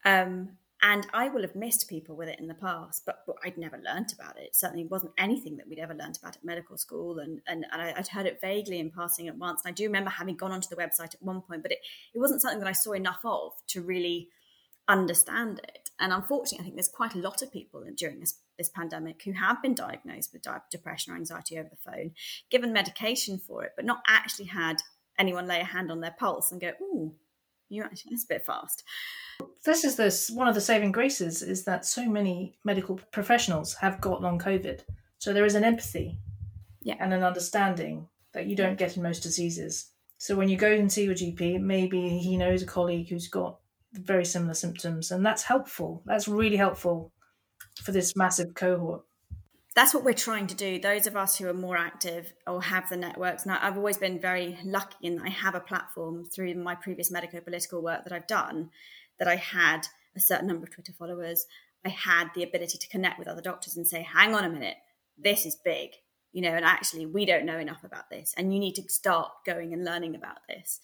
Um, 0.06 0.58
and 0.86 1.06
I 1.14 1.30
will 1.30 1.40
have 1.40 1.56
missed 1.56 1.88
people 1.88 2.14
with 2.14 2.28
it 2.28 2.38
in 2.38 2.46
the 2.46 2.54
past, 2.54 3.04
but, 3.06 3.20
but 3.26 3.36
I'd 3.42 3.56
never 3.56 3.80
learnt 3.82 4.12
about 4.12 4.36
it. 4.36 4.44
it. 4.44 4.54
Certainly 4.54 4.84
wasn't 4.84 5.14
anything 5.16 5.56
that 5.56 5.66
we'd 5.66 5.78
ever 5.78 5.94
learnt 5.94 6.18
about 6.18 6.36
at 6.36 6.44
medical 6.44 6.76
school. 6.76 7.20
And, 7.20 7.40
and, 7.46 7.64
and 7.72 7.80
I, 7.80 7.94
would 7.96 8.06
heard 8.06 8.26
it 8.26 8.38
vaguely 8.42 8.78
in 8.78 8.90
passing 8.90 9.26
at 9.26 9.38
once. 9.38 9.62
And 9.64 9.72
I 9.72 9.74
do 9.74 9.84
remember 9.84 10.10
having 10.10 10.36
gone 10.36 10.52
onto 10.52 10.68
the 10.68 10.76
website 10.76 11.14
at 11.14 11.22
one 11.22 11.40
point, 11.40 11.62
but 11.62 11.72
it, 11.72 11.78
it 12.14 12.18
wasn't 12.18 12.42
something 12.42 12.58
that 12.58 12.68
I 12.68 12.72
saw 12.72 12.92
enough 12.92 13.20
of 13.24 13.52
to 13.68 13.80
really 13.80 14.28
understand 14.86 15.60
it. 15.64 15.88
And 15.98 16.12
unfortunately, 16.12 16.58
I 16.60 16.64
think 16.64 16.76
there's 16.76 16.88
quite 16.88 17.14
a 17.14 17.18
lot 17.18 17.40
of 17.40 17.50
people 17.50 17.82
during 17.96 18.20
this, 18.20 18.38
this 18.58 18.68
pandemic 18.68 19.22
who 19.24 19.32
have 19.32 19.62
been 19.62 19.74
diagnosed 19.74 20.34
with 20.34 20.46
depression 20.70 21.14
or 21.14 21.16
anxiety 21.16 21.58
over 21.58 21.70
the 21.70 21.90
phone, 21.90 22.10
given 22.50 22.74
medication 22.74 23.38
for 23.38 23.64
it, 23.64 23.72
but 23.74 23.86
not 23.86 24.02
actually 24.06 24.46
had 24.46 24.76
anyone 25.18 25.46
lay 25.46 25.60
a 25.60 25.64
hand 25.64 25.90
on 25.90 26.00
their 26.00 26.14
pulse 26.18 26.52
and 26.52 26.60
go, 26.60 26.72
"Ooh, 26.82 27.14
you 27.68 27.82
actually 27.82 28.12
it's 28.12 28.24
a 28.24 28.34
bit 28.34 28.46
fast." 28.46 28.84
This 29.64 29.84
is 29.84 29.96
this 29.96 30.30
one 30.30 30.48
of 30.48 30.54
the 30.54 30.60
saving 30.60 30.92
graces 30.92 31.42
is 31.42 31.64
that 31.64 31.84
so 31.84 32.08
many 32.08 32.58
medical 32.64 32.96
professionals 33.12 33.74
have 33.74 34.00
got 34.00 34.22
long 34.22 34.38
COVID. 34.38 34.80
So 35.18 35.32
there 35.32 35.46
is 35.46 35.54
an 35.54 35.64
empathy 35.64 36.18
yeah. 36.82 36.96
and 37.00 37.12
an 37.12 37.24
understanding 37.24 38.08
that 38.32 38.46
you 38.46 38.56
don't 38.56 38.78
get 38.78 38.96
in 38.96 39.02
most 39.02 39.22
diseases. 39.22 39.90
So 40.18 40.36
when 40.36 40.48
you 40.48 40.56
go 40.56 40.72
and 40.72 40.90
see 40.90 41.04
your 41.04 41.14
GP, 41.14 41.60
maybe 41.60 42.18
he 42.18 42.36
knows 42.36 42.62
a 42.62 42.66
colleague 42.66 43.08
who's 43.08 43.28
got 43.28 43.58
very 43.92 44.24
similar 44.24 44.54
symptoms, 44.54 45.10
and 45.10 45.24
that's 45.24 45.42
helpful. 45.42 46.02
That's 46.06 46.28
really 46.28 46.56
helpful. 46.56 47.12
for 47.82 47.90
this 47.90 48.14
massive 48.14 48.54
cohort 48.54 49.02
that's 49.74 49.92
what 49.92 50.04
we're 50.04 50.14
trying 50.14 50.46
to 50.46 50.54
do. 50.54 50.78
Those 50.78 51.06
of 51.06 51.16
us 51.16 51.36
who 51.36 51.48
are 51.48 51.54
more 51.54 51.76
active 51.76 52.32
or 52.46 52.62
have 52.62 52.88
the 52.88 52.96
networks. 52.96 53.44
Now, 53.44 53.58
I've 53.60 53.76
always 53.76 53.98
been 53.98 54.20
very 54.20 54.56
lucky 54.64 54.96
in 55.02 55.16
that 55.16 55.26
I 55.26 55.30
have 55.30 55.56
a 55.56 55.60
platform 55.60 56.24
through 56.24 56.54
my 56.54 56.76
previous 56.76 57.10
medico 57.10 57.40
political 57.40 57.82
work 57.82 58.04
that 58.04 58.12
I've 58.12 58.28
done, 58.28 58.70
that 59.18 59.26
I 59.26 59.36
had 59.36 59.88
a 60.14 60.20
certain 60.20 60.46
number 60.46 60.64
of 60.64 60.72
Twitter 60.72 60.92
followers. 60.92 61.46
I 61.84 61.88
had 61.88 62.28
the 62.34 62.44
ability 62.44 62.78
to 62.78 62.88
connect 62.88 63.18
with 63.18 63.26
other 63.26 63.42
doctors 63.42 63.76
and 63.76 63.86
say, 63.86 64.02
hang 64.02 64.34
on 64.34 64.44
a 64.44 64.48
minute, 64.48 64.76
this 65.18 65.44
is 65.44 65.56
big, 65.56 65.90
you 66.34 66.42
know, 66.42 66.50
and 66.50 66.64
actually 66.64 67.06
we 67.06 67.24
don't 67.24 67.46
know 67.46 67.58
enough 67.58 67.84
about 67.84 68.10
this. 68.10 68.34
And 68.36 68.52
you 68.52 68.58
need 68.58 68.74
to 68.74 68.82
start 68.88 69.30
going 69.46 69.72
and 69.72 69.84
learning 69.84 70.16
about 70.16 70.38
this. 70.48 70.80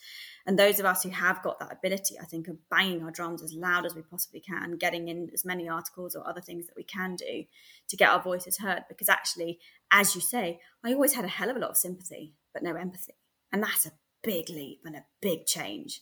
And 0.46 0.56
those 0.56 0.78
of 0.78 0.86
us 0.86 1.02
who 1.02 1.10
have 1.10 1.42
got 1.42 1.58
that 1.58 1.72
ability, 1.72 2.14
I 2.22 2.24
think, 2.24 2.48
are 2.48 2.56
banging 2.70 3.02
our 3.02 3.10
drums 3.10 3.42
as 3.42 3.52
loud 3.52 3.84
as 3.84 3.96
we 3.96 4.02
possibly 4.02 4.38
can, 4.38 4.76
getting 4.76 5.08
in 5.08 5.28
as 5.34 5.44
many 5.44 5.68
articles 5.68 6.14
or 6.14 6.26
other 6.26 6.40
things 6.40 6.68
that 6.68 6.76
we 6.76 6.84
can 6.84 7.16
do 7.16 7.44
to 7.88 7.96
get 7.96 8.10
our 8.10 8.22
voices 8.22 8.58
heard. 8.58 8.84
Because 8.88 9.08
actually, 9.08 9.58
as 9.90 10.14
you 10.14 10.20
say, 10.20 10.60
I 10.84 10.94
always 10.94 11.14
had 11.14 11.24
a 11.24 11.28
hell 11.28 11.50
of 11.50 11.56
a 11.56 11.58
lot 11.58 11.70
of 11.70 11.76
sympathy, 11.76 12.36
but 12.54 12.62
no 12.62 12.76
empathy. 12.76 13.16
And 13.52 13.60
that's 13.60 13.86
a 13.86 13.92
big 14.22 14.48
leap 14.50 14.82
and 14.84 14.94
a 14.94 15.04
big 15.20 15.46
change. 15.46 16.00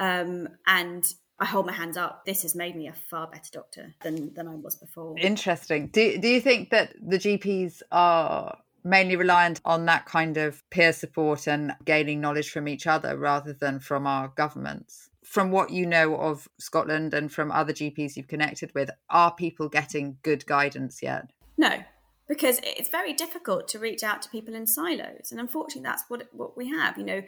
Um, 0.00 0.48
and 0.66 1.04
I 1.38 1.44
hold 1.44 1.66
my 1.66 1.72
hands 1.72 1.96
up. 1.96 2.24
This 2.26 2.42
has 2.42 2.56
made 2.56 2.74
me 2.74 2.88
a 2.88 2.92
far 2.92 3.28
better 3.28 3.50
doctor 3.52 3.94
than 4.02 4.34
than 4.34 4.48
I 4.48 4.56
was 4.56 4.74
before. 4.74 5.16
Interesting. 5.16 5.90
Do 5.92 6.18
do 6.18 6.26
you 6.26 6.40
think 6.40 6.70
that 6.70 6.92
the 7.00 7.18
GPs 7.18 7.82
are 7.92 8.58
mainly 8.84 9.16
reliant 9.16 9.60
on 9.64 9.86
that 9.86 10.06
kind 10.06 10.36
of 10.36 10.68
peer 10.70 10.92
support 10.92 11.46
and 11.46 11.72
gaining 11.84 12.20
knowledge 12.20 12.50
from 12.50 12.68
each 12.68 12.86
other 12.86 13.16
rather 13.16 13.52
than 13.52 13.80
from 13.80 14.06
our 14.06 14.28
governments. 14.28 15.10
From 15.24 15.50
what 15.50 15.70
you 15.70 15.86
know 15.86 16.16
of 16.16 16.48
Scotland 16.58 17.14
and 17.14 17.30
from 17.30 17.52
other 17.52 17.72
GPs 17.72 18.16
you've 18.16 18.28
connected 18.28 18.72
with, 18.74 18.90
are 19.08 19.32
people 19.34 19.68
getting 19.68 20.18
good 20.22 20.44
guidance 20.46 21.02
yet? 21.02 21.30
No, 21.56 21.84
because 22.30 22.60
it's 22.62 22.88
very 22.88 23.12
difficult 23.12 23.66
to 23.66 23.78
reach 23.80 24.04
out 24.04 24.22
to 24.22 24.28
people 24.28 24.54
in 24.54 24.64
silos 24.64 25.32
and 25.32 25.40
unfortunately 25.40 25.82
that's 25.82 26.04
what 26.06 26.28
what 26.32 26.56
we 26.56 26.68
have 26.68 26.96
you 26.96 27.04
know 27.04 27.20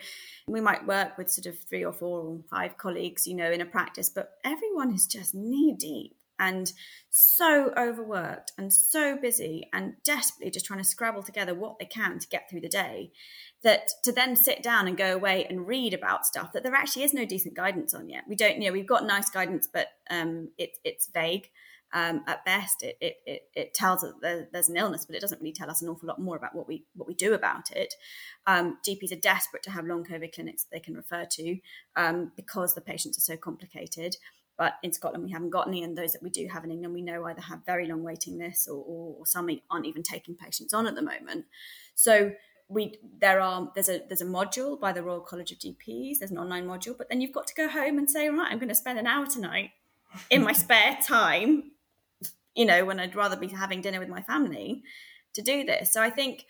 we 0.46 0.60
might 0.60 0.86
work 0.86 1.18
with 1.18 1.28
sort 1.28 1.46
of 1.46 1.58
three 1.58 1.84
or 1.84 1.92
four 1.92 2.20
or 2.20 2.38
five 2.48 2.78
colleagues 2.78 3.26
you 3.26 3.34
know 3.34 3.50
in 3.50 3.60
a 3.60 3.66
practice 3.66 4.08
but 4.08 4.38
everyone 4.44 4.94
is 4.94 5.08
just 5.08 5.34
knee 5.34 5.74
deep 5.76 6.14
and 6.38 6.72
so 7.10 7.72
overworked 7.76 8.52
and 8.58 8.72
so 8.72 9.16
busy 9.16 9.68
and 9.72 9.94
desperately 10.04 10.50
just 10.50 10.66
trying 10.66 10.80
to 10.80 10.84
scrabble 10.84 11.22
together 11.22 11.54
what 11.54 11.78
they 11.78 11.84
can 11.84 12.18
to 12.18 12.28
get 12.28 12.48
through 12.48 12.60
the 12.60 12.68
day 12.68 13.10
that 13.62 13.88
to 14.04 14.12
then 14.12 14.34
sit 14.34 14.62
down 14.62 14.88
and 14.88 14.96
go 14.96 15.14
away 15.14 15.44
and 15.48 15.66
read 15.66 15.94
about 15.94 16.26
stuff 16.26 16.52
that 16.52 16.62
there 16.62 16.74
actually 16.74 17.04
is 17.04 17.14
no 17.14 17.24
decent 17.24 17.54
guidance 17.54 17.94
on 17.94 18.08
yet. 18.08 18.24
We 18.28 18.36
don't, 18.36 18.60
you 18.60 18.68
know, 18.68 18.72
we've 18.72 18.86
got 18.86 19.06
nice 19.06 19.30
guidance, 19.30 19.68
but 19.72 19.88
um, 20.10 20.50
it, 20.58 20.78
it's 20.84 21.08
vague. 21.12 21.48
Um, 21.94 22.24
at 22.26 22.42
best, 22.46 22.82
it, 22.82 22.96
it, 23.02 23.16
it, 23.26 23.42
it 23.54 23.74
tells 23.74 24.02
us 24.02 24.14
that 24.22 24.48
there's 24.50 24.70
an 24.70 24.78
illness, 24.78 25.04
but 25.04 25.14
it 25.14 25.20
doesn't 25.20 25.42
really 25.42 25.52
tell 25.52 25.70
us 25.70 25.82
an 25.82 25.90
awful 25.90 26.08
lot 26.08 26.18
more 26.18 26.36
about 26.36 26.54
what 26.54 26.66
we 26.66 26.86
what 26.94 27.06
we 27.06 27.12
do 27.12 27.34
about 27.34 27.70
it. 27.70 27.92
Um, 28.46 28.78
GPs 28.88 29.12
are 29.12 29.20
desperate 29.20 29.62
to 29.64 29.70
have 29.70 29.84
long 29.84 30.02
COVID 30.02 30.34
clinics 30.34 30.64
that 30.64 30.70
they 30.72 30.80
can 30.80 30.94
refer 30.94 31.26
to 31.32 31.58
um, 31.94 32.32
because 32.34 32.74
the 32.74 32.80
patients 32.80 33.18
are 33.18 33.20
so 33.20 33.36
complicated. 33.36 34.16
But 34.58 34.74
in 34.82 34.92
Scotland, 34.92 35.24
we 35.24 35.32
haven't 35.32 35.50
got 35.50 35.66
any, 35.66 35.82
and 35.82 35.96
those 35.96 36.12
that 36.12 36.22
we 36.22 36.30
do 36.30 36.46
have 36.52 36.64
in 36.64 36.70
England, 36.70 36.94
we 36.94 37.02
know 37.02 37.24
either 37.24 37.40
have 37.40 37.64
very 37.64 37.86
long 37.86 38.02
waiting 38.02 38.38
lists 38.38 38.68
or, 38.68 38.76
or, 38.76 39.16
or 39.18 39.26
some 39.26 39.48
aren't 39.70 39.86
even 39.86 40.02
taking 40.02 40.34
patients 40.34 40.74
on 40.74 40.86
at 40.86 40.94
the 40.94 41.02
moment. 41.02 41.46
So 41.94 42.32
we 42.68 42.98
there 43.20 43.40
are 43.40 43.70
there's 43.74 43.88
a 43.88 44.02
there's 44.08 44.22
a 44.22 44.26
module 44.26 44.78
by 44.80 44.92
the 44.92 45.02
Royal 45.02 45.20
College 45.20 45.52
of 45.52 45.58
GPs. 45.58 46.18
There's 46.18 46.30
an 46.30 46.38
online 46.38 46.66
module, 46.66 46.96
but 46.96 47.08
then 47.08 47.20
you've 47.20 47.32
got 47.32 47.46
to 47.48 47.54
go 47.54 47.68
home 47.68 47.98
and 47.98 48.10
say, 48.10 48.28
right, 48.28 48.50
I'm 48.50 48.58
going 48.58 48.68
to 48.68 48.74
spend 48.74 48.98
an 48.98 49.06
hour 49.06 49.26
tonight 49.26 49.70
in 50.30 50.42
my 50.42 50.52
spare 50.52 50.98
time, 51.02 51.72
you 52.54 52.64
know, 52.64 52.84
when 52.84 53.00
I'd 53.00 53.16
rather 53.16 53.36
be 53.36 53.48
having 53.48 53.80
dinner 53.80 53.98
with 53.98 54.08
my 54.08 54.22
family 54.22 54.82
to 55.34 55.42
do 55.42 55.64
this. 55.64 55.92
So 55.92 56.02
I 56.02 56.10
think 56.10 56.46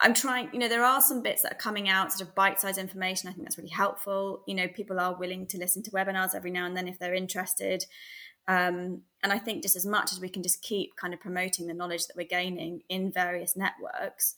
I'm 0.00 0.14
trying, 0.14 0.48
you 0.52 0.60
know, 0.60 0.68
there 0.68 0.84
are 0.84 1.00
some 1.00 1.22
bits 1.22 1.42
that 1.42 1.52
are 1.52 1.56
coming 1.56 1.88
out, 1.88 2.12
sort 2.12 2.28
of 2.28 2.34
bite 2.34 2.60
sized 2.60 2.78
information. 2.78 3.28
I 3.28 3.32
think 3.32 3.44
that's 3.44 3.58
really 3.58 3.70
helpful. 3.70 4.42
You 4.46 4.54
know, 4.54 4.68
people 4.68 5.00
are 5.00 5.14
willing 5.14 5.46
to 5.48 5.58
listen 5.58 5.82
to 5.84 5.90
webinars 5.90 6.34
every 6.34 6.52
now 6.52 6.66
and 6.66 6.76
then 6.76 6.86
if 6.86 6.98
they're 6.98 7.14
interested. 7.14 7.84
Um, 8.46 9.02
and 9.22 9.32
I 9.32 9.38
think 9.38 9.62
just 9.62 9.76
as 9.76 9.84
much 9.84 10.12
as 10.12 10.20
we 10.20 10.28
can 10.28 10.42
just 10.42 10.62
keep 10.62 10.96
kind 10.96 11.12
of 11.12 11.20
promoting 11.20 11.66
the 11.66 11.74
knowledge 11.74 12.06
that 12.06 12.16
we're 12.16 12.26
gaining 12.26 12.82
in 12.88 13.10
various 13.12 13.56
networks, 13.56 14.36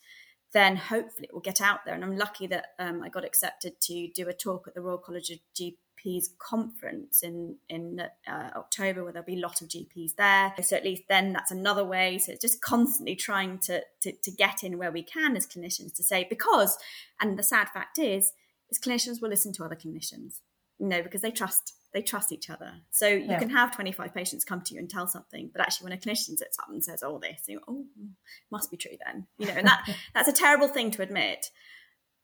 then 0.53 0.77
hopefully 0.77 1.29
it 1.29 1.35
will 1.35 1.41
get 1.41 1.61
out 1.61 1.85
there. 1.85 1.95
And 1.95 2.03
I'm 2.03 2.17
lucky 2.17 2.47
that 2.49 2.69
um, 2.79 3.03
I 3.03 3.09
got 3.09 3.25
accepted 3.25 3.81
to 3.83 4.09
do 4.09 4.29
a 4.29 4.33
talk 4.33 4.67
at 4.67 4.75
the 4.75 4.81
Royal 4.81 4.99
College 4.99 5.31
of 5.31 5.39
GP 5.55 5.77
GPs 6.05 6.25
conference 6.39 7.23
in 7.23 7.57
in 7.69 8.01
uh, 8.27 8.51
October, 8.57 9.03
where 9.03 9.13
there'll 9.13 9.27
be 9.27 9.39
a 9.39 9.47
lot 9.47 9.61
of 9.61 9.69
GPs 9.69 10.17
there. 10.17 10.53
So 10.63 10.77
at 10.77 10.85
least 10.85 11.03
then 11.09 11.33
that's 11.33 11.51
another 11.51 11.85
way. 11.85 12.19
So 12.19 12.33
it's 12.33 12.43
just 12.43 12.61
constantly 12.61 13.17
trying 13.17 13.59
to, 13.61 13.83
to 14.03 14.13
to 14.13 14.31
get 14.31 14.63
in 14.63 14.79
where 14.79 14.93
we 14.93 15.03
can 15.03 15.37
as 15.37 15.47
clinicians 15.47 15.95
to 15.97 16.03
say 16.03 16.27
because, 16.29 16.77
and 17.21 17.39
the 17.39 17.43
sad 17.43 17.69
fact 17.69 17.99
is, 17.99 18.33
is 18.71 18.79
clinicians 18.79 19.21
will 19.21 19.31
listen 19.31 19.53
to 19.55 19.65
other 19.65 19.77
clinicians, 19.77 20.41
you 20.79 20.89
know, 20.89 21.03
because 21.03 21.23
they 21.23 21.31
trust 21.31 21.75
they 21.93 22.03
trust 22.03 22.33
each 22.33 22.51
other. 22.51 22.73
So 22.91 23.09
you 23.09 23.27
yeah. 23.27 23.39
can 23.39 23.51
have 23.51 23.75
25 23.75 24.15
patients 24.15 24.45
come 24.45 24.61
to 24.63 24.75
you 24.75 24.81
and 24.81 24.89
tell 24.89 25.09
something, 25.09 25.51
but 25.53 25.61
actually 25.61 25.91
when 25.91 25.99
a 25.99 26.01
clinician 26.01 26.39
sits 26.39 26.59
up 26.59 26.69
and 26.69 26.83
says, 26.83 27.03
"Oh, 27.03 27.19
this," 27.19 27.43
you 27.49 27.61
"Oh, 27.67 27.85
must 28.51 28.71
be 28.71 28.77
true 28.77 28.97
then," 29.05 29.27
you 29.39 29.47
know, 29.47 29.55
and 29.55 29.67
that 29.67 29.89
that's 30.15 30.29
a 30.29 30.33
terrible 30.33 30.69
thing 30.69 30.91
to 30.93 31.03
admit. 31.03 31.51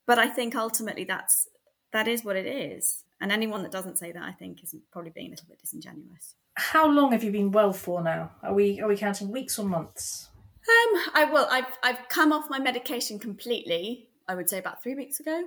But 0.06 0.18
I 0.20 0.28
think 0.28 0.54
ultimately 0.54 1.04
that's 1.04 1.48
that 1.92 2.08
is 2.08 2.24
what 2.24 2.36
it 2.36 2.46
is. 2.46 3.04
And 3.20 3.32
anyone 3.32 3.62
that 3.62 3.72
doesn't 3.72 3.98
say 3.98 4.12
that, 4.12 4.22
I 4.22 4.32
think, 4.32 4.62
is 4.62 4.74
probably 4.92 5.10
being 5.10 5.28
a 5.28 5.30
little 5.30 5.46
bit 5.48 5.58
disingenuous. 5.58 6.34
How 6.54 6.86
long 6.88 7.12
have 7.12 7.24
you 7.24 7.32
been 7.32 7.50
well 7.50 7.72
for 7.72 8.02
now? 8.02 8.30
Are 8.42 8.54
we 8.54 8.80
are 8.80 8.88
we 8.88 8.96
counting 8.96 9.30
weeks 9.30 9.58
or 9.58 9.66
months? 9.66 10.28
Um, 10.68 11.02
I 11.14 11.24
will. 11.24 11.46
I've 11.50 11.78
I've 11.82 12.08
come 12.08 12.32
off 12.32 12.50
my 12.50 12.58
medication 12.58 13.18
completely. 13.18 14.08
I 14.28 14.34
would 14.34 14.50
say 14.50 14.58
about 14.58 14.82
three 14.82 14.94
weeks 14.94 15.20
ago. 15.20 15.44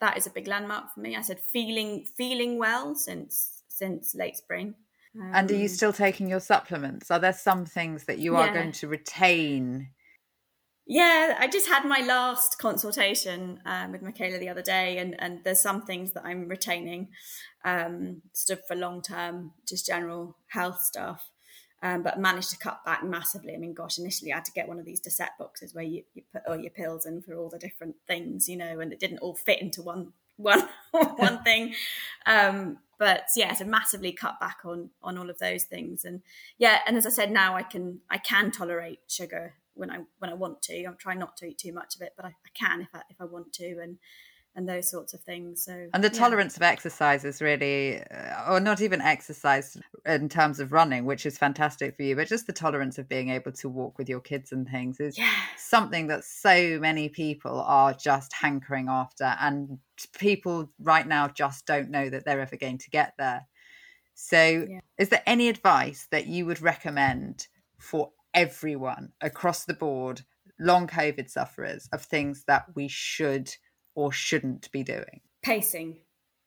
That 0.00 0.16
is 0.16 0.26
a 0.26 0.30
big 0.30 0.46
landmark 0.46 0.92
for 0.94 1.00
me. 1.00 1.16
I 1.16 1.22
said 1.22 1.40
feeling 1.40 2.04
feeling 2.16 2.58
well 2.58 2.94
since 2.94 3.62
since 3.68 4.14
late 4.14 4.36
spring. 4.36 4.74
Um, 5.14 5.30
and 5.32 5.50
are 5.50 5.54
you 5.54 5.62
um, 5.62 5.68
still 5.68 5.92
taking 5.92 6.28
your 6.28 6.40
supplements? 6.40 7.10
Are 7.10 7.18
there 7.18 7.32
some 7.32 7.64
things 7.64 8.04
that 8.04 8.18
you 8.18 8.36
are 8.36 8.52
going 8.52 8.72
to 8.72 8.88
retain 8.88 9.88
yeah, 10.86 11.36
I 11.38 11.48
just 11.48 11.66
had 11.66 11.84
my 11.84 12.00
last 12.00 12.58
consultation 12.58 13.60
um, 13.66 13.90
with 13.90 14.02
Michaela 14.02 14.38
the 14.38 14.48
other 14.48 14.62
day, 14.62 14.98
and, 14.98 15.16
and 15.18 15.42
there's 15.42 15.60
some 15.60 15.82
things 15.82 16.12
that 16.12 16.24
I'm 16.24 16.46
retaining, 16.46 17.08
um, 17.64 18.22
sort 18.32 18.60
of 18.60 18.66
for 18.66 18.76
long 18.76 19.02
term, 19.02 19.52
just 19.66 19.86
general 19.86 20.36
health 20.48 20.80
stuff. 20.82 21.30
Um, 21.82 22.02
but 22.02 22.18
managed 22.18 22.50
to 22.50 22.58
cut 22.58 22.82
back 22.86 23.04
massively. 23.04 23.54
I 23.54 23.58
mean, 23.58 23.74
gosh, 23.74 23.98
initially 23.98 24.32
I 24.32 24.36
had 24.36 24.46
to 24.46 24.52
get 24.52 24.66
one 24.66 24.78
of 24.78 24.86
these 24.86 24.98
Dosette 24.98 25.38
boxes 25.38 25.74
where 25.74 25.84
you, 25.84 26.04
you 26.14 26.22
put 26.32 26.42
all 26.48 26.56
your 26.56 26.70
pills 26.70 27.04
in 27.04 27.20
for 27.20 27.34
all 27.36 27.50
the 27.50 27.58
different 27.58 27.96
things, 28.08 28.48
you 28.48 28.56
know, 28.56 28.80
and 28.80 28.94
it 28.94 28.98
didn't 28.98 29.18
all 29.18 29.34
fit 29.34 29.60
into 29.60 29.82
one 29.82 30.14
one 30.36 30.66
one 30.92 31.42
thing. 31.42 31.74
Um, 32.24 32.78
but 32.98 33.24
yeah, 33.36 33.52
so 33.52 33.66
massively 33.66 34.12
cut 34.12 34.40
back 34.40 34.60
on 34.64 34.90
on 35.02 35.18
all 35.18 35.28
of 35.28 35.38
those 35.38 35.64
things, 35.64 36.04
and 36.04 36.22
yeah, 36.58 36.78
and 36.86 36.96
as 36.96 37.06
I 37.06 37.10
said, 37.10 37.30
now 37.30 37.56
I 37.56 37.62
can 37.62 38.00
I 38.10 38.18
can 38.18 38.50
tolerate 38.50 39.00
sugar 39.06 39.54
when 39.76 39.90
I 39.90 39.98
when 40.18 40.30
I 40.30 40.34
want 40.34 40.62
to. 40.62 40.84
I'm 40.84 40.96
trying 40.96 41.18
not 41.18 41.36
to 41.38 41.46
eat 41.46 41.58
too 41.58 41.72
much 41.72 41.96
of 41.96 42.02
it, 42.02 42.12
but 42.16 42.24
I, 42.24 42.28
I 42.28 42.50
can 42.54 42.80
if 42.82 42.88
I 42.94 43.02
if 43.10 43.20
I 43.20 43.24
want 43.24 43.52
to, 43.54 43.78
and 43.82 43.98
and 44.56 44.66
those 44.66 44.90
sorts 44.90 45.12
of 45.12 45.20
things. 45.20 45.64
So 45.64 45.88
and 45.92 46.02
the 46.02 46.08
yeah. 46.08 46.18
tolerance 46.18 46.56
of 46.56 46.62
exercise 46.62 47.24
is 47.24 47.42
really, 47.42 48.02
uh, 48.02 48.52
or 48.52 48.58
not 48.58 48.80
even 48.80 49.02
exercise 49.02 49.76
in 50.06 50.30
terms 50.30 50.60
of 50.60 50.72
running, 50.72 51.04
which 51.04 51.26
is 51.26 51.36
fantastic 51.36 51.94
for 51.94 52.02
you, 52.02 52.16
but 52.16 52.26
just 52.26 52.46
the 52.46 52.54
tolerance 52.54 52.98
of 52.98 53.06
being 53.08 53.28
able 53.28 53.52
to 53.52 53.68
walk 53.68 53.98
with 53.98 54.08
your 54.08 54.20
kids 54.20 54.52
and 54.52 54.66
things 54.66 54.98
is 54.98 55.18
yeah. 55.18 55.30
something 55.58 56.06
that 56.06 56.24
so 56.24 56.78
many 56.80 57.10
people 57.10 57.60
are 57.60 57.92
just 57.92 58.32
hankering 58.32 58.88
after, 58.88 59.36
and 59.40 59.78
people 60.18 60.70
right 60.80 61.06
now 61.06 61.28
just 61.28 61.66
don't 61.66 61.90
know 61.90 62.08
that 62.08 62.24
they're 62.24 62.40
ever 62.40 62.56
going 62.56 62.78
to 62.78 62.90
get 62.90 63.12
there. 63.18 63.46
So, 64.14 64.66
yeah. 64.70 64.80
is 64.98 65.10
there 65.10 65.22
any 65.26 65.50
advice 65.50 66.08
that 66.10 66.26
you 66.26 66.46
would 66.46 66.62
recommend 66.62 67.46
for 67.78 68.12
everyone 68.36 69.12
across 69.20 69.64
the 69.64 69.74
board, 69.74 70.22
long 70.60 70.86
COVID 70.86 71.28
sufferers, 71.28 71.88
of 71.92 72.02
things 72.02 72.44
that 72.46 72.66
we 72.76 72.86
should 72.86 73.50
or 73.96 74.12
shouldn't 74.12 74.70
be 74.70 74.84
doing? 74.84 75.22
Pacing. 75.42 75.96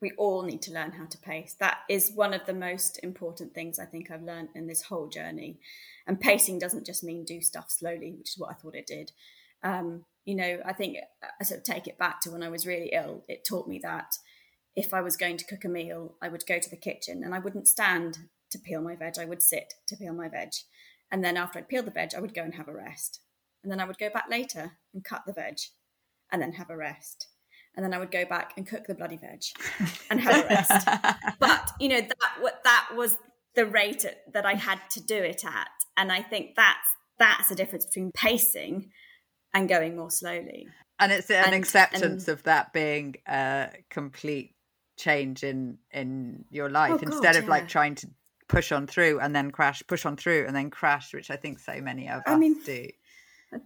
We 0.02 0.12
all 0.18 0.44
need 0.44 0.62
to 0.62 0.72
learn 0.72 0.92
how 0.92 1.08
to 1.08 1.18
pace. 1.18 1.58
That 1.60 1.80
is 1.90 2.14
one 2.16 2.34
of 2.34 2.46
the 2.46 2.54
most 2.54 3.00
important 3.04 3.54
things 3.54 3.80
I 3.80 3.86
think 3.86 4.10
I've 4.10 4.24
learned 4.24 4.50
in 4.56 4.68
this 4.68 4.84
whole 4.84 5.10
journey. 5.10 5.60
And 6.08 6.22
pacing 6.22 6.60
doesn't 6.60 6.86
just 6.86 7.04
mean 7.04 7.26
do 7.26 7.42
stuff 7.42 7.70
slowly, 7.70 8.16
which 8.18 8.30
is 8.30 8.38
what 8.38 8.52
I 8.52 8.54
thought 8.54 8.76
it 8.76 8.88
did. 8.88 9.12
Um, 9.62 10.06
you 10.24 10.36
know, 10.36 10.60
I 10.66 10.72
think 10.72 10.96
I 11.42 11.44
sort 11.44 11.60
of 11.60 11.66
take 11.66 11.88
it 11.88 11.98
back 11.98 12.22
to 12.22 12.32
when 12.32 12.44
I 12.44 12.50
was 12.50 12.66
really 12.66 12.92
ill. 12.94 13.26
It 13.28 13.46
taught 13.48 13.68
me 13.68 13.80
that 13.84 14.14
if 14.76 14.94
I 14.94 15.02
was 15.02 15.18
going 15.18 15.36
to 15.38 15.46
cook 15.46 15.66
a 15.66 15.70
meal, 15.70 16.16
I 16.22 16.30
would 16.30 16.46
go 16.48 16.60
to 16.60 16.70
the 16.70 16.78
kitchen 16.78 17.22
and 17.24 17.36
I 17.36 17.40
wouldn't 17.40 17.68
stand 17.68 18.20
to 18.52 18.60
peel 18.60 18.82
my 18.82 18.96
veg. 18.96 19.16
I 19.20 19.26
would 19.26 19.44
sit 19.44 19.74
to 19.88 19.98
peel 19.98 20.14
my 20.14 20.30
veg. 20.30 20.52
And 21.12 21.24
then 21.24 21.38
after 21.38 21.60
I'd 21.60 21.68
peeled 21.68 21.86
the 21.86 21.92
veg, 21.92 22.12
I 22.16 22.20
would 22.20 22.34
go 22.34 22.44
and 22.44 22.56
have 22.56 22.68
a 22.68 22.74
rest. 22.74 23.20
And 23.64 23.72
then 23.72 23.80
I 23.80 23.86
would 23.86 23.98
go 23.98 24.10
back 24.10 24.26
later 24.30 24.74
and 24.94 25.04
cut 25.04 25.24
the 25.26 25.34
veg 25.34 25.58
and 26.32 26.42
then 26.42 26.54
have 26.54 26.70
a 26.70 26.78
rest. 26.78 27.28
And 27.76 27.84
then 27.84 27.94
I 27.94 28.00
would 28.00 28.12
go 28.12 28.26
back 28.26 28.54
and 28.58 28.68
cook 28.68 28.88
the 28.88 28.96
bloody 28.96 29.18
veg 29.18 29.42
and 30.10 30.20
have 30.20 30.46
a 30.46 30.48
rest. 30.48 30.88
but, 31.40 31.72
you 31.80 31.90
know, 31.90 32.02
that 32.02 32.42
what 32.42 32.62
that 32.64 32.90
was 32.96 33.18
the 33.56 33.66
rate 33.66 34.06
at, 34.06 34.34
that 34.34 34.46
I 34.46 34.54
had 34.54 34.80
to 34.92 35.02
do 35.02 35.16
it 35.16 35.44
at. 35.46 35.70
And 35.98 36.12
I 36.12 36.22
think 36.22 36.56
that's 36.56 36.96
that's 37.18 37.50
the 37.50 37.56
difference 37.56 37.86
between 37.86 38.12
pacing 38.14 38.92
and 39.54 39.68
going 39.68 39.96
more 39.96 40.12
slowly. 40.12 40.68
And 41.00 41.12
it's 41.12 41.30
an 41.30 41.46
and, 41.46 41.56
acceptance 41.56 42.28
and, 42.28 42.38
of 42.38 42.44
that 42.44 42.74
being 42.74 43.16
a 43.28 43.70
complete 43.90 44.56
change 44.98 45.44
in 45.44 45.78
in 45.92 46.44
your 46.50 46.70
life 46.70 46.92
oh 46.92 47.00
instead 47.02 47.34
God, 47.34 47.36
of 47.38 47.44
yeah. 47.46 47.50
like 47.50 47.68
trying 47.70 47.96
to 47.96 48.08
push 48.50 48.72
on 48.74 48.88
through 48.88 49.20
and 49.20 49.34
then 49.34 49.52
crash, 49.52 49.82
push 49.88 50.06
on 50.06 50.18
through 50.18 50.46
and 50.46 50.56
then 50.56 50.70
crash, 50.70 51.14
which 51.14 51.32
I 51.32 51.38
think 51.38 51.60
so 51.60 51.80
many 51.80 52.10
of 52.10 52.24
I 52.28 52.34
us 52.34 52.40
mean, 52.40 52.62
do. 52.66 52.88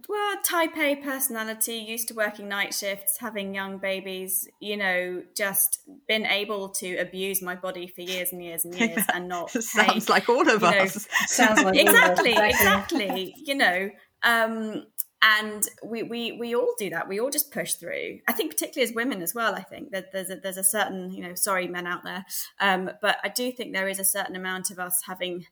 Well, 0.08 0.36
type 0.42 0.78
A 0.78 0.96
personality, 0.96 1.76
used 1.76 2.08
to 2.08 2.14
working 2.14 2.48
night 2.48 2.72
shifts, 2.72 3.18
having 3.18 3.54
young 3.54 3.76
babies, 3.76 4.48
you 4.58 4.78
know, 4.78 5.22
just 5.36 5.80
been 6.08 6.24
able 6.24 6.70
to 6.70 6.96
abuse 6.96 7.42
my 7.42 7.54
body 7.54 7.86
for 7.86 8.00
years 8.00 8.32
and 8.32 8.42
years 8.42 8.64
and 8.64 8.74
years 8.78 9.04
and 9.12 9.28
not. 9.28 9.50
sounds 9.62 10.08
like 10.08 10.28
all 10.28 10.48
of 10.48 10.64
us. 10.64 10.96
Know, 10.96 11.02
sounds 11.26 11.62
like 11.62 11.76
exactly, 11.78 12.32
exactly. 12.32 13.34
You 13.36 13.54
know, 13.56 13.90
um, 14.22 14.86
and 15.24 15.66
we, 15.82 16.02
we 16.02 16.32
we 16.32 16.54
all 16.54 16.74
do 16.78 16.90
that. 16.90 17.08
We 17.08 17.18
all 17.18 17.30
just 17.30 17.50
push 17.50 17.74
through. 17.74 18.20
I 18.28 18.32
think, 18.32 18.52
particularly 18.52 18.88
as 18.88 18.94
women 18.94 19.22
as 19.22 19.34
well. 19.34 19.54
I 19.54 19.62
think 19.62 19.90
that 19.92 20.12
there's 20.12 20.28
a, 20.28 20.36
there's 20.36 20.58
a 20.58 20.64
certain, 20.64 21.10
you 21.10 21.22
know, 21.22 21.34
sorry 21.34 21.66
men 21.66 21.86
out 21.86 22.04
there, 22.04 22.26
um, 22.60 22.90
but 23.00 23.16
I 23.24 23.28
do 23.30 23.50
think 23.50 23.72
there 23.72 23.88
is 23.88 23.98
a 23.98 24.04
certain 24.04 24.36
amount 24.36 24.70
of 24.70 24.78
us 24.78 25.02
having, 25.06 25.46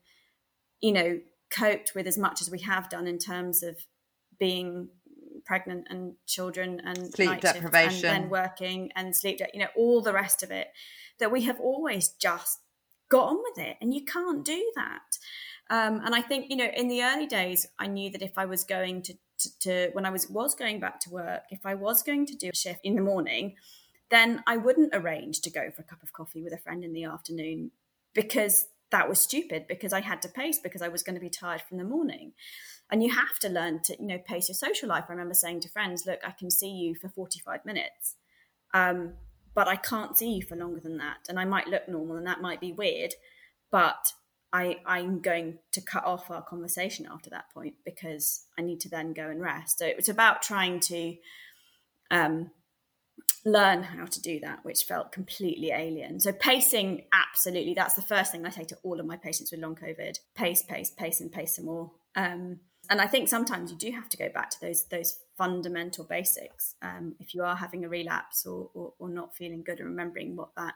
you 0.83 0.93
know, 0.93 1.21
coped 1.51 1.93
with 1.95 2.07
as 2.07 2.19
much 2.19 2.43
as 2.43 2.51
we 2.51 2.61
have 2.61 2.91
done 2.91 3.07
in 3.07 3.19
terms 3.19 3.63
of 3.63 3.77
being 4.39 4.89
pregnant 5.45 5.87
and 5.91 6.15
children 6.27 6.81
and 6.85 7.13
sleep 7.15 7.41
deprivation 7.41 8.09
and 8.09 8.25
then 8.25 8.31
working 8.31 8.91
and 8.95 9.15
sleep 9.15 9.39
de- 9.39 9.49
you 9.53 9.61
know 9.61 9.69
all 9.77 10.01
the 10.01 10.13
rest 10.13 10.43
of 10.43 10.51
it 10.51 10.69
that 11.19 11.33
we 11.33 11.43
have 11.43 11.59
always 11.61 12.11
just 12.11 12.61
got 13.09 13.29
on 13.29 13.39
with 13.43 13.67
it 13.67 13.77
and 13.81 13.93
you 13.93 14.05
can't 14.05 14.45
do 14.45 14.73
that 14.77 15.19
um, 15.71 16.01
and 16.05 16.15
i 16.15 16.21
think 16.21 16.47
you 16.49 16.57
know 16.57 16.69
in 16.77 16.89
the 16.89 17.03
early 17.03 17.27
days 17.27 17.67
i 17.79 17.87
knew 17.87 18.11
that 18.11 18.23
if 18.23 18.39
i 18.39 18.45
was 18.45 18.65
going 18.65 19.03
to, 19.03 19.15
to, 19.39 19.59
to 19.59 19.91
when 19.93 20.07
i 20.07 20.11
was 20.11 20.29
was 20.29 20.55
going 20.55 20.81
back 20.81 21.01
to 21.01 21.11
work 21.11 21.43
if 21.51 21.65
i 21.65 21.75
was 21.75 22.03
going 22.03 22.27
to 22.27 22.35
do 22.37 22.51
a 22.53 22.57
shift 22.57 22.81
in 22.85 22.95
the 22.97 23.03
morning 23.03 23.55
then 24.11 24.43
i 24.47 24.57
wouldn't 24.57 24.95
arrange 24.95 25.41
to 25.41 25.51
go 25.51 25.71
for 25.71 25.83
a 25.83 25.85
cup 25.85 26.03
of 26.03 26.13
coffee 26.13 26.43
with 26.43 26.53
a 26.53 26.59
friend 26.59 26.85
in 26.85 26.93
the 26.93 27.05
afternoon 27.05 27.71
because 28.15 28.67
that 28.91 29.09
was 29.09 29.21
stupid 29.21 29.67
because 29.69 29.93
i 29.93 30.01
had 30.01 30.23
to 30.23 30.29
pace 30.29 30.59
because 30.59 30.83
i 30.83 30.89
was 30.89 31.03
going 31.03 31.15
to 31.15 31.21
be 31.21 31.31
tired 31.31 31.63
from 31.63 31.79
the 31.79 31.85
morning. 31.85 32.33
And 32.91 33.03
you 33.03 33.11
have 33.11 33.39
to 33.39 33.49
learn 33.49 33.81
to 33.85 33.97
you 33.99 34.07
know 34.07 34.19
pace 34.19 34.51
your 34.51 34.55
social 34.55 34.91
life. 34.91 35.05
I 35.09 35.13
remember 35.13 35.33
saying 35.33 35.61
to 35.61 35.69
friends 35.71 36.05
look 36.07 36.21
i 36.25 36.31
can 36.31 36.51
see 36.51 36.71
you 36.71 36.95
for 36.95 37.09
45 37.09 37.65
minutes 37.65 38.17
um, 38.75 39.15
but 39.55 39.67
i 39.67 39.77
can't 39.77 40.17
see 40.19 40.33
you 40.35 40.43
for 40.43 40.57
longer 40.57 40.81
than 40.81 40.99
that 40.99 41.19
and 41.29 41.41
i 41.41 41.45
might 41.45 41.69
look 41.69 41.89
normal 41.89 42.17
and 42.17 42.27
that 42.27 42.43
might 42.43 42.61
be 42.61 42.73
weird 42.73 43.15
but 43.71 44.13
I, 44.53 44.79
i'm 44.87 45.21
going 45.21 45.59
to 45.73 45.81
cut 45.81 46.05
off 46.05 46.31
our 46.31 46.43
conversation 46.43 47.07
after 47.11 47.31
that 47.31 47.47
point 47.55 47.75
because 47.85 48.45
i 48.59 48.63
need 48.63 48.81
to 48.81 48.89
then 48.89 49.13
go 49.13 49.29
and 49.29 49.41
rest 49.41 49.79
so 49.79 49.87
it's 49.87 50.09
about 50.09 50.43
trying 50.43 50.81
to 50.81 51.17
um, 52.11 52.51
learn 53.45 53.83
how 53.83 54.05
to 54.05 54.21
do 54.21 54.39
that, 54.41 54.65
which 54.65 54.85
felt 54.85 55.13
completely 55.13 55.71
alien. 55.71 56.21
So 56.21 56.33
pacing, 56.33 57.07
absolutely, 57.13 57.75
that's 57.75 57.95
the 57.95 58.03
first 58.03 58.33
thing 58.33 58.47
I 58.47 58.51
say 58.51 58.65
to 58.65 58.79
all 58.83 59.01
of 59.01 59.07
my 59.07 59.17
patients 59.17 59.51
with 59.51 59.61
long 59.61 59.75
COVID: 59.75 60.19
pace, 60.35 60.63
pace, 60.63 60.91
pace, 60.91 61.21
and 61.21 61.33
pace 61.33 61.57
some 61.57 61.67
more. 61.67 61.91
Um, 62.15 62.61
and 62.91 63.01
I 63.01 63.07
think 63.07 63.29
sometimes 63.29 63.71
you 63.71 63.79
do 63.79 63.91
have 63.93 64.09
to 64.11 64.17
go 64.17 64.29
back 64.29 64.51
to 64.51 64.61
those 64.61 64.85
those 64.85 65.19
fundamental 65.39 66.05
basics 66.05 66.75
um, 66.83 67.15
if 67.21 67.35
you 67.35 67.43
are 67.43 67.57
having 67.57 67.85
a 67.85 67.89
relapse 67.89 68.45
or, 68.45 68.71
or, 68.75 68.93
or 68.99 69.09
not 69.09 69.35
feeling 69.35 69.63
good 69.63 69.79
and 69.79 69.89
remembering 69.89 70.37
what 70.37 70.51
that 70.57 70.75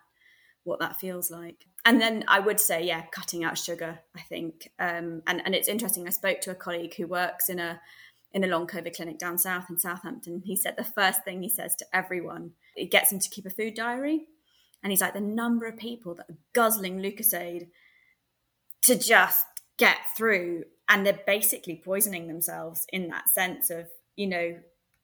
what 0.66 0.80
that 0.80 0.98
feels 0.98 1.30
like. 1.30 1.66
And 1.84 2.00
then 2.00 2.24
I 2.28 2.40
would 2.40 2.60
say, 2.60 2.84
yeah, 2.84 3.02
cutting 3.12 3.44
out 3.44 3.56
sugar. 3.56 4.00
I 4.16 4.20
think, 4.22 4.68
um, 4.78 5.22
and 5.26 5.42
and 5.44 5.54
it's 5.54 5.68
interesting. 5.68 6.06
I 6.06 6.10
spoke 6.10 6.40
to 6.42 6.50
a 6.50 6.54
colleague 6.54 6.94
who 6.96 7.06
works 7.06 7.48
in 7.48 7.58
a 7.58 7.80
in 8.32 8.44
a 8.44 8.48
long 8.48 8.66
COVID 8.66 8.94
clinic 8.94 9.18
down 9.18 9.38
south 9.38 9.70
in 9.70 9.78
Southampton. 9.78 10.42
He 10.44 10.56
said 10.56 10.76
the 10.76 10.84
first 10.84 11.24
thing 11.24 11.42
he 11.42 11.48
says 11.48 11.74
to 11.76 11.86
everyone, 11.92 12.52
it 12.74 12.90
gets 12.90 13.10
him 13.10 13.20
to 13.20 13.30
keep 13.30 13.46
a 13.46 13.50
food 13.50 13.74
diary, 13.74 14.26
and 14.82 14.92
he's 14.92 15.00
like 15.00 15.14
the 15.14 15.20
number 15.20 15.66
of 15.66 15.76
people 15.76 16.14
that 16.16 16.28
are 16.28 16.38
guzzling 16.52 16.98
Lucozade 16.98 17.68
to 18.82 18.98
just 18.98 19.46
get 19.78 19.96
through 20.16 20.64
and 20.88 21.04
they're 21.04 21.20
basically 21.26 21.80
poisoning 21.84 22.28
themselves 22.28 22.86
in 22.92 23.08
that 23.08 23.28
sense 23.28 23.70
of 23.70 23.86
you 24.16 24.26
know 24.26 24.56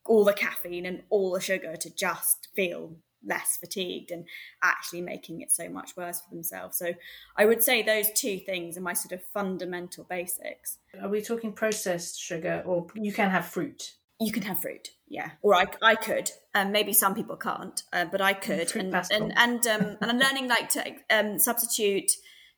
all 0.04 0.24
the 0.24 0.32
caffeine 0.32 0.86
and 0.86 1.02
all 1.10 1.32
the 1.32 1.40
sugar 1.40 1.76
to 1.76 1.94
just 1.94 2.48
feel 2.54 2.96
less 3.24 3.56
fatigued 3.58 4.10
and 4.10 4.24
actually 4.62 5.00
making 5.00 5.40
it 5.40 5.50
so 5.50 5.68
much 5.68 5.96
worse 5.96 6.20
for 6.20 6.34
themselves 6.34 6.76
so 6.76 6.92
i 7.36 7.44
would 7.44 7.62
say 7.62 7.82
those 7.82 8.10
two 8.14 8.38
things 8.38 8.76
are 8.76 8.82
my 8.82 8.92
sort 8.92 9.12
of 9.12 9.22
fundamental 9.32 10.04
basics 10.08 10.78
are 11.00 11.08
we 11.08 11.20
talking 11.20 11.52
processed 11.52 12.20
sugar 12.20 12.62
or 12.66 12.86
you 12.94 13.12
can 13.12 13.30
have 13.30 13.46
fruit 13.46 13.92
you 14.20 14.32
can 14.32 14.42
have 14.42 14.60
fruit 14.60 14.90
yeah 15.08 15.30
or 15.42 15.54
i, 15.54 15.66
I 15.82 15.94
could 15.94 16.30
um, 16.54 16.72
maybe 16.72 16.92
some 16.92 17.14
people 17.14 17.36
can't 17.36 17.82
uh, 17.92 18.04
but 18.04 18.20
i 18.20 18.32
could 18.32 18.74
and, 18.76 18.94
and 19.10 19.32
and 19.36 19.66
um, 19.66 19.96
and 20.00 20.10
i'm 20.10 20.18
learning 20.18 20.48
like 20.48 20.68
to 20.70 20.94
um, 21.10 21.38
substitute 21.38 22.10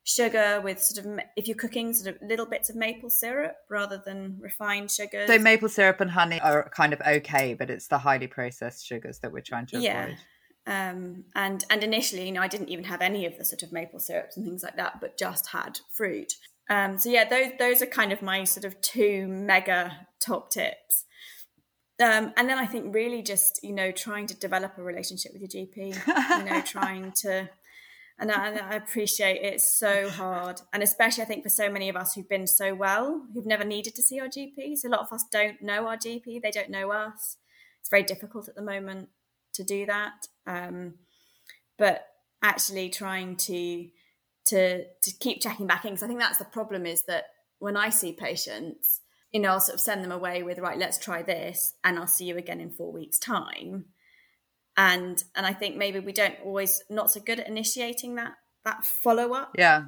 sugar 0.05 0.61
with 0.62 0.81
sort 0.81 1.05
of 1.05 1.19
if 1.35 1.49
you're 1.49 1.57
cooking 1.57 1.93
sort 1.95 2.15
of 2.15 2.23
little 2.29 2.47
bits 2.47 2.69
of 2.69 2.77
maple 2.77 3.09
syrup 3.09 3.57
rather 3.71 4.01
than 4.05 4.37
refined 4.39 4.91
sugars. 4.91 5.27
So 5.27 5.39
maple 5.39 5.69
syrup 5.69 6.01
and 6.01 6.11
honey 6.11 6.41
are 6.41 6.71
kind 6.77 6.93
of 6.93 7.01
okay, 7.01 7.55
but 7.55 7.71
it's 7.71 7.89
the 7.89 7.99
highly 7.99 8.27
processed 8.27 8.87
sugars 8.87 9.19
that 9.21 9.33
we're 9.33 9.41
trying 9.41 9.67
to 9.67 9.81
yeah. 9.81 10.05
avoid. 10.05 10.19
Um, 10.67 11.25
and 11.35 11.65
and 11.69 11.85
initially, 11.85 12.27
you 12.27 12.33
know, 12.33 12.41
I 12.41 12.49
didn't 12.49 12.71
even 12.71 12.85
have 12.85 13.03
any 13.03 13.27
of 13.27 13.37
the 13.37 13.45
sort 13.45 13.62
of 13.62 13.73
maple 13.73 14.01
syrups 14.01 14.37
and 14.37 14.47
things 14.47 14.62
like 14.62 14.77
that, 14.77 15.01
but 15.01 15.19
just 15.19 15.49
had 15.49 15.81
fruit. 15.93 16.33
Um, 16.71 16.99
so 16.99 17.11
yeah, 17.11 17.29
those 17.29 17.53
those 17.59 17.83
are 17.83 17.87
kind 17.87 18.12
of 18.12 18.23
my 18.23 18.45
sort 18.45 18.65
of 18.65 18.81
two 18.81 19.27
mega 19.29 20.07
top 20.21 20.51
tips. 20.51 21.05
Um, 22.03 22.33
and 22.37 22.49
then 22.49 22.59
I 22.59 22.67
think 22.67 22.95
really 22.95 23.23
just 23.23 23.61
you 23.62 23.73
know 23.73 23.93
trying 23.93 24.27
to 24.29 24.37
develop 24.37 24.79
a 24.79 24.83
relationship 24.83 25.33
with 25.33 25.43
your 25.43 25.67
GP, 25.67 26.39
you 26.39 26.51
know, 26.51 26.61
trying 26.65 27.12
to 27.12 27.51
and 28.19 28.31
I, 28.31 28.49
and 28.49 28.59
I, 28.61 28.75
appreciate 28.75 29.43
it's 29.43 29.79
so 29.79 30.09
hard 30.09 30.61
and 30.73 30.83
especially 30.83 31.23
i 31.23 31.27
think 31.27 31.43
for 31.43 31.49
so 31.49 31.71
many 31.71 31.89
of 31.89 31.97
us 31.97 32.15
who've 32.15 32.29
been 32.29 32.47
so 32.47 32.75
well 32.75 33.27
who've 33.33 33.47
never 33.47 33.65
needed 33.65 33.95
to 33.97 34.03
see 34.03 34.21
our 34.21 34.29
gps 34.29 34.85
a 34.85 34.89
lot 34.89 35.01
of 35.01 35.12
us 35.12 35.25
don't 35.31 35.62
know 35.62 35.87
our 35.87 35.97
gp 35.97 36.41
they 36.43 36.51
don't 36.51 36.71
know 36.71 36.91
us 36.91 37.37
it's 37.81 37.91
very 37.91 38.03
difficult 38.03 38.49
at 38.49 38.55
the 38.55 38.62
moment 38.62 39.09
to 39.55 39.65
do 39.65 39.87
that. 39.87 40.27
Um, 40.47 40.95
but 41.79 42.07
actually 42.43 42.91
trying 42.91 43.37
to 43.37 43.89
to 44.47 44.85
to 44.85 45.11
keep 45.21 45.41
checking 45.41 45.67
back 45.67 45.87
in 45.87 45.93
because 45.93 46.03
i 46.03 46.07
think 46.07 46.21
that's 46.21 46.37
the 46.37 46.45
problem 46.45 46.85
is 46.85 47.05
that 47.05 47.25
when 47.59 47.75
i 47.75 47.89
see 47.89 48.13
patients 48.13 49.01
you 49.33 49.41
know 49.41 49.49
i'll 49.49 49.61
sort 49.61 49.75
of 49.75 49.81
send 49.81 50.05
them 50.05 50.13
away 50.13 50.43
with 50.43 50.59
right 50.59 50.77
let's 50.77 50.99
try 50.99 51.23
this 51.23 51.73
and 51.83 51.99
i'll 51.99 52.07
see 52.07 52.27
you 52.27 52.37
again 52.37 52.61
in 52.61 52.71
four 52.71 52.93
weeks 52.93 53.19
time. 53.19 53.87
And 54.77 55.23
and 55.37 55.47
I 55.47 55.53
think 55.53 55.77
maybe 55.77 56.01
we 56.01 56.13
don't 56.13 56.37
always 56.45 56.83
not 56.91 57.11
so 57.11 57.21
good 57.21 57.41
at 57.41 57.49
initiating 57.49 58.17
that 58.17 58.35
that 58.65 58.85
follow 58.85 59.33
up 59.33 59.53
yeah. 59.57 59.85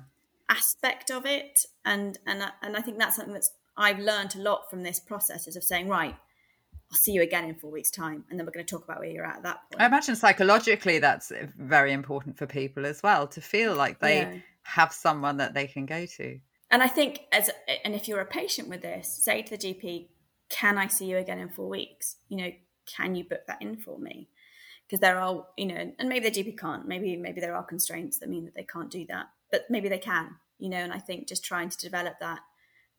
aspect 0.49 1.11
of 1.11 1.27
it. 1.27 1.67
And 1.85 2.19
and 2.27 2.43
and 2.63 2.77
I 2.77 2.81
think 2.83 2.99
that's 2.99 3.17
something 3.17 3.35
that's 3.35 3.51
I've 3.77 3.99
learned 3.99 4.37
a 4.37 4.41
lot 4.41 4.71
from 4.71 4.83
this 4.83 5.01
process 5.01 5.49
is 5.49 5.57
of 5.57 5.65
saying 5.65 5.89
right 5.89 6.17
I'll 6.91 6.99
see 6.99 7.13
you 7.13 7.23
again 7.23 7.45
in 7.45 7.55
four 7.57 7.71
weeks 7.71 7.91
time 7.91 8.25
and 8.31 8.39
then 8.39 8.47
we're 8.47 8.53
going 8.53 8.65
to 8.65 8.71
talk 8.71 8.85
about 8.85 9.01
where 9.01 9.09
you're 9.09 9.25
at 9.25 9.39
at 9.39 9.43
that 9.43 9.61
point. 9.71 9.83
I 9.83 9.87
imagine 9.87 10.17
psychologically 10.17 10.99
that's 10.99 11.31
eh, 11.33 11.47
very 11.59 11.93
important 11.93 12.39
for 12.39 12.47
people 12.47 12.87
as 12.87 13.03
well 13.03 13.27
to 13.29 13.41
feel 13.41 13.75
like 13.75 13.99
they 13.99 14.19
yeah. 14.19 14.35
have 14.63 14.93
someone 14.93 15.39
that 15.39 15.55
they 15.55 15.67
can 15.67 15.87
go 15.87 16.07
to. 16.07 16.39
And 16.71 16.83
I 16.83 16.89
think 16.89 17.21
as 17.33 17.51
and 17.85 17.95
if 17.95 18.09
you're 18.09 18.21
a 18.21 18.27
patient 18.27 18.69
with 18.69 18.83
this 18.83 19.09
say 19.09 19.43
to 19.43 19.57
the 19.57 19.75
GP 19.75 20.09
can 20.49 20.79
I 20.79 20.87
see 20.87 21.07
you 21.07 21.17
again 21.17 21.41
in 21.41 21.49
four 21.49 21.69
weeks? 21.69 22.17
You 22.29 22.37
know 22.37 22.51
can 22.87 23.15
you 23.15 23.25
book 23.25 23.47
that 23.49 23.61
in 23.61 23.77
for 23.77 23.99
me? 23.99 24.29
Because 24.87 25.01
there 25.01 25.19
are 25.19 25.47
you 25.57 25.67
know 25.67 25.93
and 25.99 26.09
maybe 26.09 26.29
the 26.29 26.43
gp 26.43 26.59
can't. 26.59 26.87
Maybe 26.87 27.17
maybe 27.17 27.41
there 27.41 27.57
are 27.57 27.65
constraints 27.65 28.21
that 28.21 28.29
mean 28.29 28.45
that 28.45 28.55
they 28.55 28.65
can't 28.65 28.91
do 28.91 29.05
that 29.09 29.27
but 29.51 29.67
maybe 29.71 29.89
they 29.89 29.99
can 29.99 30.37
you 30.59 30.69
know 30.69 30.79
and 30.79 30.93
i 30.93 30.99
think 30.99 31.29
just 31.29 31.45
trying 31.45 31.69
to 31.69 31.77
develop 31.79 32.19
that 32.21 32.41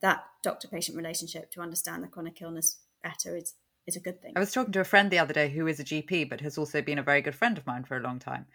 that 0.01 0.23
doctor 0.43 0.67
patient 0.67 0.97
relationship 0.97 1.51
to 1.51 1.61
understand 1.61 2.03
the 2.03 2.07
chronic 2.07 2.41
illness 2.41 2.77
better 3.03 3.35
is 3.35 3.55
is 3.88 3.95
a 3.95 3.99
good 3.99 4.21
thing 4.21 4.33
i 4.35 4.39
was 4.39 4.51
talking 4.51 4.71
to 4.73 4.79
a 4.79 4.85
friend 4.85 5.11
the 5.11 5.19
other 5.19 5.33
day 5.33 5.49
who 5.49 5.67
is 5.67 5.79
a 5.79 5.83
gp 5.83 6.29
but 6.29 6.41
has 6.41 6.57
also 6.57 6.81
been 6.81 6.99
a 6.99 7.03
very 7.03 7.21
good 7.21 7.35
friend 7.35 7.57
of 7.57 7.65
mine 7.65 7.83
for 7.83 7.97
a 7.97 8.01
long 8.01 8.19
time 8.19 8.45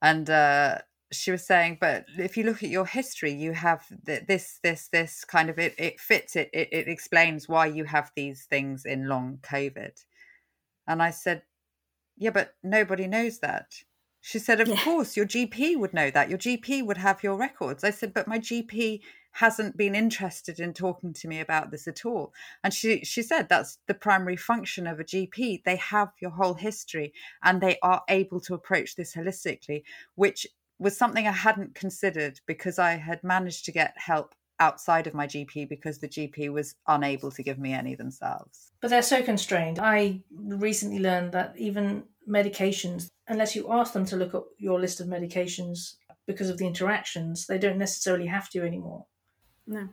and 0.00 0.30
uh 0.30 0.78
she 1.12 1.32
was 1.32 1.44
saying 1.44 1.76
but 1.80 2.04
if 2.18 2.36
you 2.36 2.44
look 2.44 2.62
at 2.62 2.70
your 2.70 2.86
history 2.86 3.32
you 3.32 3.52
have 3.52 3.84
this 4.04 4.60
this 4.62 4.88
this 4.88 5.24
kind 5.24 5.50
of 5.50 5.58
it 5.58 5.74
it 5.76 5.98
fits 5.98 6.36
it, 6.36 6.48
it 6.52 6.68
it 6.72 6.88
explains 6.88 7.48
why 7.48 7.66
you 7.66 7.84
have 7.84 8.12
these 8.14 8.44
things 8.44 8.84
in 8.84 9.08
long 9.08 9.38
covid 9.42 10.04
and 10.86 11.02
i 11.02 11.10
said 11.10 11.42
yeah, 12.20 12.30
but 12.30 12.54
nobody 12.62 13.06
knows 13.06 13.38
that. 13.38 13.72
She 14.20 14.38
said, 14.38 14.60
Of 14.60 14.68
yeah. 14.68 14.84
course, 14.84 15.16
your 15.16 15.26
GP 15.26 15.78
would 15.78 15.94
know 15.94 16.10
that. 16.10 16.28
Your 16.28 16.38
GP 16.38 16.84
would 16.86 16.98
have 16.98 17.22
your 17.22 17.34
records. 17.34 17.82
I 17.82 17.90
said, 17.90 18.12
But 18.12 18.28
my 18.28 18.38
GP 18.38 19.00
hasn't 19.32 19.76
been 19.76 19.94
interested 19.94 20.60
in 20.60 20.72
talking 20.72 21.12
to 21.14 21.28
me 21.28 21.40
about 21.40 21.70
this 21.70 21.86
at 21.86 22.04
all. 22.04 22.32
And 22.64 22.74
she, 22.74 23.04
she 23.04 23.22
said 23.22 23.48
that's 23.48 23.78
the 23.86 23.94
primary 23.94 24.36
function 24.36 24.86
of 24.86 25.00
a 25.00 25.04
GP. 25.04 25.64
They 25.64 25.76
have 25.76 26.10
your 26.20 26.32
whole 26.32 26.54
history 26.54 27.12
and 27.42 27.60
they 27.60 27.78
are 27.82 28.02
able 28.08 28.40
to 28.40 28.54
approach 28.54 28.96
this 28.96 29.14
holistically, 29.14 29.82
which 30.14 30.46
was 30.78 30.96
something 30.96 31.26
I 31.26 31.32
hadn't 31.32 31.74
considered 31.74 32.40
because 32.46 32.78
I 32.78 32.92
had 32.92 33.22
managed 33.22 33.66
to 33.66 33.72
get 33.72 33.94
help 33.96 34.34
outside 34.58 35.06
of 35.06 35.14
my 35.14 35.26
GP 35.26 35.68
because 35.68 35.98
the 35.98 36.08
GP 36.08 36.52
was 36.52 36.74
unable 36.86 37.30
to 37.32 37.42
give 37.42 37.58
me 37.58 37.72
any 37.72 37.94
themselves. 37.94 38.72
But 38.80 38.90
they're 38.90 39.02
so 39.02 39.22
constrained. 39.22 39.78
I 39.78 40.20
recently 40.30 40.98
learned 40.98 41.32
that 41.32 41.54
even 41.56 42.04
medications, 42.28 43.08
unless 43.26 43.56
you 43.56 43.72
ask 43.72 43.92
them 43.92 44.04
to 44.06 44.16
look 44.16 44.34
at 44.34 44.42
your 44.58 44.78
list 44.78 45.00
of 45.00 45.06
medications 45.06 45.94
because 46.26 46.50
of 46.50 46.58
the 46.58 46.66
interactions, 46.66 47.46
they 47.46 47.58
don't 47.58 47.78
necessarily 47.78 48.26
have 48.26 48.48
to 48.50 48.62
anymore. 48.62 49.06
No. 49.70 49.88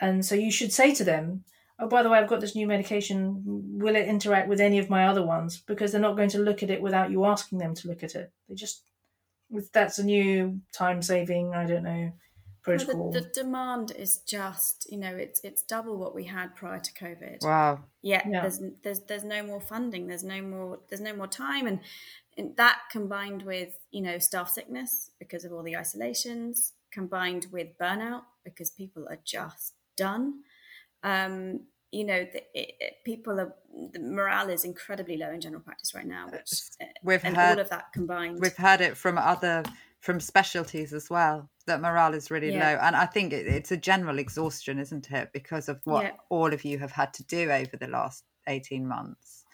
And 0.00 0.24
so 0.24 0.34
you 0.34 0.50
should 0.50 0.72
say 0.72 0.94
to 0.94 1.04
them, 1.04 1.44
oh, 1.78 1.88
by 1.88 2.02
the 2.02 2.10
way, 2.10 2.18
I've 2.18 2.28
got 2.28 2.40
this 2.40 2.54
new 2.54 2.66
medication. 2.66 3.42
Will 3.78 3.96
it 3.96 4.06
interact 4.06 4.48
with 4.48 4.60
any 4.60 4.78
of 4.78 4.90
my 4.90 5.06
other 5.06 5.24
ones? 5.24 5.62
Because 5.66 5.92
they're 5.92 6.00
not 6.00 6.16
going 6.16 6.28
to 6.30 6.38
look 6.38 6.62
at 6.62 6.70
it 6.70 6.82
without 6.82 7.10
you 7.10 7.24
asking 7.24 7.58
them 7.58 7.74
to 7.74 7.88
look 7.88 8.02
at 8.02 8.14
it. 8.14 8.30
They 8.48 8.54
just, 8.54 8.82
that's 9.72 9.98
a 9.98 10.04
new 10.04 10.60
time 10.72 11.00
saving, 11.00 11.54
I 11.54 11.64
don't 11.66 11.84
know, 11.84 12.12
protocol. 12.62 13.04
Well, 13.04 13.12
the, 13.12 13.20
the, 13.20 13.42
demand 13.42 13.92
is 13.96 14.18
just, 14.18 14.86
you 14.90 14.98
know, 14.98 15.14
it's 15.14 15.40
it's 15.44 15.62
double 15.62 15.96
what 15.96 16.14
we 16.14 16.24
had 16.24 16.56
prior 16.56 16.80
to 16.80 16.92
COVID. 16.92 17.42
Wow. 17.42 17.84
Yeah, 18.02 18.22
yeah. 18.28 18.42
There's, 18.42 18.60
there's 18.82 19.00
there's 19.00 19.24
no 19.24 19.42
more 19.42 19.60
funding. 19.60 20.06
There's 20.06 20.24
no 20.24 20.42
more 20.42 20.80
there's 20.88 21.00
no 21.00 21.14
more 21.14 21.28
time, 21.28 21.66
and, 21.66 21.80
and 22.36 22.56
that 22.56 22.80
combined 22.90 23.42
with 23.42 23.78
you 23.90 24.02
know 24.02 24.18
staff 24.18 24.50
sickness 24.50 25.10
because 25.18 25.44
of 25.44 25.52
all 25.52 25.62
the 25.62 25.76
isolations, 25.76 26.72
combined 26.94 27.46
with 27.50 27.76
burnout 27.80 28.22
because 28.44 28.70
people 28.70 29.06
are 29.10 29.18
just 29.24 29.74
done. 29.96 30.42
Um, 31.02 31.60
you 31.90 32.04
know, 32.04 32.24
the, 32.24 32.42
it, 32.54 32.74
it, 32.80 32.94
people 33.04 33.38
are 33.40 33.54
the 33.92 34.00
morale 34.00 34.50
is 34.50 34.64
incredibly 34.64 35.16
low 35.16 35.30
in 35.30 35.40
general 35.40 35.62
practice 35.62 35.94
right 35.94 36.06
now. 36.06 36.28
Which 36.28 36.52
we've 37.02 37.24
and 37.24 37.36
had, 37.36 37.58
all 37.58 37.60
of 37.60 37.70
that 37.70 37.92
combined. 37.92 38.40
We've 38.40 38.56
heard 38.56 38.80
it 38.80 38.96
from 38.96 39.18
other 39.18 39.62
from 40.00 40.20
specialties 40.20 40.92
as 40.92 41.10
well 41.10 41.48
that 41.66 41.80
morale 41.80 42.14
is 42.14 42.30
really 42.30 42.52
yeah. 42.52 42.72
low, 42.72 42.78
and 42.82 42.96
I 42.96 43.06
think 43.06 43.32
it, 43.32 43.46
it's 43.46 43.72
a 43.72 43.76
general 43.76 44.18
exhaustion, 44.18 44.78
isn't 44.78 45.10
it, 45.10 45.30
because 45.32 45.68
of 45.68 45.80
what 45.84 46.04
yeah. 46.04 46.12
all 46.28 46.52
of 46.52 46.64
you 46.64 46.78
have 46.78 46.92
had 46.92 47.14
to 47.14 47.24
do 47.24 47.50
over 47.50 47.76
the 47.76 47.88
last 47.88 48.24
eighteen 48.48 48.86
months. 48.86 49.44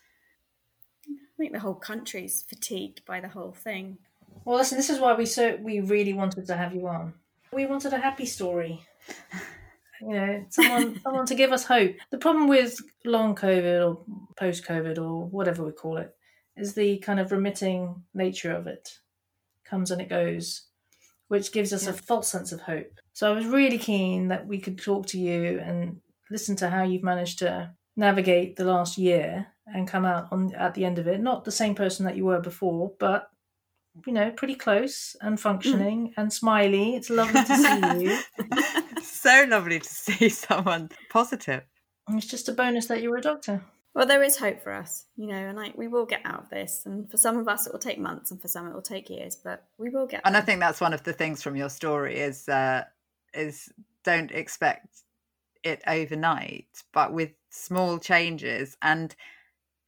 I 1.09 1.37
think 1.39 1.53
the 1.53 1.61
whole 1.61 1.75
country's 1.75 2.43
fatigued 2.43 3.05
by 3.07 3.21
the 3.21 3.29
whole 3.29 3.53
thing. 3.53 3.99
Well, 4.45 4.57
listen, 4.57 4.77
this 4.77 4.91
is 4.91 4.99
why 4.99 5.15
we 5.15 5.27
so 5.27 5.57
we 5.61 5.81
really 5.81 6.13
wanted 6.13 6.47
to 6.47 6.57
have 6.57 6.75
you 6.75 6.87
on. 6.89 7.15
We 7.53 7.67
wanted 7.67 7.93
a 7.93 7.99
happy 7.99 8.27
story 8.27 8.87
you 10.01 10.15
know, 10.15 10.45
someone 10.49 11.01
someone 11.03 11.27
to 11.27 11.35
give 11.35 11.53
us 11.53 11.65
hope. 11.65 11.97
The 12.11 12.19
problem 12.19 12.49
with 12.49 12.79
long 13.05 13.35
COVID 13.35 13.87
or 13.87 14.05
post 14.37 14.67
COVID 14.67 14.99
or 14.99 15.27
whatever 15.27 15.65
we 15.65 15.73
call 15.73 15.99
it 15.99 16.15
is 16.57 16.75
the 16.75 16.99
kind 16.99 17.21
of 17.21 17.33
remitting 17.33 18.03
nature 18.15 18.53
of 18.53 18.67
it. 18.67 18.99
Comes 19.65 19.91
and 19.91 20.01
it 20.01 20.09
goes, 20.09 20.63
which 21.29 21.53
gives 21.53 21.73
us 21.73 21.85
yeah. 21.85 21.91
a 21.91 21.95
false 21.95 22.29
sense 22.29 22.53
of 22.53 22.63
hope. 22.63 23.01
So 23.13 23.31
I 23.31 23.35
was 23.35 23.47
really 23.47 23.79
keen 23.79 24.29
that 24.29 24.47
we 24.47 24.59
could 24.59 24.81
talk 24.81 25.07
to 25.09 25.19
you 25.19 25.61
and 25.61 26.01
listen 26.31 26.57
to 26.57 26.71
how 26.71 26.83
you've 26.83 27.03
managed 27.03 27.39
to 27.41 27.73
navigate 27.97 28.57
the 28.57 28.65
last 28.65 28.99
year 28.99 29.47
and 29.67 29.87
come 29.87 30.05
out 30.05 30.29
on 30.33 30.53
at 30.55 30.75
the 30.75 30.85
end 30.85 30.99
of 30.99 31.07
it. 31.07 31.21
Not 31.21 31.45
the 31.45 31.53
same 31.53 31.75
person 31.75 32.07
that 32.07 32.17
you 32.17 32.25
were 32.25 32.41
before, 32.41 32.93
but 32.99 33.31
you 34.07 34.13
know, 34.13 34.31
pretty 34.31 34.55
close 34.55 35.17
and 35.21 35.39
functioning 35.39 36.09
mm. 36.09 36.13
and 36.17 36.33
smiley. 36.33 36.97
It's 36.97 37.11
lovely 37.11 37.45
to 37.45 37.57
see 37.57 38.05
you. 38.05 39.03
so 39.03 39.47
lovely 39.49 39.81
to 39.81 39.89
see 39.89 40.29
someone 40.29 40.91
positive. 41.11 41.63
It's 42.09 42.27
just 42.27 42.49
a 42.49 42.53
bonus 42.53 42.87
that 42.87 43.03
you're 43.03 43.17
a 43.17 43.23
doctor. 43.23 43.63
Well, 43.95 44.07
there 44.07 44.23
is 44.23 44.37
hope 44.37 44.63
for 44.63 44.73
us, 44.73 45.07
you 45.17 45.27
know, 45.27 45.35
and 45.35 45.57
like 45.57 45.77
we 45.77 45.89
will 45.89 46.07
get 46.07 46.21
out 46.25 46.45
of 46.45 46.51
this. 46.51 46.83
And 46.87 47.11
for 47.11 47.17
some 47.17 47.37
of 47.37 47.49
us, 47.49 47.67
it 47.67 47.73
will 47.73 47.81
take 47.81 47.99
months, 47.99 48.31
and 48.31 48.41
for 48.41 48.47
some, 48.47 48.69
it 48.69 48.75
will 48.75 48.83
take 48.83 49.11
years, 49.11 49.37
but 49.37 49.65
we 49.79 49.91
will 49.91 50.07
get. 50.07 50.23
And 50.25 50.37
I 50.37 50.41
think 50.41 50.61
that's 50.61 50.81
one 50.81 50.95
of 50.95 51.03
the 51.03 51.13
things 51.13 51.43
from 51.43 51.57
your 51.57 51.69
story 51.69 52.19
is 52.19 52.49
uh, 52.49 52.85
is 53.35 53.73
don't 54.05 54.31
expect 54.31 55.03
it 55.65 55.83
overnight, 55.87 56.69
but 56.93 57.13
with 57.13 57.33
small 57.51 57.99
changes 57.99 58.77
and 58.81 59.15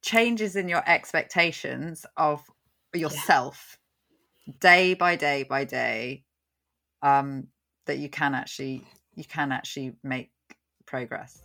changes 0.01 0.57
in 0.57 0.67
your 0.67 0.83
expectations 0.85 2.05
of 2.17 2.43
yourself 2.93 3.77
day 4.59 4.93
by 4.93 5.15
day 5.15 5.43
by 5.43 5.63
day 5.63 6.23
um, 7.01 7.47
that 7.85 7.97
you 7.97 8.09
can 8.09 8.33
actually 8.33 8.83
you 9.15 9.23
can 9.23 9.51
actually 9.51 9.93
make 10.03 10.31
progress. 10.85 11.41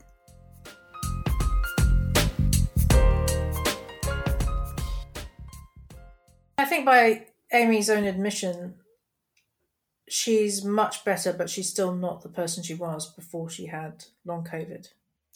I 6.57 6.65
think 6.65 6.85
by 6.85 7.27
Amy's 7.53 7.89
own 7.89 8.05
admission, 8.05 8.75
she's 10.09 10.65
much 10.65 11.05
better, 11.05 11.33
but 11.33 11.49
she's 11.49 11.69
still 11.69 11.95
not 11.95 12.23
the 12.23 12.29
person 12.29 12.63
she 12.63 12.75
was 12.75 13.13
before 13.15 13.49
she 13.49 13.67
had 13.67 14.05
long 14.25 14.45
COVID. 14.45 14.89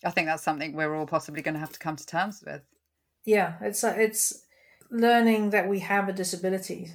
I 0.04 0.10
think 0.10 0.26
that's 0.26 0.42
something 0.42 0.74
we're 0.74 0.94
all 0.96 1.06
possibly 1.06 1.42
going 1.42 1.54
to 1.54 1.60
have 1.60 1.72
to 1.72 1.78
come 1.78 1.96
to 1.96 2.06
terms 2.06 2.42
with. 2.44 2.62
Yeah, 3.24 3.54
it's 3.60 3.84
it's 3.84 4.44
learning 4.90 5.50
that 5.50 5.68
we 5.68 5.78
have 5.78 6.08
a 6.08 6.12
disability 6.12 6.90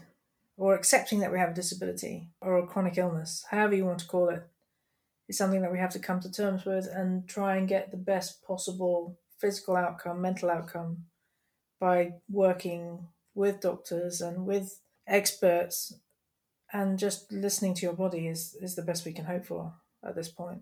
or 0.57 0.73
accepting 0.73 1.19
that 1.19 1.31
we 1.31 1.37
have 1.37 1.51
a 1.51 1.53
disability 1.53 2.29
or 2.41 2.57
a 2.57 2.65
chronic 2.67 2.97
illness, 2.97 3.45
however 3.51 3.75
you 3.75 3.85
want 3.85 3.99
to 3.99 4.07
call 4.07 4.29
it, 4.29 4.43
is 5.29 5.37
something 5.37 5.61
that 5.61 5.71
we 5.71 5.77
have 5.77 5.91
to 5.91 5.99
come 5.99 6.19
to 6.19 6.31
terms 6.31 6.65
with 6.65 6.87
and 6.91 7.27
try 7.27 7.55
and 7.55 7.67
get 7.67 7.91
the 7.91 7.97
best 7.97 8.43
possible 8.43 9.19
physical 9.39 9.75
outcome, 9.75 10.19
mental 10.19 10.49
outcome 10.49 11.05
by 11.79 12.13
working 12.29 13.07
with 13.35 13.61
doctors 13.61 14.19
and 14.19 14.47
with 14.47 14.81
experts 15.07 15.93
and 16.73 16.97
just 16.97 17.31
listening 17.31 17.75
to 17.75 17.85
your 17.85 17.93
body 17.93 18.27
is, 18.27 18.57
is 18.59 18.75
the 18.75 18.81
best 18.81 19.05
we 19.05 19.13
can 19.13 19.25
hope 19.25 19.45
for 19.45 19.73
at 20.03 20.15
this 20.15 20.27
point. 20.27 20.61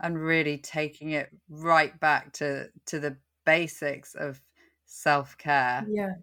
And 0.00 0.20
really 0.20 0.58
taking 0.58 1.12
it 1.12 1.30
right 1.48 1.98
back 2.00 2.32
to, 2.34 2.68
to 2.86 2.98
the 2.98 3.16
basics 3.46 4.14
of 4.14 4.40
self 4.86 5.38
care. 5.38 5.86
Yeah. 5.88 6.14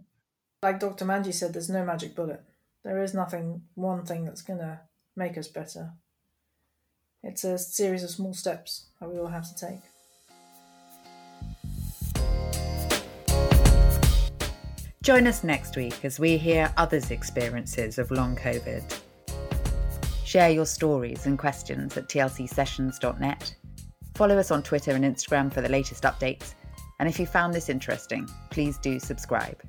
Like 0.61 0.79
Dr. 0.79 1.05
Manji 1.05 1.33
said, 1.33 1.53
there's 1.53 1.69
no 1.69 1.85
magic 1.85 2.15
bullet 2.15 2.43
there 2.83 3.01
is 3.01 3.13
nothing, 3.13 3.63
one 3.75 4.05
thing 4.05 4.25
that's 4.25 4.41
going 4.41 4.59
to 4.59 4.81
make 5.15 5.37
us 5.37 5.47
better. 5.47 5.93
It's 7.23 7.43
a 7.43 7.57
series 7.57 8.03
of 8.03 8.09
small 8.09 8.33
steps 8.33 8.87
that 8.99 9.09
we 9.09 9.17
all 9.17 9.27
have 9.27 9.47
to 9.47 9.55
take. 9.55 9.79
Join 15.01 15.27
us 15.27 15.43
next 15.43 15.75
week 15.75 16.05
as 16.05 16.19
we 16.19 16.37
hear 16.37 16.73
others' 16.77 17.11
experiences 17.11 17.97
of 17.97 18.09
long 18.11 18.35
COVID. 18.37 18.99
Share 20.25 20.49
your 20.49 20.65
stories 20.65 21.25
and 21.25 21.37
questions 21.37 21.97
at 21.97 22.07
tlcsessions.net. 22.07 23.55
Follow 24.15 24.37
us 24.37 24.51
on 24.51 24.63
Twitter 24.63 24.91
and 24.91 25.03
Instagram 25.03 25.51
for 25.51 25.61
the 25.61 25.69
latest 25.69 26.03
updates. 26.03 26.53
And 26.99 27.09
if 27.09 27.19
you 27.19 27.25
found 27.25 27.53
this 27.53 27.69
interesting, 27.69 28.29
please 28.49 28.77
do 28.77 28.99
subscribe. 28.99 29.61